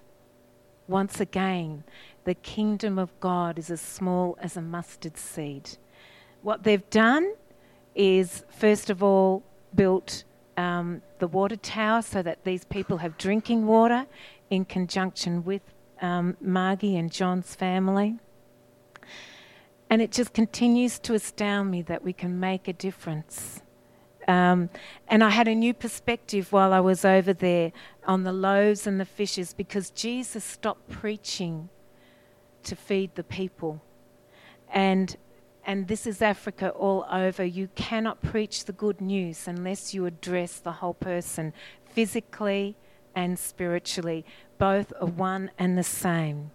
Once 0.88 1.22
again, 1.22 1.86
the 2.26 2.36
kingdom 2.36 3.00
of 3.00 3.18
God 3.22 3.58
is 3.58 3.70
as 3.70 3.80
small 3.80 4.38
as 4.42 4.58
a 4.58 4.62
mustard 4.62 5.18
seed. 5.18 5.78
What 6.42 6.64
they've 6.64 6.90
done 6.90 7.34
is 7.96 8.44
first 8.50 8.90
of 8.90 9.02
all 9.02 9.44
built 9.74 10.26
um, 10.58 11.02
the 11.20 11.28
water 11.28 11.56
tower 11.56 12.02
so 12.02 12.22
that 12.22 12.44
these 12.44 12.66
people 12.66 12.98
have 12.98 13.18
drinking 13.18 13.66
water 13.66 14.06
in 14.50 14.66
conjunction 14.66 15.44
with 15.44 15.62
um, 16.02 16.36
Margie 16.42 16.98
and 16.98 17.12
John's 17.12 17.56
family. 17.56 18.20
And 19.94 20.02
it 20.02 20.12
just 20.12 20.34
continues 20.34 20.98
to 20.98 21.14
astound 21.14 21.70
me 21.70 21.84
that 21.84 22.04
we 22.04 22.14
can 22.14 22.40
make 22.40 22.68
a 22.68 22.74
difference. 22.74 23.62
Um, 24.28 24.72
and 25.08 25.24
I 25.24 25.30
had 25.30 25.48
a 25.48 25.54
new 25.54 25.72
perspective 25.72 26.52
while 26.52 26.74
I 26.74 26.80
was 26.80 27.06
over 27.06 27.32
there 27.32 27.72
on 28.08 28.24
the 28.24 28.34
loaves 28.34 28.88
and 28.88 29.00
the 29.00 29.06
fishes 29.06 29.54
because 29.54 29.92
Jesus 29.92 30.44
stopped 30.44 30.90
preaching 30.90 31.70
to 32.64 32.76
feed 32.76 33.14
the 33.14 33.24
people. 33.24 33.84
And 34.74 35.16
and 35.64 35.88
this 35.88 36.08
is 36.08 36.24
Africa 36.24 36.70
all 36.72 37.06
over. 37.12 37.46
You 37.46 37.70
cannot 37.76 38.20
preach 38.24 38.66
the 38.66 38.74
good 38.74 39.00
news 39.00 39.48
unless 39.48 39.94
you 39.94 40.08
address 40.08 40.58
the 40.58 40.72
whole 40.72 40.96
person, 40.96 41.54
physically 41.86 42.76
and 43.14 43.38
spiritually. 43.38 44.26
Both 44.58 44.92
are 45.00 45.06
one 45.06 45.52
and 45.60 45.78
the 45.78 45.84
same. 45.84 46.50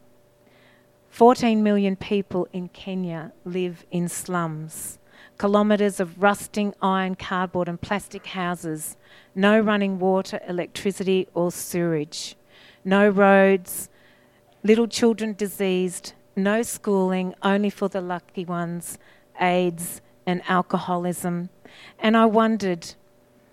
14 1.11 1.63
million 1.63 1.97
people 1.97 2.49
in 2.53 2.69
Kenya 2.69 3.33
live 3.45 3.85
in 3.91 4.09
slums. 4.09 4.99
Kilometres 5.39 6.01
of 6.01 6.23
rusting 6.23 6.75
iron, 6.83 7.15
cardboard, 7.15 7.69
and 7.69 7.81
plastic 7.81 8.27
houses. 8.27 8.97
No 9.35 9.59
running 9.59 9.99
water, 9.99 10.41
electricity, 10.49 11.29
or 11.35 11.51
sewage. 11.53 12.37
No 12.85 13.09
roads. 13.09 13.89
Little 14.63 14.89
children 14.89 15.35
diseased 15.35 16.13
no 16.39 16.63
schooling, 16.63 17.35
only 17.43 17.69
for 17.69 17.89
the 17.89 18.01
lucky 18.01 18.45
ones, 18.45 18.99
AIDS 19.41 20.01
and 20.25 20.41
alcoholism. 20.49 21.51
And 21.99 22.17
I 22.17 22.27
wondered, 22.27 22.95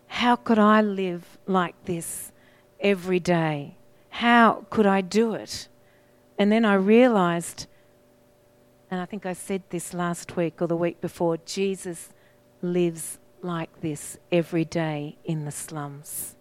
how 0.08 0.36
could 0.36 0.60
I 0.60 0.82
live 0.82 1.38
like 1.48 1.76
this 1.86 2.32
every 2.80 3.20
day? 3.20 3.76
How 4.10 4.66
could 4.70 4.86
I 4.86 5.02
do 5.02 5.34
it? 5.34 5.68
And 6.38 6.52
then 6.52 6.66
I 6.66 6.74
realized, 6.76 7.68
and 8.92 9.00
I 9.00 9.06
think 9.06 9.26
I 9.26 9.34
said 9.34 9.64
this 9.70 9.94
last 9.94 10.36
week 10.36 10.62
or 10.62 10.68
the 10.68 10.76
week 10.76 11.00
before 11.00 11.38
Jesus 11.38 12.10
lives 12.62 13.20
like 13.42 13.82
this 13.82 14.18
every 14.32 14.66
day 14.66 15.18
in 15.24 15.46
the 15.46 15.52
slums. 15.52 16.36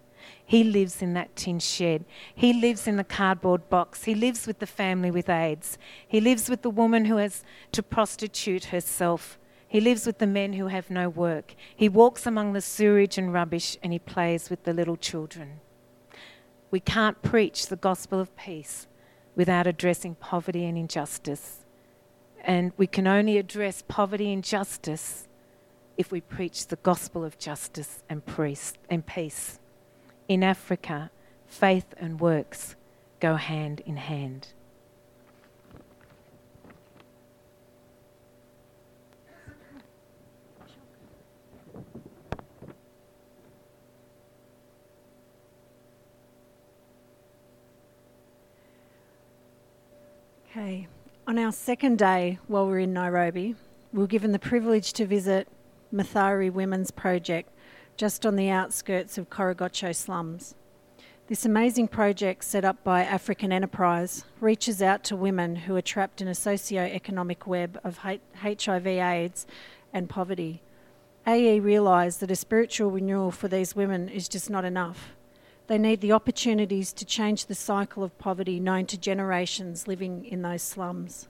He 0.44 0.64
lives 0.64 1.00
in 1.00 1.14
that 1.14 1.36
tin 1.36 1.58
shed. 1.58 2.04
He 2.34 2.52
lives 2.52 2.86
in 2.86 2.96
the 2.96 3.04
cardboard 3.04 3.68
box. 3.68 4.04
He 4.04 4.14
lives 4.14 4.46
with 4.46 4.58
the 4.58 4.66
family 4.66 5.10
with 5.10 5.28
AIDS. 5.28 5.78
He 6.06 6.20
lives 6.20 6.50
with 6.50 6.62
the 6.62 6.70
woman 6.70 7.06
who 7.06 7.16
has 7.16 7.44
to 7.72 7.82
prostitute 7.82 8.66
herself. 8.66 9.38
He 9.68 9.80
lives 9.80 10.06
with 10.06 10.18
the 10.18 10.26
men 10.26 10.54
who 10.54 10.68
have 10.68 10.90
no 10.90 11.08
work. 11.08 11.54
He 11.74 11.88
walks 11.88 12.26
among 12.26 12.52
the 12.52 12.60
sewage 12.60 13.16
and 13.16 13.32
rubbish 13.32 13.76
and 13.82 13.92
he 13.92 13.98
plays 13.98 14.50
with 14.50 14.64
the 14.64 14.72
little 14.72 14.96
children. 14.96 15.60
We 16.70 16.80
can't 16.80 17.22
preach 17.22 17.68
the 17.68 17.76
gospel 17.76 18.20
of 18.20 18.36
peace 18.36 18.86
without 19.36 19.66
addressing 19.66 20.14
poverty 20.16 20.64
and 20.64 20.78
injustice. 20.78 21.64
And 22.42 22.72
we 22.76 22.86
can 22.86 23.06
only 23.06 23.38
address 23.38 23.82
poverty 23.86 24.32
and 24.32 24.44
justice 24.44 25.28
if 25.96 26.10
we 26.10 26.20
preach 26.20 26.66
the 26.66 26.76
gospel 26.76 27.24
of 27.24 27.38
justice 27.38 28.02
and, 28.08 28.22
and 28.90 29.06
peace. 29.06 29.58
In 30.28 30.42
Africa, 30.42 31.10
faith 31.46 31.94
and 31.96 32.20
works 32.20 32.76
go 33.20 33.36
hand 33.36 33.80
in 33.86 33.96
hand. 33.96 34.48
Okay. 50.56 50.86
On 51.26 51.36
our 51.36 51.50
second 51.50 51.98
day 51.98 52.38
while 52.46 52.68
we're 52.68 52.78
in 52.78 52.92
Nairobi, 52.92 53.56
we 53.92 53.98
were 53.98 54.06
given 54.06 54.30
the 54.30 54.38
privilege 54.38 54.92
to 54.92 55.04
visit 55.04 55.48
Mathari 55.92 56.48
Women's 56.48 56.92
Project 56.92 57.50
just 57.96 58.24
on 58.24 58.36
the 58.36 58.50
outskirts 58.50 59.18
of 59.18 59.30
Korogocho 59.30 59.92
slums. 59.92 60.54
This 61.26 61.44
amazing 61.44 61.88
project, 61.88 62.44
set 62.44 62.64
up 62.64 62.84
by 62.84 63.02
African 63.02 63.50
Enterprise, 63.50 64.26
reaches 64.40 64.80
out 64.80 65.02
to 65.04 65.16
women 65.16 65.56
who 65.56 65.74
are 65.74 65.82
trapped 65.82 66.20
in 66.20 66.28
a 66.28 66.36
socio-economic 66.36 67.48
web 67.48 67.80
of 67.82 67.98
HIV, 67.98 68.86
AIDS, 68.86 69.48
and 69.92 70.08
poverty. 70.08 70.62
AE 71.26 71.58
realised 71.58 72.20
that 72.20 72.30
a 72.30 72.36
spiritual 72.36 72.92
renewal 72.92 73.32
for 73.32 73.48
these 73.48 73.74
women 73.74 74.08
is 74.08 74.28
just 74.28 74.50
not 74.50 74.64
enough. 74.64 75.14
They 75.66 75.78
need 75.78 76.00
the 76.00 76.12
opportunities 76.12 76.92
to 76.92 77.04
change 77.04 77.46
the 77.46 77.54
cycle 77.54 78.04
of 78.04 78.18
poverty 78.18 78.60
known 78.60 78.86
to 78.86 78.98
generations 78.98 79.88
living 79.88 80.24
in 80.26 80.42
those 80.42 80.62
slums. 80.62 81.28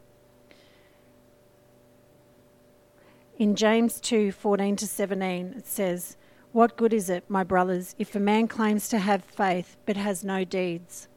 In 3.36 3.56
James 3.56 4.00
2 4.00 4.32
14 4.32 4.76
to 4.76 4.86
17, 4.86 5.54
it 5.58 5.66
says, 5.66 6.16
What 6.52 6.76
good 6.76 6.92
is 6.92 7.10
it, 7.10 7.24
my 7.28 7.44
brothers, 7.44 7.94
if 7.98 8.14
a 8.14 8.20
man 8.20 8.48
claims 8.48 8.88
to 8.88 8.98
have 8.98 9.24
faith 9.24 9.76
but 9.86 9.96
has 9.96 10.24
no 10.24 10.44
deeds? 10.44 11.08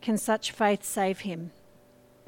Can 0.00 0.18
such 0.18 0.52
faith 0.52 0.84
save 0.84 1.20
him? 1.20 1.52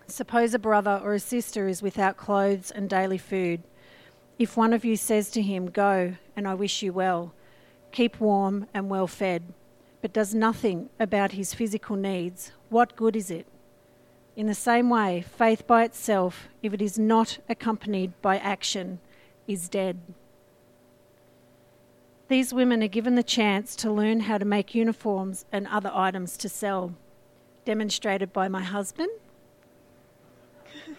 Suppose 0.06 0.54
a 0.54 0.58
brother 0.58 1.00
or 1.04 1.14
a 1.14 1.20
sister 1.20 1.68
is 1.68 1.82
without 1.82 2.16
clothes 2.16 2.70
and 2.70 2.88
daily 2.88 3.18
food. 3.18 3.62
If 4.38 4.56
one 4.56 4.72
of 4.72 4.84
you 4.84 4.96
says 4.96 5.30
to 5.32 5.42
him, 5.42 5.70
Go, 5.70 6.14
and 6.34 6.48
I 6.48 6.54
wish 6.54 6.82
you 6.82 6.92
well, 6.92 7.34
keep 7.92 8.20
warm 8.20 8.66
and 8.72 8.88
well 8.88 9.06
fed, 9.06 9.52
but 10.00 10.12
does 10.12 10.34
nothing 10.34 10.90
about 11.00 11.32
his 11.32 11.54
physical 11.54 11.96
needs, 11.96 12.52
what 12.68 12.96
good 12.96 13.16
is 13.16 13.30
it? 13.30 13.46
In 14.36 14.46
the 14.46 14.54
same 14.54 14.88
way, 14.88 15.22
faith 15.22 15.66
by 15.66 15.82
itself, 15.82 16.48
if 16.62 16.72
it 16.72 16.80
is 16.80 16.96
not 16.98 17.38
accompanied 17.48 18.12
by 18.22 18.38
action, 18.38 19.00
is 19.48 19.68
dead. 19.68 19.98
These 22.28 22.54
women 22.54 22.82
are 22.82 22.88
given 22.88 23.16
the 23.16 23.22
chance 23.24 23.74
to 23.76 23.90
learn 23.90 24.20
how 24.20 24.38
to 24.38 24.44
make 24.44 24.74
uniforms 24.74 25.44
and 25.50 25.66
other 25.66 25.90
items 25.92 26.36
to 26.36 26.48
sell, 26.48 26.94
demonstrated 27.64 28.32
by 28.32 28.46
my 28.48 28.62
husband. 28.62 29.10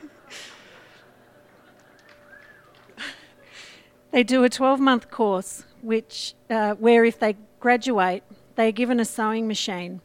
they 4.12 4.24
do 4.24 4.44
a 4.44 4.50
12 4.50 4.80
month 4.80 5.10
course, 5.12 5.64
which, 5.82 6.34
uh, 6.50 6.74
where 6.74 7.06
if 7.06 7.20
they 7.20 7.38
graduate, 7.60 8.24
they're 8.60 8.74
given 8.74 9.00
a 9.00 9.06
sewing 9.06 9.48
machine 9.48 10.02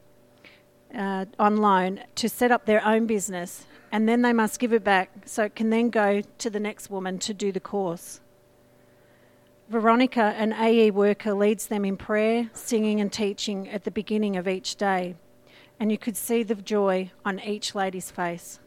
uh, 0.96 1.24
on 1.40 1.56
loan 1.56 1.98
to 2.14 2.28
set 2.28 2.52
up 2.52 2.66
their 2.66 2.86
own 2.86 3.04
business, 3.04 3.66
and 3.90 4.08
then 4.08 4.22
they 4.22 4.32
must 4.32 4.60
give 4.60 4.72
it 4.72 4.84
back 4.84 5.10
so 5.26 5.42
it 5.42 5.56
can 5.56 5.70
then 5.70 5.90
go 5.90 6.22
to 6.38 6.48
the 6.48 6.60
next 6.60 6.88
woman 6.88 7.18
to 7.18 7.34
do 7.34 7.50
the 7.50 7.58
course. 7.58 8.20
Veronica, 9.68 10.36
an 10.38 10.52
AE 10.52 10.92
worker, 10.92 11.34
leads 11.34 11.66
them 11.66 11.84
in 11.84 11.96
prayer, 11.96 12.48
singing, 12.52 13.00
and 13.00 13.12
teaching 13.12 13.68
at 13.68 13.82
the 13.82 13.90
beginning 13.90 14.36
of 14.36 14.46
each 14.46 14.76
day, 14.76 15.16
and 15.80 15.90
you 15.90 15.98
could 15.98 16.16
see 16.16 16.44
the 16.44 16.54
joy 16.54 17.10
on 17.24 17.40
each 17.40 17.74
lady's 17.74 18.12
face. 18.12 18.60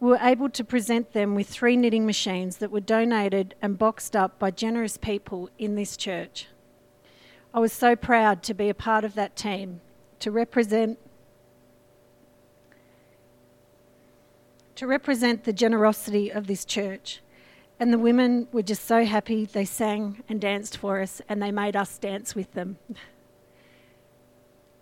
We 0.00 0.08
were 0.08 0.18
able 0.20 0.48
to 0.48 0.64
present 0.64 1.12
them 1.12 1.36
with 1.36 1.46
three 1.46 1.76
knitting 1.76 2.04
machines 2.04 2.56
that 2.56 2.72
were 2.72 2.80
donated 2.80 3.54
and 3.62 3.78
boxed 3.78 4.16
up 4.16 4.40
by 4.40 4.50
generous 4.50 4.96
people 4.96 5.50
in 5.56 5.76
this 5.76 5.96
church. 5.96 6.48
I 7.54 7.60
was 7.60 7.72
so 7.72 7.94
proud 7.94 8.42
to 8.44 8.54
be 8.54 8.68
a 8.68 8.74
part 8.74 9.04
of 9.04 9.14
that 9.14 9.36
team, 9.36 9.80
to 10.20 10.30
represent 10.30 10.98
to 14.74 14.86
represent 14.86 15.44
the 15.44 15.52
generosity 15.52 16.30
of 16.30 16.46
this 16.46 16.64
church. 16.64 17.20
And 17.78 17.92
the 17.92 17.98
women 17.98 18.48
were 18.52 18.62
just 18.62 18.84
so 18.84 19.04
happy. 19.04 19.44
They 19.44 19.64
sang 19.64 20.22
and 20.28 20.40
danced 20.40 20.76
for 20.76 21.00
us, 21.00 21.20
and 21.28 21.42
they 21.42 21.52
made 21.52 21.76
us 21.76 21.98
dance 21.98 22.34
with 22.34 22.52
them. 22.52 22.78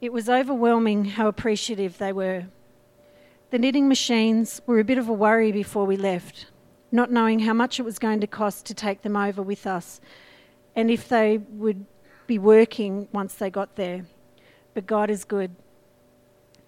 It 0.01 0.13
was 0.13 0.29
overwhelming 0.29 1.07
how 1.07 1.27
appreciative 1.29 1.99
they 1.99 2.13
were. 2.13 2.47
The 3.51 3.59
knitting 3.59 3.89
machines 3.89 4.63
were 4.65 4.79
a 4.79 4.85
bit 4.85 4.97
of 4.97 5.09
a 5.09 5.13
worry 5.13 5.51
before 5.51 5.87
we 5.87 5.97
left, 5.97 6.47
not 6.93 7.11
knowing 7.11 7.41
how 7.41 7.53
much 7.53 7.81
it 7.81 7.85
was 7.85 7.99
going 7.99 8.21
to 8.21 8.27
cost 8.27 8.65
to 8.67 8.75
take 8.75 9.03
them 9.03 9.17
over 9.17 9.43
with 9.43 9.67
us, 9.67 10.01
and 10.77 10.91
if 10.91 11.09
they 11.09 11.39
would 11.39 11.85
be 12.31 12.39
working 12.39 13.09
once 13.11 13.35
they 13.35 13.51
got 13.51 13.75
there. 13.75 14.05
But 14.73 14.87
God 14.87 15.11
is 15.11 15.25
good. 15.25 15.51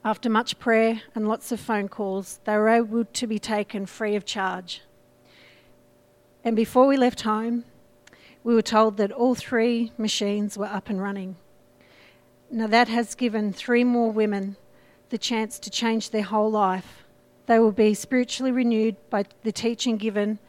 After 0.05 0.29
much 0.29 0.59
prayer 0.59 1.03
and 1.15 1.29
lots 1.29 1.53
of 1.53 1.61
phone 1.61 1.87
calls, 1.87 2.41
they 2.43 2.57
were 2.57 2.69
able 2.69 3.05
to 3.05 3.27
be 3.29 3.39
taken 3.39 3.87
free 3.87 4.17
of 4.17 4.25
charge. 4.25 4.83
And 6.43 6.57
before 6.57 6.89
we 6.89 6.97
left 6.97 7.21
home, 7.21 7.63
we 8.43 8.57
were 8.57 8.69
told 8.77 8.97
that 8.97 9.13
all 9.13 9.37
three 9.37 9.93
machines 9.97 10.59
were 10.59 10.67
up 10.67 10.89
and 10.91 11.01
running. 11.01 11.37
Now, 12.51 12.67
that 12.67 12.89
has 12.89 13.15
given 13.15 13.53
three 13.53 13.85
more 13.85 14.11
women 14.11 14.57
the 15.11 15.17
chance 15.31 15.61
to 15.61 15.71
change 15.71 16.11
their 16.11 16.25
whole 16.25 16.51
life. 16.51 17.05
They 17.47 17.61
will 17.61 17.71
be 17.71 17.95
spiritually 17.95 18.51
renewed 18.51 18.97
by 19.11 19.27
the 19.45 19.53
teaching 19.53 19.97
given, 19.97 20.41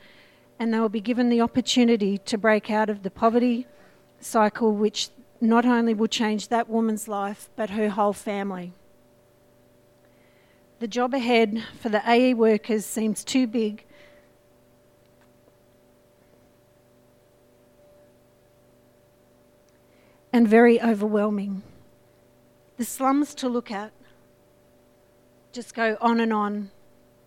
and 0.58 0.74
they 0.74 0.80
will 0.80 0.90
be 0.90 1.02
given 1.02 1.30
the 1.30 1.42
opportunity 1.42 2.18
to 2.18 2.36
break 2.36 2.72
out 2.72 2.90
of 2.90 3.04
the 3.04 3.12
poverty, 3.12 3.68
cycle 4.24 4.72
which 4.74 5.10
not 5.44 5.66
only 5.66 5.94
will 5.94 6.08
change 6.08 6.48
that 6.48 6.70
woman's 6.70 7.08
life, 7.08 7.50
but 7.56 7.72
her 7.72 7.90
whole 7.90 8.14
family. 8.14 8.74
The 10.80 10.88
job 10.88 11.14
ahead 11.14 11.64
for 11.80 11.90
the 11.90 12.02
AE 12.10 12.34
workers 12.34 12.86
seems 12.86 13.24
too 13.24 13.46
big. 13.46 13.84
And 20.32 20.48
very 20.48 20.82
overwhelming. 20.82 21.62
The 22.78 22.86
slums 22.86 23.36
to 23.36 23.50
look 23.50 23.70
at 23.70 23.92
just 25.52 25.76
go 25.76 25.98
on 26.02 26.20
and 26.20 26.34
on 26.34 26.72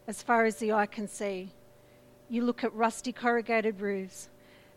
as 0.08 0.22
far 0.22 0.46
as 0.46 0.56
the 0.56 0.72
eye 0.72 0.86
can 0.86 1.06
see. 1.06 1.50
You 2.28 2.42
look 2.42 2.64
at 2.64 2.74
rusty 2.74 3.12
corrugated 3.12 3.80
roofs, 3.80 4.28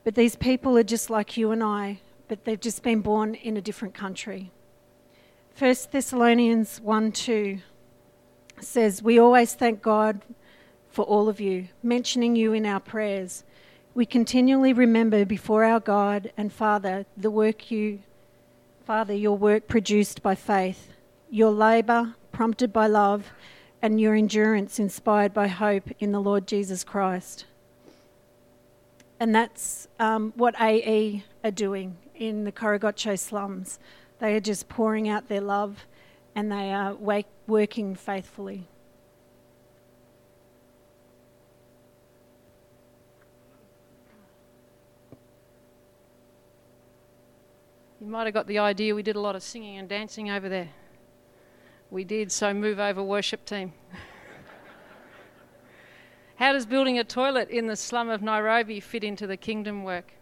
but 0.03 0.13
these 0.13 0.35
people 0.35 0.77
are 0.77 0.83
just 0.83 1.09
like 1.09 1.35
you 1.35 1.51
and 1.51 1.63
I 1.63 1.99
but 2.29 2.45
they've 2.45 2.59
just 2.59 2.83
been 2.83 3.01
born 3.01 3.35
in 3.35 3.57
a 3.57 3.61
different 3.61 3.93
country. 3.93 4.51
1 5.57 5.75
Thessalonians 5.91 6.79
1 6.79 7.11
2 7.11 7.59
says, 8.61 9.03
We 9.03 9.19
always 9.19 9.55
thank 9.55 9.81
God 9.81 10.21
for 10.89 11.03
all 11.03 11.27
of 11.27 11.41
you, 11.41 11.67
mentioning 11.83 12.35
you 12.35 12.53
in 12.53 12.65
our 12.65 12.79
prayers. 12.79 13.43
We 13.95 14.05
continually 14.05 14.71
remember 14.71 15.25
before 15.25 15.65
our 15.65 15.79
God 15.79 16.31
and 16.37 16.53
Father 16.53 17.05
the 17.17 17.31
work 17.31 17.71
you, 17.71 17.99
Father, 18.85 19.13
your 19.13 19.37
work 19.37 19.67
produced 19.67 20.21
by 20.21 20.35
faith, 20.35 20.91
your 21.29 21.51
labour 21.51 22.15
prompted 22.31 22.71
by 22.71 22.87
love, 22.87 23.31
and 23.81 23.99
your 23.99 24.13
endurance 24.15 24.79
inspired 24.79 25.33
by 25.33 25.47
hope 25.47 25.89
in 25.99 26.11
the 26.11 26.21
Lord 26.21 26.47
Jesus 26.47 26.83
Christ. 26.83 27.45
And 29.19 29.33
that's 29.33 29.87
um, 29.99 30.31
what 30.35 30.55
AE 30.61 31.23
are 31.43 31.51
doing 31.51 31.97
in 32.19 32.43
the 32.43 32.51
Korogocho 32.51 33.17
slums. 33.17 33.79
They 34.19 34.35
are 34.35 34.41
just 34.41 34.69
pouring 34.69 35.09
out 35.09 35.29
their 35.29 35.41
love 35.41 35.87
and 36.35 36.51
they 36.51 36.71
are 36.71 36.93
wake, 36.93 37.25
working 37.47 37.95
faithfully. 37.95 38.67
You 47.99 48.07
might 48.07 48.25
have 48.25 48.33
got 48.33 48.47
the 48.47 48.59
idea 48.59 48.95
we 48.95 49.03
did 49.03 49.17
a 49.17 49.19
lot 49.19 49.35
of 49.35 49.43
singing 49.43 49.77
and 49.77 49.89
dancing 49.89 50.29
over 50.29 50.47
there. 50.47 50.69
We 51.91 52.03
did, 52.03 52.31
so 52.31 52.53
move 52.53 52.79
over, 52.79 53.03
worship 53.03 53.45
team. 53.45 53.73
How 56.35 56.53
does 56.53 56.65
building 56.65 56.97
a 56.97 57.03
toilet 57.03 57.49
in 57.49 57.67
the 57.67 57.75
slum 57.75 58.09
of 58.09 58.21
Nairobi 58.21 58.79
fit 58.79 59.03
into 59.03 59.27
the 59.27 59.35
kingdom 59.35 59.83
work? 59.83 60.13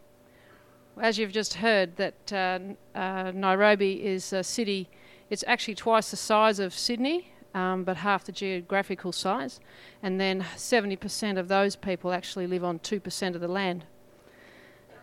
As 1.00 1.20
you've 1.20 1.32
just 1.32 1.56
heard, 1.56 1.96
that 1.98 2.34
uh, 2.34 2.98
uh, 2.98 3.32
Nairobi 3.32 4.04
is 4.04 4.34
a 4.34 4.44
city, 4.44 4.90
it's 5.30 5.44
actually 5.46 5.76
twice 5.76 6.10
the 6.10 6.18
size 6.18 6.60
of 6.60 6.74
Sydney, 6.74 7.32
um, 7.54 7.84
but 7.84 7.98
half 7.98 8.24
the 8.24 8.32
geographical 8.32 9.12
size, 9.12 9.60
and 10.02 10.20
then 10.20 10.44
70% 10.56 11.38
of 11.38 11.50
those 11.50 11.76
people 11.76 12.12
actually 12.12 12.48
live 12.48 12.64
on 12.64 12.80
2% 12.80 13.36
of 13.36 13.42
the 13.42 13.48
land. 13.48 13.86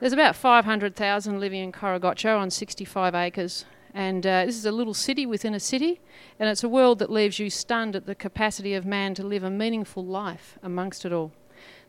There's 0.00 0.12
about 0.12 0.34
500,000 0.34 1.38
living 1.38 1.62
in 1.62 1.70
Korogocho 1.70 2.40
on 2.40 2.50
65 2.50 3.14
acres, 3.14 3.64
and 3.94 4.26
uh, 4.26 4.46
this 4.46 4.56
is 4.56 4.66
a 4.66 4.72
little 4.72 4.94
city 4.94 5.26
within 5.26 5.54
a 5.54 5.60
city, 5.60 6.00
and 6.40 6.48
it's 6.48 6.64
a 6.64 6.68
world 6.68 6.98
that 6.98 7.10
leaves 7.10 7.38
you 7.38 7.50
stunned 7.50 7.94
at 7.94 8.06
the 8.06 8.16
capacity 8.16 8.74
of 8.74 8.84
man 8.84 9.14
to 9.14 9.22
live 9.22 9.44
a 9.44 9.50
meaningful 9.50 10.04
life 10.04 10.58
amongst 10.60 11.04
it 11.04 11.12
all. 11.12 11.30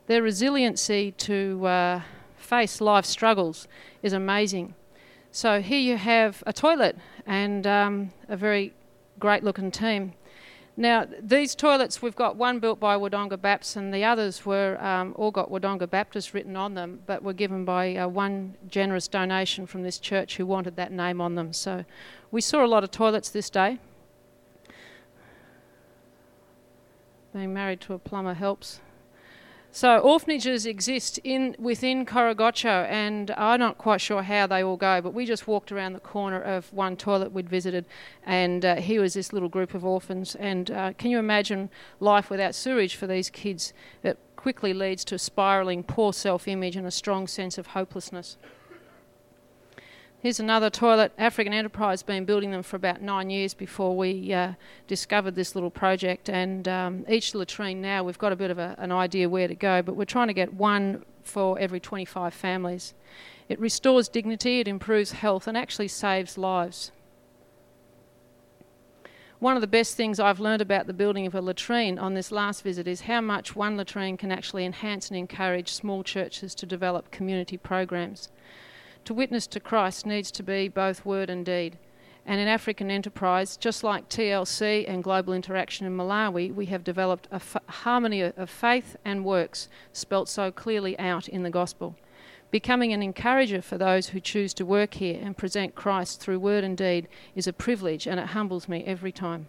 Their 0.06 0.22
resiliency 0.22 1.12
to 1.12 1.66
uh, 1.66 2.02
face 2.46 2.80
life 2.80 3.06
struggles 3.06 3.68
is 4.02 4.14
amazing. 4.14 4.76
So 5.32 5.62
here 5.62 5.80
you 5.80 5.98
have 5.98 6.44
a 6.46 6.54
toilet 6.54 6.96
and 7.26 7.68
um, 7.68 8.12
a 8.30 8.38
very 8.38 8.74
great 9.20 9.44
looking 9.44 9.72
team. 9.72 10.14
Now, 10.78 11.06
these 11.22 11.56
toilets, 11.56 12.02
we've 12.02 12.16
got 12.16 12.36
one 12.36 12.60
built 12.60 12.82
by 12.82 12.98
Wodonga 12.98 13.38
Baps, 13.38 13.78
and 13.78 13.94
the 13.94 14.04
others 14.04 14.46
were 14.46 14.78
um, 14.84 15.14
all 15.16 15.32
got 15.32 15.50
Wodonga 15.50 15.90
Baptist 15.90 16.34
written 16.34 16.58
on 16.58 16.74
them, 16.74 17.00
but 17.06 17.24
were 17.24 17.34
given 17.34 17.64
by 17.64 17.96
uh, 17.96 18.10
one 18.10 18.56
generous 18.68 19.08
donation 19.08 19.66
from 19.66 19.84
this 19.84 20.00
church 20.00 20.36
who 20.36 20.46
wanted 20.46 20.76
that 20.76 20.92
name 20.92 21.22
on 21.22 21.36
them. 21.36 21.54
So 21.54 21.86
we 22.30 22.42
saw 22.42 22.66
a 22.66 22.68
lot 22.68 22.84
of 22.84 22.92
toilets 22.92 23.30
this 23.30 23.50
day. 23.50 23.80
Being 27.34 27.54
married 27.54 27.80
to 27.82 27.94
a 27.94 28.00
plumber 28.00 28.34
helps. 28.34 28.82
So 29.76 30.00
orphanages 30.00 30.66
exist 30.66 31.20
in 31.26 31.54
within 31.60 32.06
Korogocho, 32.06 32.88
and 32.90 33.30
I'm 33.32 33.60
not 33.60 33.78
quite 33.78 34.00
sure 34.00 34.22
how 34.22 34.48
they 34.48 34.64
all 34.64 34.78
go. 34.78 35.02
But 35.02 35.14
we 35.14 35.26
just 35.26 35.48
walked 35.48 35.70
around 35.70 35.92
the 35.92 36.00
corner 36.00 36.42
of 36.42 36.72
one 36.72 36.96
toilet 36.96 37.34
we'd 37.34 37.50
visited, 37.50 37.84
and 38.26 38.64
uh, 38.64 38.76
here 38.78 39.02
was 39.02 39.16
this 39.16 39.34
little 39.34 39.50
group 39.50 39.74
of 39.74 39.84
orphans. 39.84 40.34
And 40.36 40.72
uh, 40.72 40.94
can 40.94 41.12
you 41.12 41.20
imagine 41.20 41.70
life 42.00 42.30
without 42.30 42.56
sewage 42.56 42.96
for 42.96 43.06
these 43.06 43.30
kids? 43.30 43.74
It 44.02 44.18
quickly 44.38 44.74
leads 44.74 45.04
to 45.04 45.20
spiralling 45.20 45.84
poor 45.84 46.14
self-image 46.14 46.78
and 46.78 46.88
a 46.88 46.92
strong 46.92 47.28
sense 47.28 47.58
of 47.58 47.68
hopelessness. 47.68 48.38
Here's 50.26 50.40
another 50.40 50.72
toilet. 50.72 51.12
African 51.20 51.54
Enterprise 51.54 52.00
has 52.00 52.02
been 52.02 52.26
building 52.26 52.50
them 52.50 52.64
for 52.64 52.78
about 52.78 53.00
nine 53.00 53.30
years 53.30 53.54
before 53.54 53.96
we 53.96 54.34
uh, 54.34 54.54
discovered 54.88 55.36
this 55.36 55.54
little 55.54 55.70
project. 55.70 56.32
And 56.32 56.68
um, 56.68 57.06
each 57.08 57.36
latrine 57.36 57.80
now, 57.80 58.02
we've 58.02 58.18
got 58.18 58.32
a 58.32 58.36
bit 58.36 58.50
of 58.50 58.58
a, 58.58 58.74
an 58.80 58.92
idea 58.92 59.30
where 59.30 59.48
to 59.48 59.54
go, 59.54 59.84
but 59.84 59.96
we're 59.96 60.06
trying 60.06 60.26
to 60.30 60.34
get 60.34 60.56
one 60.56 61.06
for 61.22 61.60
every 61.60 61.80
25 61.80 62.34
families. 62.34 62.96
It 63.50 63.60
restores 63.60 64.10
dignity, 64.10 64.62
it 64.62 64.68
improves 64.68 65.12
health, 65.12 65.46
and 65.46 65.56
actually 65.56 65.90
saves 65.90 66.40
lives. 66.40 66.92
One 69.38 69.56
of 69.56 69.62
the 69.62 69.68
best 69.68 69.96
things 69.96 70.20
I've 70.20 70.40
learned 70.40 70.64
about 70.64 70.88
the 70.88 70.94
building 70.94 71.28
of 71.28 71.36
a 71.36 71.40
latrine 71.42 72.00
on 72.00 72.16
this 72.16 72.32
last 72.32 72.64
visit 72.64 72.88
is 72.88 73.02
how 73.02 73.22
much 73.22 73.56
one 73.56 73.78
latrine 73.78 74.18
can 74.18 74.32
actually 74.32 74.66
enhance 74.66 75.10
and 75.10 75.18
encourage 75.20 75.72
small 75.72 76.02
churches 76.02 76.56
to 76.56 76.66
develop 76.66 77.12
community 77.12 77.58
programs. 77.58 78.30
To 79.06 79.14
witness 79.14 79.46
to 79.48 79.60
Christ 79.60 80.08
needs 80.08 80.32
to 80.32 80.42
be 80.42 80.68
both 80.68 81.06
word 81.06 81.30
and 81.30 81.46
deed. 81.46 81.78
And 82.26 82.42
in 82.42 82.48
African 82.48 82.90
enterprise, 82.90 83.56
just 83.56 83.84
like 83.84 84.10
TLC 84.10 84.90
and 84.90 85.04
Global 85.04 85.32
Interaction 85.32 85.86
in 85.86 85.96
Malawi, 85.96 86.52
we 86.52 86.66
have 86.68 86.84
developed 86.84 87.28
a 87.32 87.36
f- 87.36 87.58
harmony 87.68 88.22
of 88.22 88.50
faith 88.50 88.96
and 89.06 89.24
works 89.24 89.70
spelt 89.94 90.28
so 90.28 90.52
clearly 90.52 90.98
out 90.98 91.28
in 91.28 91.44
the 91.44 91.52
gospel. 91.52 91.96
Becoming 92.50 92.94
an 92.94 93.04
encourager 93.04 93.62
for 93.62 93.78
those 93.78 94.08
who 94.08 94.20
choose 94.20 94.56
to 94.56 94.66
work 94.66 94.96
here 94.96 95.20
and 95.22 95.38
present 95.38 95.76
Christ 95.76 96.20
through 96.20 96.40
word 96.40 96.64
and 96.64 96.76
deed 96.76 97.08
is 97.36 97.46
a 97.46 97.54
privilege 97.54 98.08
and 98.08 98.20
it 98.20 98.28
humbles 98.28 98.68
me 98.68 98.84
every 98.86 99.12
time. 99.12 99.46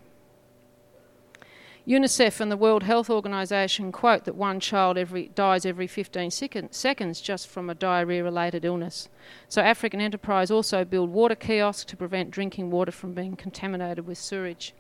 UNICEF 1.86 2.40
and 2.40 2.50
the 2.50 2.56
World 2.56 2.82
Health 2.82 3.08
Organization 3.08 3.92
quote 3.92 4.24
that 4.24 4.34
one 4.34 4.58
child 4.58 4.98
every, 4.98 5.28
dies 5.28 5.64
every 5.64 5.86
15 5.86 6.32
second, 6.32 6.72
seconds 6.72 7.20
just 7.20 7.46
from 7.46 7.70
a 7.70 7.76
diarrhea 7.76 8.24
related 8.24 8.64
illness. 8.64 9.08
So, 9.48 9.62
African 9.62 10.00
Enterprise 10.00 10.50
also 10.50 10.84
build 10.84 11.10
water 11.10 11.36
kiosks 11.36 11.84
to 11.84 11.96
prevent 11.96 12.32
drinking 12.32 12.72
water 12.72 12.90
from 12.90 13.12
being 13.12 13.36
contaminated 13.36 14.04
with 14.04 14.18
sewage. 14.18 14.74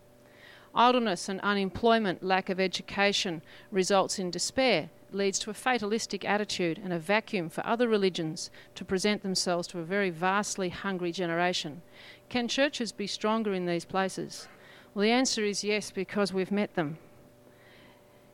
Idleness 0.74 1.28
and 1.28 1.40
unemployment, 1.42 2.24
lack 2.24 2.48
of 2.48 2.58
education, 2.58 3.40
results 3.70 4.18
in 4.18 4.32
despair, 4.32 4.90
leads 5.12 5.38
to 5.38 5.50
a 5.50 5.54
fatalistic 5.54 6.24
attitude 6.24 6.80
and 6.82 6.92
a 6.92 6.98
vacuum 6.98 7.48
for 7.48 7.64
other 7.64 7.86
religions 7.86 8.50
to 8.74 8.84
present 8.84 9.22
themselves 9.22 9.68
to 9.68 9.78
a 9.78 9.84
very 9.84 10.10
vastly 10.10 10.70
hungry 10.70 11.12
generation. 11.12 11.82
Can 12.28 12.48
churches 12.48 12.90
be 12.90 13.06
stronger 13.06 13.54
in 13.54 13.66
these 13.66 13.84
places? 13.84 14.48
Well, 14.96 15.02
the 15.02 15.10
answer 15.10 15.44
is 15.44 15.62
yes, 15.62 15.90
because 15.90 16.32
we've 16.32 16.50
met 16.50 16.74
them. 16.74 16.96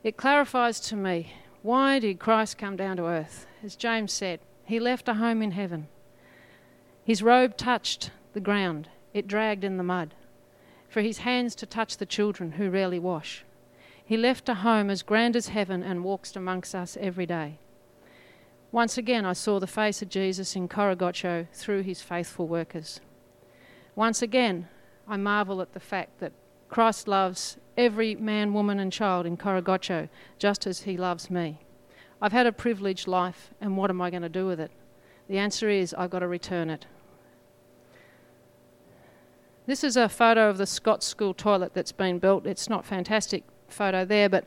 It 0.05 0.17
clarifies 0.17 0.79
to 0.83 0.95
me 0.95 1.33
why 1.61 1.99
did 1.99 2.21
Christ 2.21 2.57
come 2.57 2.77
down 2.77 2.99
to 2.99 3.07
earth? 3.07 3.49
As 3.65 3.75
James 3.75 4.13
said, 4.13 4.39
he 4.65 4.79
left 4.79 5.09
a 5.09 5.15
home 5.15 5.43
in 5.43 5.51
heaven. 5.51 5.89
His 7.05 7.21
robe 7.21 7.57
touched 7.57 8.13
the 8.33 8.39
ground, 8.39 8.89
it 9.13 9.27
dragged 9.27 9.65
in 9.65 9.77
the 9.77 9.83
mud. 9.83 10.15
For 10.89 11.01
his 11.01 11.19
hands 11.19 11.57
to 11.57 11.67
touch 11.67 11.97
the 11.97 12.07
children 12.07 12.53
who 12.53 12.71
rarely 12.71 13.01
wash. 13.01 13.45
He 14.05 14.17
left 14.17 14.49
a 14.49 14.55
home 14.55 14.89
as 14.89 15.03
grand 15.03 15.35
as 15.35 15.49
heaven 15.49 15.83
and 15.83 16.05
walks 16.05 16.37
amongst 16.37 16.77
us 16.77 16.97
every 17.01 17.27
day. 17.27 17.59
Once 18.71 18.97
again, 18.97 19.27
I 19.27 19.33
saw 19.33 19.59
the 19.59 19.67
face 19.67 20.01
of 20.01 20.09
Jesus 20.09 20.55
in 20.55 20.69
Korogocho 20.69 21.49
through 21.53 21.83
his 21.83 22.03
faithful 22.03 22.47
workers. 22.47 23.01
Once 23.97 24.23
again, 24.23 24.69
I 25.09 25.17
marvel 25.17 25.61
at 25.61 25.73
the 25.73 25.81
fact 25.81 26.21
that 26.21 26.33
Christ 26.73 27.07
loves 27.07 27.59
every 27.77 28.15
man, 28.15 28.55
woman, 28.55 28.81
and 28.81 28.91
child 28.91 29.27
in 29.27 29.37
Korogocho 29.37 30.09
just 30.39 30.67
as 30.67 30.81
he 30.81 30.97
loves 30.97 31.31
me. 31.31 31.59
I've 32.19 32.33
had 32.33 32.47
a 32.47 32.53
privileged 32.53 33.07
life, 33.07 33.51
and 33.61 33.77
what 33.77 33.91
am 33.91 34.01
I 34.01 34.09
going 34.09 34.23
to 34.23 34.31
do 34.31 34.47
with 34.47 34.59
it? 34.59 34.71
The 35.29 35.37
answer 35.37 35.69
is 35.69 35.93
I've 35.93 36.09
got 36.09 36.21
to 36.21 36.27
return 36.27 36.71
it. 36.71 36.87
This 39.67 39.85
is 39.85 39.99
a 39.99 40.09
photo 40.09 40.49
of 40.49 40.57
the 40.57 40.65
Scott 40.65 41.03
School 41.03 41.35
toilet 41.35 41.75
that's 41.75 41.93
been 41.93 42.19
built. 42.19 42.47
It's 42.47 42.71
not 42.71 42.87
fantastic 42.87 43.45
photo 43.69 44.07
there, 44.07 44.31
but 44.31 44.47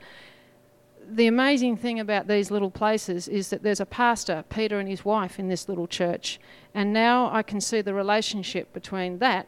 the 1.07 1.27
amazing 1.27 1.77
thing 1.77 1.99
about 1.99 2.27
these 2.27 2.49
little 2.49 2.71
places 2.71 3.27
is 3.27 3.51
that 3.51 3.61
there's 3.61 3.79
a 3.79 3.85
pastor, 3.85 4.43
Peter 4.49 4.79
and 4.79 4.89
his 4.89 5.05
wife, 5.05 5.37
in 5.37 5.47
this 5.47 5.69
little 5.69 5.85
church, 5.85 6.39
and 6.73 6.91
now 6.91 7.31
I 7.31 7.43
can 7.43 7.61
see 7.61 7.81
the 7.81 7.93
relationship 7.93 8.73
between 8.73 9.19
that 9.19 9.47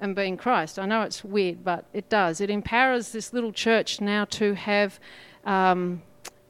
and 0.00 0.16
being 0.16 0.36
Christ. 0.36 0.78
I 0.78 0.86
know 0.86 1.02
it's 1.02 1.22
weird, 1.22 1.62
but 1.64 1.84
it 1.92 2.08
does. 2.08 2.40
It 2.40 2.50
empowers 2.50 3.12
this 3.12 3.32
little 3.32 3.52
church 3.52 4.00
now 4.00 4.24
to 4.26 4.54
have 4.54 4.98
um, 5.44 6.02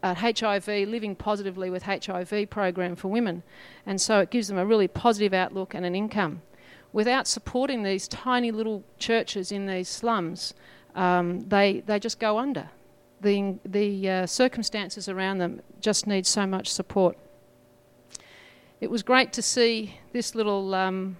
a 0.02 0.14
HIV, 0.14 0.66
living 0.66 1.14
positively 1.16 1.70
with 1.70 1.82
HIV 1.82 2.48
program 2.50 2.96
for 2.96 3.08
women. 3.08 3.42
And 3.84 4.00
so 4.00 4.20
it 4.20 4.30
gives 4.30 4.48
them 4.48 4.58
a 4.58 4.64
really 4.64 4.88
positive 4.88 5.34
outlook 5.34 5.74
and 5.74 5.84
an 5.84 5.94
income. 5.94 6.42
Without 6.92 7.26
supporting 7.26 7.82
these 7.82 8.08
tiny 8.08 8.50
little 8.50 8.82
churches 8.98 9.52
in 9.52 9.66
these 9.66 9.88
slums, 9.88 10.54
um, 10.94 11.48
they, 11.48 11.80
they 11.80 11.98
just 11.98 12.18
go 12.18 12.38
under. 12.38 12.68
The, 13.20 13.56
the 13.64 14.08
uh, 14.08 14.26
circumstances 14.26 15.08
around 15.08 15.38
them 15.38 15.60
just 15.80 16.06
need 16.06 16.26
so 16.26 16.46
much 16.46 16.68
support. 16.68 17.16
It 18.80 18.90
was 18.90 19.02
great 19.02 19.32
to 19.34 19.42
see 19.42 19.98
this 20.12 20.34
little, 20.34 20.74
um, 20.74 21.16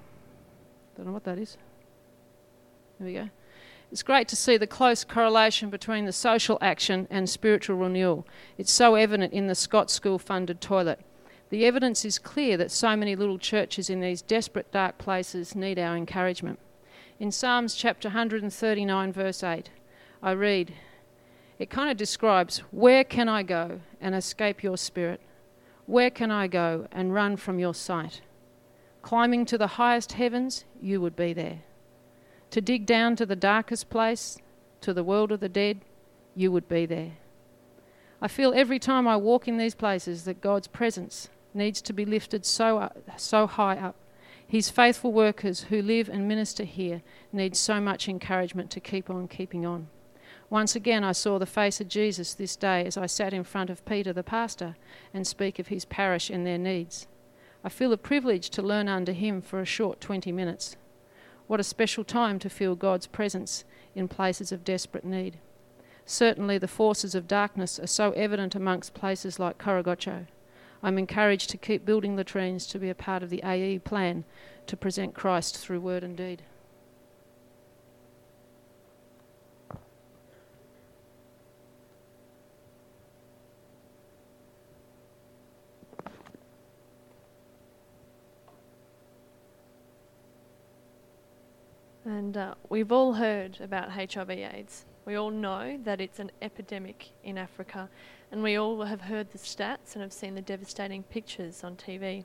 don't 0.97 1.07
know 1.07 1.13
what 1.13 1.25
that 1.25 1.39
is. 1.39 1.59
There 3.01 3.07
we 3.07 3.15
go. 3.15 3.31
It's 3.91 4.03
great 4.03 4.29
to 4.29 4.37
see 4.37 4.59
the 4.59 4.67
close 4.67 5.05
correlation 5.05 5.71
between 5.71 6.05
the 6.05 6.13
social 6.13 6.59
action 6.61 7.09
and 7.11 7.29
spiritual 7.29 7.77
renewal. 7.77 8.27
It's 8.59 8.71
so 8.71 8.95
evident 8.95 9.33
in 9.33 9.47
the 9.47 9.55
Scott 9.55 9.91
School 9.91 10.19
funded 10.19 10.61
toilet. 10.61 11.01
The 11.49 11.65
evidence 11.65 12.05
is 12.05 12.19
clear 12.19 12.59
that 12.59 12.71
so 12.71 12.95
many 12.97 13.17
little 13.17 13.39
churches 13.39 13.89
in 13.89 14.01
these 14.01 14.21
desperate, 14.21 14.71
dark 14.71 14.99
places 14.99 15.57
need 15.57 15.79
our 15.79 15.97
encouragement. 15.97 16.59
In 17.19 17.33
Psalms 17.33 17.75
chapter 17.75 18.09
139, 18.09 19.13
verse 19.15 19.43
8, 19.43 19.71
I 20.23 20.33
read, 20.33 20.75
it 21.59 21.71
kind 21.71 21.91
of 21.91 21.97
describes 21.97 22.59
where 22.71 23.03
can 23.03 23.31
I 23.31 23.43
go 23.43 23.81
and 23.99 24.15
escape 24.15 24.63
your 24.63 24.77
spirit? 24.77 25.23
Where 25.87 26.11
can 26.11 26.31
I 26.31 26.49
go 26.49 26.87
and 26.93 27.15
run 27.15 27.39
from 27.39 27.59
your 27.59 27.75
sight? 27.75 28.21
Climbing 29.01 29.47
to 29.47 29.57
the 29.57 29.67
highest 29.67 30.13
heavens, 30.13 30.67
you 30.83 31.01
would 31.01 31.17
be 31.17 31.33
there 31.33 31.63
to 32.51 32.61
dig 32.61 32.87
down 32.87 33.17
to 33.17 33.27
the 33.27 33.37
darkest 33.37 33.91
place, 33.91 34.39
to 34.81 34.93
the 34.93 35.05
world 35.05 35.33
of 35.33 35.41
the 35.41 35.49
dead, 35.49 35.81
you 36.35 36.51
would 36.53 36.69
be 36.69 36.87
there. 36.87 37.13
I 38.23 38.29
feel 38.29 38.53
every 38.55 38.79
time 38.79 39.09
I 39.09 39.17
walk 39.17 39.49
in 39.49 39.57
these 39.57 39.75
places 39.75 40.25
that 40.25 40.41
God's 40.41 40.69
presence 40.69 41.29
needs 41.55 41.81
to 41.83 41.93
be 41.93 42.05
lifted 42.05 42.45
so, 42.45 42.79
up, 42.79 42.97
so 43.17 43.47
high 43.47 43.77
up. 43.77 43.97
His 44.47 44.69
faithful 44.69 45.13
workers 45.13 45.65
who 45.65 45.81
live 45.81 46.09
and 46.09 46.27
minister 46.27 46.65
here 46.65 47.03
need 47.33 47.57
so 47.57 47.81
much 47.81 48.09
encouragement 48.09 48.71
to 48.73 48.81
keep 48.81 49.09
on 49.09 49.29
keeping 49.29 49.65
on. 49.65 49.89
Once 50.51 50.75
again, 50.75 51.05
I 51.05 51.13
saw 51.13 51.39
the 51.39 51.47
face 51.47 51.81
of 51.81 51.87
Jesus 51.87 52.35
this 52.35 52.57
day 52.57 52.85
as 52.85 52.97
I 52.97 53.07
sat 53.07 53.33
in 53.33 53.45
front 53.45 53.71
of 53.71 53.85
Peter, 53.85 54.13
the 54.13 54.25
pastor, 54.25 54.75
and 55.15 55.25
speak 55.25 55.61
of 55.61 55.69
his 55.69 55.85
parish 55.85 56.29
and 56.29 56.45
their 56.45 56.59
needs. 56.59 57.07
I 57.63 57.69
feel 57.69 57.93
a 57.93 57.97
privilege 57.97 58.51
to 58.51 58.63
learn 58.63 58.89
under 58.89 59.13
him 59.13 59.41
for 59.41 59.61
a 59.61 59.65
short 59.65 60.01
20 60.01 60.33
minutes. 60.33 60.77
What 61.51 61.59
a 61.59 61.65
special 61.65 62.05
time 62.05 62.39
to 62.39 62.49
feel 62.49 62.77
God's 62.77 63.09
presence 63.09 63.65
in 63.97 64.07
places 64.07 64.53
of 64.53 64.63
desperate 64.63 65.05
need. 65.05 65.39
Certainly, 66.07 66.59
the 66.59 66.69
forces 66.69 67.17
of 67.17 67.27
darkness 67.27 67.81
are 67.81 67.89
so 67.89 68.13
evident 68.13 68.55
amongst 68.55 68.95
places 68.95 69.41
like 69.41 69.59
Korogocho. 69.59 70.27
I'm 70.81 70.97
encouraged 70.97 71.51
to 71.51 71.57
keep 71.57 71.85
building 71.85 72.15
latrines 72.15 72.69
to 72.69 72.79
be 72.79 72.89
a 72.89 72.95
part 72.95 73.25
of 73.25 73.31
the 73.31 73.43
AE 73.45 73.81
plan 73.81 74.23
to 74.69 74.77
present 74.77 75.17
Christ 75.17 75.59
through 75.59 75.81
word 75.81 76.05
and 76.05 76.17
deed. 76.17 76.43
And 92.11 92.37
uh, 92.37 92.55
we've 92.69 92.91
all 92.91 93.13
heard 93.13 93.61
about 93.61 93.93
HIV/AIDS. 93.93 94.85
We 95.05 95.15
all 95.15 95.31
know 95.31 95.79
that 95.85 96.01
it's 96.01 96.19
an 96.19 96.33
epidemic 96.43 97.11
in 97.23 97.39
Africa, 97.39 97.89
and 98.33 98.43
we 98.43 98.57
all 98.57 98.83
have 98.83 99.03
heard 99.03 99.31
the 99.31 99.39
stats 99.39 99.95
and 99.95 100.03
have 100.03 100.13
seen 100.13 100.35
the 100.35 100.43
devastating 100.43 101.05
pictures 101.05 101.63
on 101.63 101.77
TV. 101.77 102.25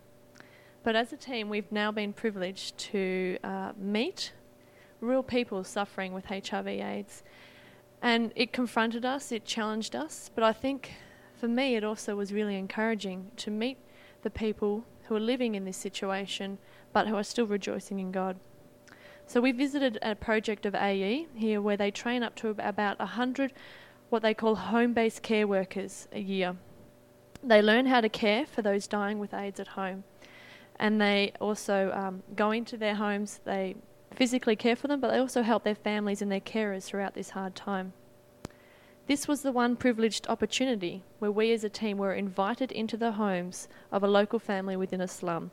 But 0.82 0.96
as 0.96 1.14
a 1.14 1.18
team, 1.18 1.50
we've 1.50 1.72
now 1.72 1.92
been 1.92 2.14
privileged 2.14 2.80
to 2.80 3.38
uh, 3.44 3.74
meet 3.78 4.34
real 5.02 5.22
people 5.22 5.64
suffering 5.64 6.14
with 6.14 6.26
HIV/AIDS, 6.26 7.22
and 8.02 8.32
it 8.36 8.52
confronted 8.52 9.06
us, 9.06 9.32
it 9.32 9.46
challenged 9.46 9.96
us. 9.96 10.32
But 10.34 10.44
I 10.44 10.52
think 10.52 10.94
for 11.40 11.48
me, 11.48 11.76
it 11.76 11.84
also 11.84 12.16
was 12.16 12.34
really 12.34 12.56
encouraging 12.56 13.30
to 13.38 13.52
meet 13.52 13.78
the 14.24 14.32
people 14.32 14.84
who 15.04 15.16
are 15.16 15.20
living 15.20 15.54
in 15.54 15.64
this 15.64 15.78
situation, 15.78 16.58
but 16.92 17.08
who 17.08 17.16
are 17.16 17.24
still 17.24 17.46
rejoicing 17.46 18.00
in 18.00 18.12
God. 18.12 18.40
So 19.28 19.42
we 19.42 19.52
visited 19.52 19.98
a 20.02 20.16
project 20.16 20.66
of 20.66 20.76
AE 20.76 21.28
here 21.34 21.62
where 21.62 21.78
they 21.78 21.92
train 21.92 22.22
up 22.24 22.36
to 22.36 22.50
about 22.60 23.00
100 23.00 23.54
what 24.10 24.22
they 24.22 24.36
call 24.36 24.56
home-based 24.56 25.24
care 25.24 25.48
workers 25.48 26.08
a 26.12 26.20
year. 26.20 26.56
They 27.44 27.62
learn 27.62 27.88
how 27.88 28.02
to 28.02 28.10
care 28.10 28.46
for 28.46 28.62
those 28.62 28.88
dying 28.88 29.18
with 29.18 29.34
AIDS 29.34 29.60
at 29.60 29.70
home. 29.70 30.04
And 30.78 31.02
they 31.02 31.34
also 31.42 31.92
um, 31.92 32.24
go 32.36 32.52
into 32.52 32.78
their 32.78 32.96
homes, 32.96 33.40
they 33.46 33.76
physically 34.14 34.56
care 34.56 34.76
for 34.76 34.88
them, 34.88 35.00
but 35.00 35.12
they 35.12 35.18
also 35.18 35.42
help 35.42 35.64
their 35.64 35.76
families 35.76 36.22
and 36.22 36.32
their 36.32 36.40
carers 36.40 36.84
throughout 36.84 37.16
this 37.16 37.32
hard 37.32 37.56
time. 37.56 37.94
This 39.08 39.28
was 39.28 39.42
the 39.42 39.52
one 39.52 39.76
privileged 39.76 40.28
opportunity 40.28 41.04
where 41.20 41.32
we 41.32 41.52
as 41.52 41.64
a 41.64 41.70
team 41.70 41.98
were 41.98 42.14
invited 42.14 42.72
into 42.72 42.98
the 42.98 43.14
homes 43.14 43.68
of 43.92 44.04
a 44.04 44.08
local 44.08 44.40
family 44.40 44.76
within 44.76 45.02
a 45.02 45.08
slum. 45.08 45.52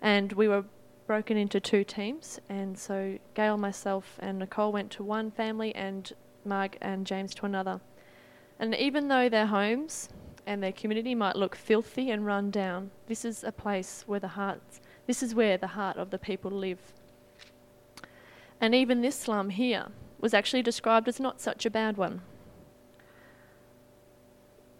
And 0.00 0.32
we 0.32 0.48
were 0.48 0.64
broken 1.10 1.36
into 1.36 1.58
two 1.58 1.82
teams, 1.82 2.38
and 2.48 2.78
so 2.78 3.18
Gail, 3.34 3.56
myself, 3.56 4.16
and 4.20 4.38
Nicole 4.38 4.70
went 4.70 4.92
to 4.92 5.02
one 5.02 5.28
family, 5.32 5.74
and 5.74 6.12
Marg 6.44 6.78
and 6.80 7.04
James 7.04 7.34
to 7.34 7.46
another. 7.46 7.80
And 8.60 8.76
even 8.76 9.08
though 9.08 9.28
their 9.28 9.46
homes 9.46 10.08
and 10.46 10.62
their 10.62 10.70
community 10.70 11.16
might 11.16 11.34
look 11.34 11.56
filthy 11.56 12.12
and 12.12 12.24
run 12.24 12.52
down, 12.52 12.92
this 13.08 13.24
is 13.24 13.42
a 13.42 13.50
place 13.50 14.04
where 14.06 14.20
the 14.20 14.28
hearts, 14.28 14.80
this 15.08 15.20
is 15.20 15.34
where 15.34 15.58
the 15.58 15.66
heart 15.66 15.96
of 15.96 16.10
the 16.10 16.18
people 16.18 16.52
live. 16.52 16.92
And 18.60 18.72
even 18.72 19.00
this 19.00 19.18
slum 19.18 19.50
here 19.50 19.86
was 20.20 20.32
actually 20.32 20.62
described 20.62 21.08
as 21.08 21.18
not 21.18 21.40
such 21.40 21.66
a 21.66 21.70
bad 21.70 21.96
one. 21.96 22.22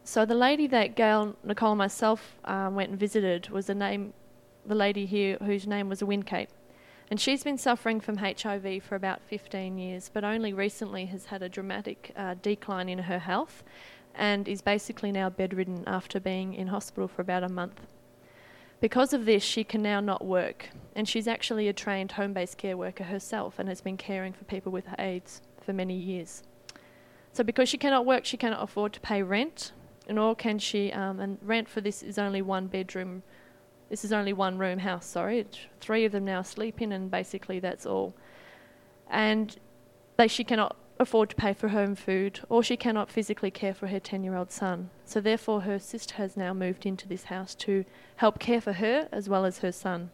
So 0.04 0.24
the 0.24 0.36
lady 0.36 0.68
that 0.68 0.94
Gail, 0.94 1.34
Nicole, 1.42 1.72
and 1.72 1.78
myself 1.78 2.38
um, 2.44 2.76
went 2.76 2.90
and 2.90 3.00
visited 3.00 3.48
was 3.50 3.68
a 3.68 3.74
name 3.74 4.12
the 4.64 4.74
lady 4.74 5.06
here 5.06 5.36
whose 5.42 5.66
name 5.66 5.88
was 5.88 6.02
Winkate. 6.02 6.50
And 7.10 7.20
she's 7.20 7.42
been 7.42 7.58
suffering 7.58 8.00
from 8.00 8.18
HIV 8.18 8.84
for 8.84 8.94
about 8.94 9.20
15 9.22 9.78
years, 9.78 10.10
but 10.12 10.22
only 10.22 10.52
recently 10.52 11.06
has 11.06 11.26
had 11.26 11.42
a 11.42 11.48
dramatic 11.48 12.12
uh, 12.16 12.36
decline 12.40 12.88
in 12.88 13.00
her 13.00 13.18
health 13.18 13.64
and 14.14 14.46
is 14.46 14.62
basically 14.62 15.10
now 15.10 15.28
bedridden 15.28 15.82
after 15.86 16.20
being 16.20 16.54
in 16.54 16.68
hospital 16.68 17.08
for 17.08 17.22
about 17.22 17.42
a 17.42 17.48
month. 17.48 17.80
Because 18.80 19.12
of 19.12 19.26
this, 19.26 19.42
she 19.42 19.62
can 19.62 19.82
now 19.82 20.00
not 20.00 20.24
work, 20.24 20.70
and 20.96 21.06
she's 21.06 21.28
actually 21.28 21.68
a 21.68 21.72
trained 21.72 22.12
home 22.12 22.32
based 22.32 22.56
care 22.56 22.76
worker 22.76 23.04
herself 23.04 23.58
and 23.58 23.68
has 23.68 23.80
been 23.80 23.96
caring 23.96 24.32
for 24.32 24.44
people 24.44 24.72
with 24.72 24.86
AIDS 24.98 25.42
for 25.60 25.72
many 25.72 25.94
years. 25.94 26.42
So, 27.32 27.44
because 27.44 27.68
she 27.68 27.76
cannot 27.76 28.06
work, 28.06 28.24
she 28.24 28.36
cannot 28.36 28.62
afford 28.62 28.94
to 28.94 29.00
pay 29.00 29.22
rent, 29.22 29.72
and 30.08 30.16
nor 30.16 30.34
can 30.34 30.58
she, 30.58 30.92
um, 30.92 31.20
and 31.20 31.38
rent 31.42 31.68
for 31.68 31.80
this 31.80 32.02
is 32.02 32.18
only 32.18 32.40
one 32.40 32.68
bedroom 32.68 33.22
this 33.90 34.04
is 34.04 34.12
only 34.12 34.32
one 34.32 34.56
room 34.56 34.78
house, 34.78 35.04
sorry. 35.04 35.44
Three 35.80 36.04
of 36.04 36.12
them 36.12 36.24
now 36.24 36.42
sleep 36.42 36.80
in, 36.80 36.92
and 36.92 37.10
basically 37.10 37.58
that's 37.58 37.84
all. 37.84 38.14
And 39.10 39.56
they, 40.16 40.28
she 40.28 40.44
cannot 40.44 40.76
afford 41.00 41.30
to 41.30 41.36
pay 41.36 41.52
for 41.52 41.68
home 41.68 41.96
food, 41.96 42.40
or 42.48 42.62
she 42.62 42.76
cannot 42.76 43.10
physically 43.10 43.50
care 43.50 43.74
for 43.74 43.88
her 43.88 43.98
10 43.98 44.22
year 44.22 44.36
old 44.36 44.52
son. 44.52 44.90
So, 45.04 45.20
therefore, 45.20 45.62
her 45.62 45.80
sister 45.80 46.14
has 46.14 46.36
now 46.36 46.54
moved 46.54 46.86
into 46.86 47.08
this 47.08 47.24
house 47.24 47.54
to 47.56 47.84
help 48.16 48.38
care 48.38 48.60
for 48.60 48.74
her 48.74 49.08
as 49.10 49.28
well 49.28 49.44
as 49.44 49.58
her 49.58 49.72
son. 49.72 50.10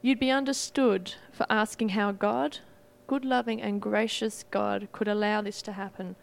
You'd 0.00 0.18
be 0.18 0.30
understood 0.30 1.14
for 1.30 1.46
asking 1.50 1.90
how 1.90 2.10
God, 2.12 2.58
good, 3.06 3.24
loving, 3.24 3.60
and 3.60 3.82
gracious 3.82 4.44
God, 4.50 4.88
could 4.92 5.08
allow 5.08 5.42
this 5.42 5.60
to 5.62 5.72
happen 5.72 6.16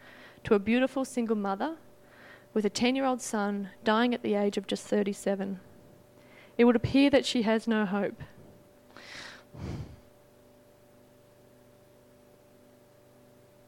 to 0.45 0.55
a 0.55 0.59
beautiful 0.59 1.05
single 1.05 1.35
mother 1.35 1.75
with 2.53 2.65
a 2.65 2.69
10 2.69 2.95
year 2.95 3.05
old 3.05 3.21
son 3.21 3.69
dying 3.83 4.13
at 4.13 4.23
the 4.23 4.35
age 4.35 4.57
of 4.57 4.67
just 4.67 4.85
37. 4.87 5.59
It 6.57 6.65
would 6.65 6.75
appear 6.75 7.09
that 7.09 7.25
she 7.25 7.43
has 7.43 7.67
no 7.67 7.85
hope. 7.85 8.21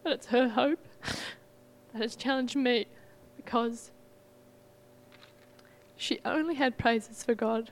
But 0.03 0.13
it's 0.13 0.27
her 0.27 0.49
hope 0.49 0.79
that 1.93 2.01
has 2.01 2.15
challenged 2.15 2.55
me 2.55 2.87
because 3.37 3.91
she 5.95 6.19
only 6.25 6.55
had 6.55 6.77
praises 6.77 7.23
for 7.23 7.35
God. 7.35 7.71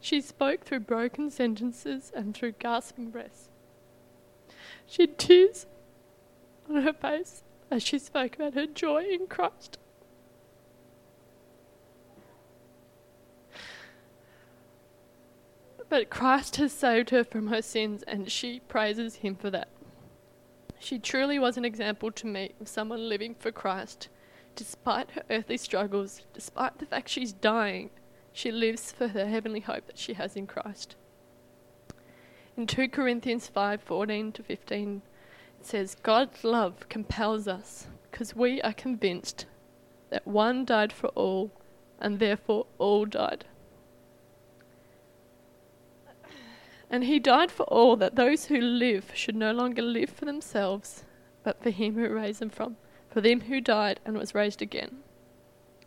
She 0.00 0.20
spoke 0.20 0.64
through 0.64 0.80
broken 0.80 1.30
sentences 1.30 2.10
and 2.14 2.34
through 2.34 2.52
gasping 2.52 3.10
breaths. 3.10 3.48
She 4.86 5.02
had 5.02 5.18
tears 5.18 5.66
on 6.68 6.82
her 6.82 6.92
face 6.92 7.42
as 7.70 7.82
she 7.82 7.98
spoke 7.98 8.34
about 8.34 8.54
her 8.54 8.66
joy 8.66 9.04
in 9.04 9.26
Christ. 9.26 9.78
But 15.90 16.08
Christ 16.08 16.54
has 16.56 16.72
saved 16.72 17.10
her 17.10 17.24
from 17.24 17.48
her 17.48 17.60
sins, 17.60 18.04
and 18.04 18.30
she 18.30 18.60
praises 18.60 19.16
him 19.16 19.34
for 19.34 19.50
that. 19.50 19.68
She 20.78 21.00
truly 21.00 21.38
was 21.38 21.56
an 21.56 21.64
example 21.64 22.12
to 22.12 22.26
me 22.28 22.52
of 22.60 22.68
someone 22.68 23.08
living 23.08 23.34
for 23.34 23.50
Christ. 23.50 24.08
Despite 24.54 25.10
her 25.10 25.24
earthly 25.28 25.56
struggles, 25.56 26.22
despite 26.32 26.78
the 26.78 26.86
fact 26.86 27.08
she's 27.08 27.32
dying, 27.32 27.90
she 28.32 28.52
lives 28.52 28.92
for 28.92 29.08
the 29.08 29.26
heavenly 29.26 29.60
hope 29.60 29.88
that 29.88 29.98
she 29.98 30.14
has 30.14 30.36
in 30.36 30.46
Christ. 30.46 30.94
In 32.56 32.68
2 32.68 32.88
Corinthians 32.88 33.50
5:14 33.52 34.32
to 34.34 34.42
15, 34.44 35.02
it 35.58 35.66
says, 35.66 35.96
God's 35.96 36.44
love 36.44 36.88
compels 36.88 37.48
us 37.48 37.88
because 38.10 38.36
we 38.36 38.62
are 38.62 38.72
convinced 38.72 39.46
that 40.10 40.26
one 40.26 40.64
died 40.64 40.92
for 40.92 41.08
all, 41.08 41.50
and 41.98 42.20
therefore 42.20 42.66
all 42.78 43.06
died. 43.06 43.44
And 46.90 47.04
he 47.04 47.20
died 47.20 47.52
for 47.52 47.62
all, 47.64 47.94
that 47.96 48.16
those 48.16 48.46
who 48.46 48.60
live 48.60 49.12
should 49.14 49.36
no 49.36 49.52
longer 49.52 49.80
live 49.80 50.10
for 50.10 50.24
themselves, 50.24 51.04
but 51.44 51.62
for 51.62 51.70
him 51.70 51.94
who 51.94 52.08
raised 52.08 52.40
them 52.40 52.50
from, 52.50 52.76
for 53.08 53.20
them 53.20 53.42
who 53.42 53.60
died 53.60 54.00
and 54.04 54.18
was 54.18 54.34
raised 54.34 54.60
again. 54.60 54.98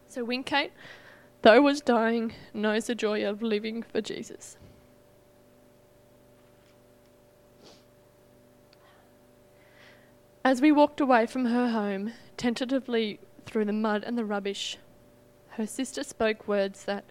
So 0.07 0.23
Winkate, 0.23 0.71
though 1.41 1.61
was 1.61 1.81
dying, 1.81 2.31
knows 2.53 2.87
the 2.87 2.95
joy 2.95 3.25
of 3.25 3.41
living 3.43 3.83
for 3.83 3.99
Jesus. 3.99 4.55
As 10.45 10.61
we 10.61 10.71
walked 10.71 11.01
away 11.01 11.25
from 11.25 11.45
her 11.45 11.69
home, 11.69 12.13
tentatively 12.37 13.19
through 13.45 13.65
the 13.65 13.73
mud 13.73 14.03
and 14.05 14.17
the 14.17 14.25
rubbish, 14.25 14.77
her 15.51 15.67
sister 15.67 16.03
spoke 16.03 16.47
words 16.47 16.85
that 16.85 17.03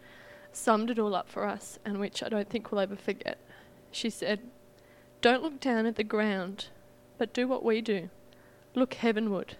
summed 0.50 0.90
it 0.90 0.98
all 0.98 1.14
up 1.14 1.28
for 1.28 1.46
us 1.46 1.78
and 1.84 1.98
which 1.98 2.22
I 2.22 2.28
don't 2.28 2.48
think 2.48 2.70
we'll 2.70 2.80
ever 2.80 2.96
forget 2.96 3.38
she 3.92 4.10
said, 4.10 4.40
Don't 5.20 5.42
look 5.42 5.60
down 5.60 5.86
at 5.86 5.96
the 5.96 6.04
ground, 6.04 6.66
but 7.18 7.32
do 7.32 7.46
what 7.46 7.64
we 7.64 7.80
do 7.80 8.10
look 8.74 8.94
heavenward. 8.94 9.56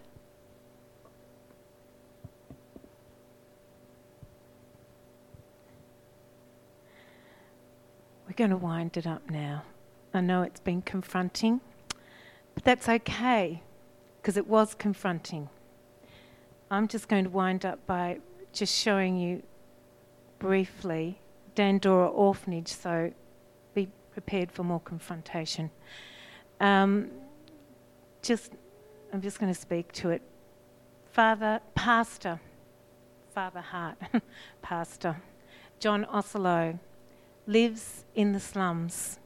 We're 8.26 8.35
going 8.35 8.51
to 8.51 8.57
wind 8.57 8.97
it 8.97 9.07
up 9.07 9.28
now. 9.30 9.64
I 10.14 10.20
know 10.20 10.43
it's 10.43 10.61
been 10.61 10.83
confronting, 10.83 11.61
but 12.55 12.64
that's 12.64 12.89
okay 12.89 13.62
because 14.20 14.37
it 14.37 14.47
was 14.47 14.74
confronting. 14.74 15.49
I'm 16.70 16.89
just 16.89 17.09
going 17.09 17.24
to 17.24 17.30
wind 17.30 17.66
up 17.66 17.87
by 17.87 18.20
just 18.53 18.74
showing 18.74 19.18
you 19.18 19.43
briefly 20.39 21.18
Dandora 21.55 22.09
Orphanage. 22.09 22.68
So 22.68 23.12
prepared 24.12 24.50
for 24.52 24.62
more 24.62 24.80
confrontation. 24.80 25.70
Um, 26.60 27.10
just, 28.22 28.52
I'm 29.12 29.20
just 29.20 29.38
going 29.38 29.52
to 29.52 29.58
speak 29.58 29.92
to 29.92 30.10
it. 30.10 30.22
Father, 31.10 31.60
Pastor, 31.74 32.40
Father 33.34 33.60
Hart, 33.60 33.98
Pastor, 34.62 35.16
John 35.78 36.06
Osolo, 36.06 36.78
lives 37.46 38.04
in 38.14 38.32
the 38.32 38.40
slums. 38.40 39.18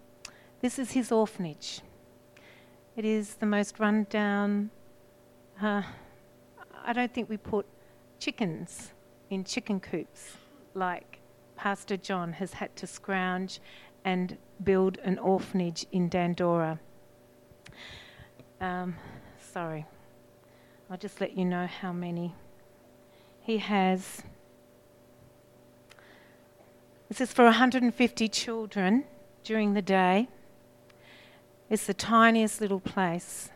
This 0.61 0.79
is 0.79 0.93
his 0.93 1.13
orphanage. 1.13 1.81
It 2.97 3.05
is 3.05 3.35
the 3.35 3.47
most 3.47 3.79
run 3.79 4.07
down. 4.09 4.71
Uh, 5.61 5.83
I 6.85 6.93
don't 6.93 7.13
think 7.13 7.29
we 7.29 7.37
put 7.37 7.67
chickens 8.19 8.93
in 9.29 9.45
chicken 9.45 9.81
coops 9.81 10.33
like 10.75 11.19
Pastor 11.57 11.97
John 11.97 12.33
has 12.35 12.55
had 12.55 12.75
to 12.77 12.87
scrounge 12.87 13.61
and 14.05 14.39
build 14.63 14.99
an 14.99 15.19
orphanage 15.19 15.87
in 15.93 16.09
Dandora. 16.09 16.79
Um, 18.61 18.97
sorry, 19.53 19.87
I'll 20.91 20.97
just 20.97 21.21
let 21.21 21.37
you 21.37 21.45
know 21.45 21.67
how 21.67 21.93
many. 21.93 22.35
He 23.41 23.59
has, 23.59 24.23
this 27.09 27.21
is 27.21 27.33
for 27.33 27.45
150 27.45 28.29
children 28.29 29.05
during 29.45 29.75
the 29.75 29.83
day. 29.83 30.29
It's 31.69 31.87
the 31.87 31.95
tiniest 31.95 32.61
little 32.61 32.81
place. 32.81 33.51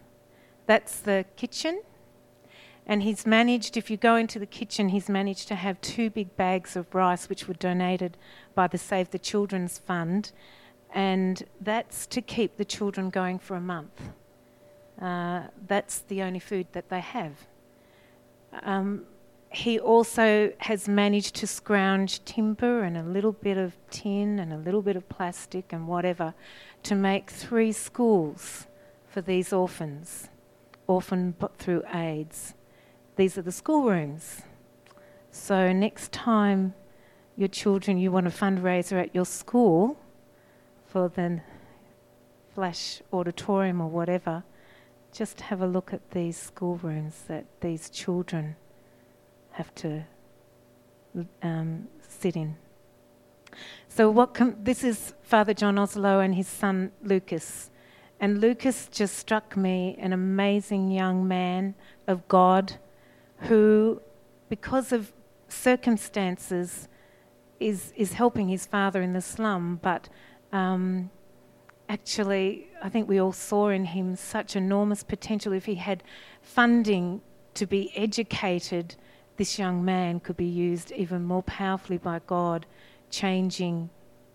That's 0.66 1.00
the 1.00 1.24
kitchen. 1.36 1.82
And 2.86 3.02
he's 3.02 3.24
managed, 3.24 3.76
if 3.76 3.90
you 3.90 3.96
go 3.96 4.16
into 4.16 4.38
the 4.38 4.46
kitchen, 4.46 4.88
he's 4.88 5.08
managed 5.08 5.46
to 5.48 5.54
have 5.54 5.80
two 5.80 6.10
big 6.10 6.36
bags 6.36 6.74
of 6.74 6.92
rice, 6.94 7.28
which 7.28 7.46
were 7.46 7.54
donated 7.54 8.16
by 8.54 8.66
the 8.66 8.78
Save 8.78 9.10
the 9.10 9.18
Children's 9.18 9.78
Fund. 9.78 10.32
And 10.92 11.42
that's 11.60 12.06
to 12.08 12.20
keep 12.20 12.56
the 12.56 12.64
children 12.64 13.10
going 13.10 13.38
for 13.38 13.56
a 13.56 13.60
month. 13.60 14.00
Uh, 15.00 15.44
that's 15.66 16.00
the 16.00 16.22
only 16.22 16.40
food 16.40 16.66
that 16.72 16.88
they 16.88 17.00
have. 17.00 17.32
Um, 18.62 19.06
he 19.52 19.80
also 19.80 20.52
has 20.58 20.88
managed 20.88 21.34
to 21.36 21.46
scrounge 21.46 22.24
timber 22.24 22.82
and 22.82 22.96
a 22.96 23.02
little 23.02 23.32
bit 23.32 23.56
of 23.56 23.76
tin 23.90 24.38
and 24.38 24.52
a 24.52 24.56
little 24.56 24.82
bit 24.82 24.96
of 24.96 25.08
plastic 25.08 25.72
and 25.72 25.88
whatever 25.88 26.34
to 26.84 26.94
make 26.94 27.30
three 27.30 27.72
schools 27.72 28.66
for 29.08 29.20
these 29.20 29.52
orphans, 29.52 30.28
orphaned 30.86 31.34
through 31.58 31.82
AIDS. 31.92 32.54
These 33.16 33.36
are 33.36 33.42
the 33.42 33.52
schoolrooms. 33.52 34.42
So 35.32 35.72
next 35.72 36.12
time 36.12 36.74
your 37.36 37.48
children, 37.48 37.98
you 37.98 38.12
want 38.12 38.28
a 38.28 38.30
fundraiser 38.30 39.00
at 39.00 39.14
your 39.14 39.26
school 39.26 39.98
for 40.90 41.08
the 41.08 41.40
flash 42.54 43.00
auditorium 43.12 43.80
or 43.80 43.88
whatever, 43.88 44.42
just 45.12 45.40
have 45.42 45.60
a 45.60 45.66
look 45.66 45.92
at 45.92 46.10
these 46.10 46.36
schoolrooms 46.36 47.22
that 47.28 47.44
these 47.60 47.90
children 47.90 48.56
have 49.52 49.74
to 49.76 50.04
um, 51.42 51.88
sit 52.06 52.36
in. 52.36 52.56
So 53.88 54.10
what 54.10 54.34
com- 54.34 54.56
this 54.62 54.84
is 54.84 55.14
Father 55.22 55.54
John 55.54 55.76
Osolo 55.76 56.24
and 56.24 56.34
his 56.34 56.48
son 56.48 56.92
Lucas. 57.02 57.70
And 58.20 58.40
Lucas 58.40 58.88
just 58.90 59.16
struck 59.16 59.56
me 59.56 59.96
an 59.98 60.12
amazing 60.12 60.90
young 60.90 61.26
man 61.26 61.74
of 62.06 62.26
God 62.28 62.74
who, 63.48 64.02
because 64.48 64.92
of 64.92 65.12
circumstances, 65.48 66.88
is, 67.58 67.92
is 67.96 68.14
helping 68.14 68.48
his 68.48 68.66
father 68.66 69.02
in 69.02 69.12
the 69.12 69.20
slum, 69.20 69.80
but 69.82 70.08
um, 70.52 71.10
actually, 71.88 72.68
I 72.82 72.88
think 72.88 73.08
we 73.08 73.20
all 73.20 73.32
saw 73.32 73.68
in 73.68 73.84
him 73.84 74.16
such 74.16 74.56
enormous 74.56 75.02
potential. 75.02 75.52
If 75.52 75.66
he 75.66 75.76
had 75.76 76.02
funding 76.42 77.20
to 77.54 77.66
be 77.66 77.92
educated, 77.96 78.96
this 79.36 79.58
young 79.58 79.84
man 79.84 80.20
could 80.20 80.36
be 80.36 80.44
used 80.44 80.92
even 80.92 81.24
more 81.24 81.42
powerfully 81.42 81.98
by 81.98 82.20
God, 82.26 82.66
changing. 83.10 83.90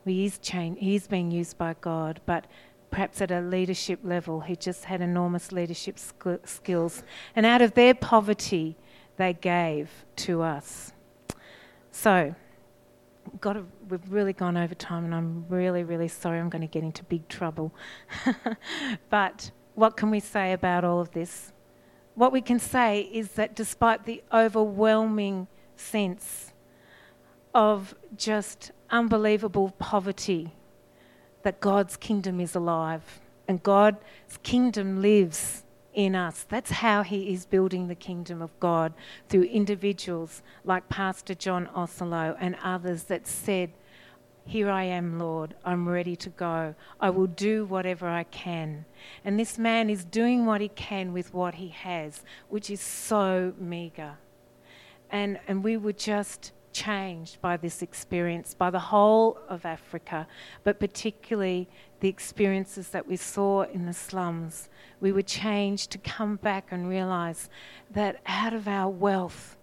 He 0.05 0.26
is, 0.26 0.38
change, 0.38 1.07
being 1.09 1.32
used 1.32 1.57
by 1.57 1.76
God, 1.82 2.22
but 2.26 2.45
perhaps 2.91 3.22
at 3.22 3.32
a 3.32 3.41
leadership 3.41 3.99
level, 4.03 4.41
he 4.41 4.55
just 4.55 4.86
had 4.86 5.01
enormous 5.01 5.51
leadership 5.51 5.97
skills. 6.45 7.03
And 7.36 7.45
out 7.45 7.61
of 7.61 7.74
their 7.74 7.93
poverty, 7.93 8.78
they 9.18 9.34
gave 9.34 9.89
to 10.18 10.41
us. 10.41 10.93
So, 11.91 12.36
got 13.41 13.53
to, 13.53 13.65
we've 13.89 14.11
really 14.11 14.34
gone 14.34 14.57
over 14.57 14.76
time, 14.76 15.05
and 15.05 15.13
I'm 15.13 15.45
really, 15.49 15.84
really 15.84 16.07
sorry. 16.07 16.39
I'm 16.39 16.49
going 16.49 16.61
to 16.61 16.67
get 16.67 16.84
into 16.84 17.03
big 17.03 17.28
trouble. 17.28 17.73
but 19.09 19.51
what 19.73 19.97
can 19.97 20.09
we 20.09 20.19
say 20.19 20.53
about 20.53 20.84
all 20.84 20.99
of 20.99 21.11
this? 21.11 21.51
What 22.15 22.32
we 22.32 22.41
can 22.41 22.59
say 22.59 23.01
is 23.01 23.32
that 23.32 23.55
despite 23.55 24.05
the 24.05 24.23
overwhelming 24.32 25.47
sense 25.76 26.53
of 27.53 27.93
just 28.15 28.71
unbelievable 28.89 29.71
poverty, 29.80 30.53
that 31.43 31.59
God's 31.59 31.97
kingdom 31.97 32.39
is 32.39 32.55
alive 32.55 33.19
and 33.47 33.61
God's 33.61 33.99
kingdom 34.43 35.01
lives 35.01 35.64
in 35.95 36.13
us. 36.13 36.45
That's 36.47 36.69
how 36.69 37.01
he 37.01 37.33
is 37.33 37.45
building 37.45 37.87
the 37.87 37.95
kingdom 37.95 38.41
of 38.41 38.57
God 38.59 38.93
through 39.29 39.43
individuals 39.43 40.43
like 40.63 40.87
Pastor 40.89 41.33
John 41.33 41.67
Osolo 41.75 42.37
and 42.39 42.55
others 42.61 43.05
that 43.05 43.25
said, 43.25 43.71
Here 44.45 44.69
I 44.69 44.83
am, 44.83 45.17
Lord, 45.17 45.55
I'm 45.63 45.87
ready 45.87 46.15
to 46.17 46.29
go. 46.29 46.75
I 46.99 47.09
will 47.09 47.27
do 47.27 47.65
whatever 47.65 48.07
I 48.07 48.25
can. 48.25 48.85
And 49.23 49.39
this 49.39 49.57
man 49.57 49.89
is 49.89 50.03
doing 50.03 50.45
what 50.45 50.61
he 50.61 50.67
can 50.67 51.13
with 51.13 51.33
what 51.33 51.55
he 51.55 51.69
has, 51.69 52.23
which 52.49 52.69
is 52.69 52.81
so 52.81 53.53
meagre. 53.57 54.17
And, 55.09 55.39
and 55.47 55.63
we 55.63 55.77
were 55.77 55.93
just 55.93 56.51
changed 56.76 57.41
by 57.41 57.55
this 57.55 57.82
experience, 57.82 58.53
by 58.53 58.69
the 58.69 58.91
whole 58.91 59.39
of 59.47 59.65
Africa, 59.65 60.28
but 60.65 60.78
particularly 60.78 61.69
the 62.01 62.09
experiences 62.09 62.89
that 62.89 63.07
we 63.07 63.15
saw 63.15 63.63
in 63.63 63.86
the 63.86 63.93
slums. 63.93 64.67
We 64.99 65.13
were 65.13 65.21
changed 65.21 65.89
to 65.91 65.97
come 65.97 66.36
back 66.36 66.65
and 66.71 66.89
realize 66.89 67.49
that 67.89 68.19
out 68.26 68.53
of 68.53 68.67
our 68.67 68.89
wealth, 68.89 69.57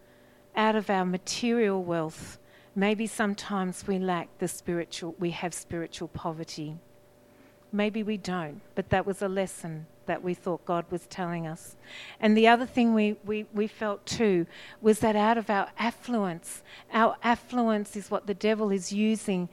out 0.57 0.75
of 0.75 0.89
our 0.89 1.05
material 1.05 1.85
wealth, 1.85 2.39
maybe 2.75 3.07
sometimes 3.07 3.87
we 3.87 3.99
lack 3.99 4.29
the 4.39 4.49
spiritual, 4.49 5.15
we 5.19 5.31
have 5.31 5.53
spiritual 5.53 6.09
poverty. 6.09 6.79
Maybe 7.71 8.03
we 8.03 8.17
don't, 8.17 8.63
but 8.75 8.89
that 8.89 9.05
was 9.05 9.21
a 9.21 9.29
lesson 9.29 9.87
that 10.07 10.23
we 10.23 10.35
thought 10.35 10.65
God 10.65 10.85
was 10.91 11.07
telling 11.07 11.47
us. 11.47 11.77
And 12.21 12.37
the 12.37 12.49
other 12.49 12.67
thing 12.67 12.95
we, 12.95 13.17
we, 13.25 13.47
we 13.53 13.67
felt 13.67 14.05
too 14.07 14.47
was 14.81 15.01
that 15.01 15.17
out 15.17 15.39
of 15.39 15.51
our 15.51 15.69
affluence, 15.79 16.63
our 16.93 17.17
affluence 17.23 17.97
is 17.97 18.11
what 18.11 18.27
the 18.27 18.35
devil 18.35 18.71
is 18.71 18.93
using 18.93 19.49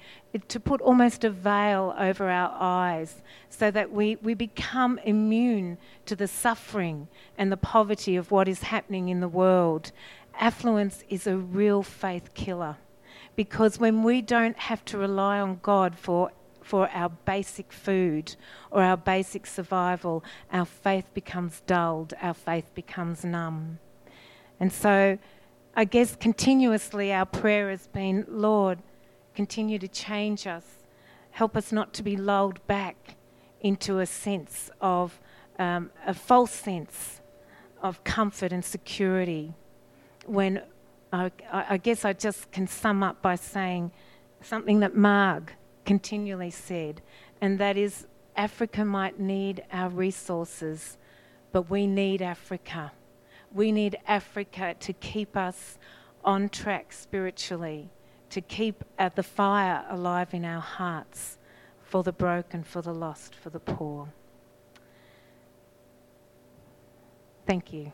to 0.47 0.59
put 0.59 0.81
almost 0.81 1.23
a 1.23 1.29
veil 1.29 1.95
over 1.97 2.29
our 2.29 2.55
eyes 2.59 3.21
so 3.49 3.71
that 3.71 3.91
we, 3.91 4.17
we 4.17 4.33
become 4.33 4.99
immune 5.03 5.77
to 6.05 6.15
the 6.15 6.27
suffering 6.27 7.07
and 7.37 7.51
the 7.51 7.57
poverty 7.57 8.15
of 8.15 8.31
what 8.31 8.47
is 8.47 8.63
happening 8.63 9.09
in 9.09 9.19
the 9.19 9.27
world. 9.27 9.91
Affluence 10.39 11.03
is 11.09 11.27
a 11.27 11.37
real 11.37 11.83
faith 11.83 12.33
killer 12.33 12.77
because 13.35 13.79
when 13.79 14.03
we 14.03 14.21
don't 14.21 14.57
have 14.57 14.83
to 14.85 14.97
rely 14.97 15.39
on 15.39 15.59
God 15.61 15.97
for 15.97 16.31
for 16.69 16.87
our 16.91 17.09
basic 17.09 17.73
food 17.73 18.35
or 18.69 18.83
our 18.83 18.95
basic 18.95 19.47
survival, 19.47 20.23
our 20.53 20.65
faith 20.65 21.11
becomes 21.15 21.61
dulled, 21.65 22.13
our 22.21 22.35
faith 22.35 22.71
becomes 22.75 23.25
numb. 23.25 23.79
And 24.59 24.71
so, 24.71 25.17
I 25.75 25.85
guess 25.85 26.15
continuously 26.15 27.11
our 27.11 27.25
prayer 27.25 27.71
has 27.71 27.87
been, 27.87 28.23
Lord, 28.27 28.83
continue 29.33 29.79
to 29.79 29.87
change 29.87 30.45
us. 30.45 30.63
Help 31.31 31.57
us 31.57 31.71
not 31.71 31.91
to 31.93 32.03
be 32.03 32.15
lulled 32.15 32.65
back 32.67 33.15
into 33.61 33.97
a 33.97 34.05
sense 34.05 34.69
of, 34.79 35.19
um, 35.57 35.89
a 36.05 36.13
false 36.13 36.51
sense 36.51 37.21
of 37.81 38.03
comfort 38.03 38.53
and 38.53 38.63
security 38.63 39.55
when 40.27 40.61
I, 41.11 41.31
I, 41.51 41.77
guess 41.77 42.05
I 42.05 42.13
just 42.13 42.51
can 42.51 42.67
sum 42.67 43.01
up 43.01 43.23
by 43.23 43.33
saying 43.33 43.91
something 44.41 44.81
that 44.81 44.95
Marg 44.95 45.53
continually 45.89 46.51
said, 46.51 47.01
and 47.41 47.57
that 47.57 47.75
is 47.75 48.05
Africa 48.35 48.85
might 48.85 49.19
need 49.19 49.63
our 49.73 49.89
resources, 49.89 50.99
but 51.51 51.67
we 51.67 51.87
need 51.87 52.21
Africa. 52.21 52.91
We 53.51 53.71
need 53.71 53.97
Africa 54.05 54.75
to 54.81 54.93
keep 54.93 55.35
us 55.35 55.79
on 56.23 56.49
track 56.49 56.93
spiritually, 56.93 57.89
to 58.29 58.39
keep 58.39 58.83
uh, 58.99 59.09
the 59.15 59.23
fire 59.23 59.83
alive 59.89 60.31
in 60.31 60.45
our 60.45 60.61
hearts 60.61 61.39
for 61.81 62.03
the 62.03 62.13
broken, 62.13 62.63
for 62.63 62.83
the 62.83 62.93
lost, 62.93 63.33
for 63.33 63.49
the 63.49 63.59
poor. 63.59 64.09
Thank 67.47 67.73
you. 67.73 67.91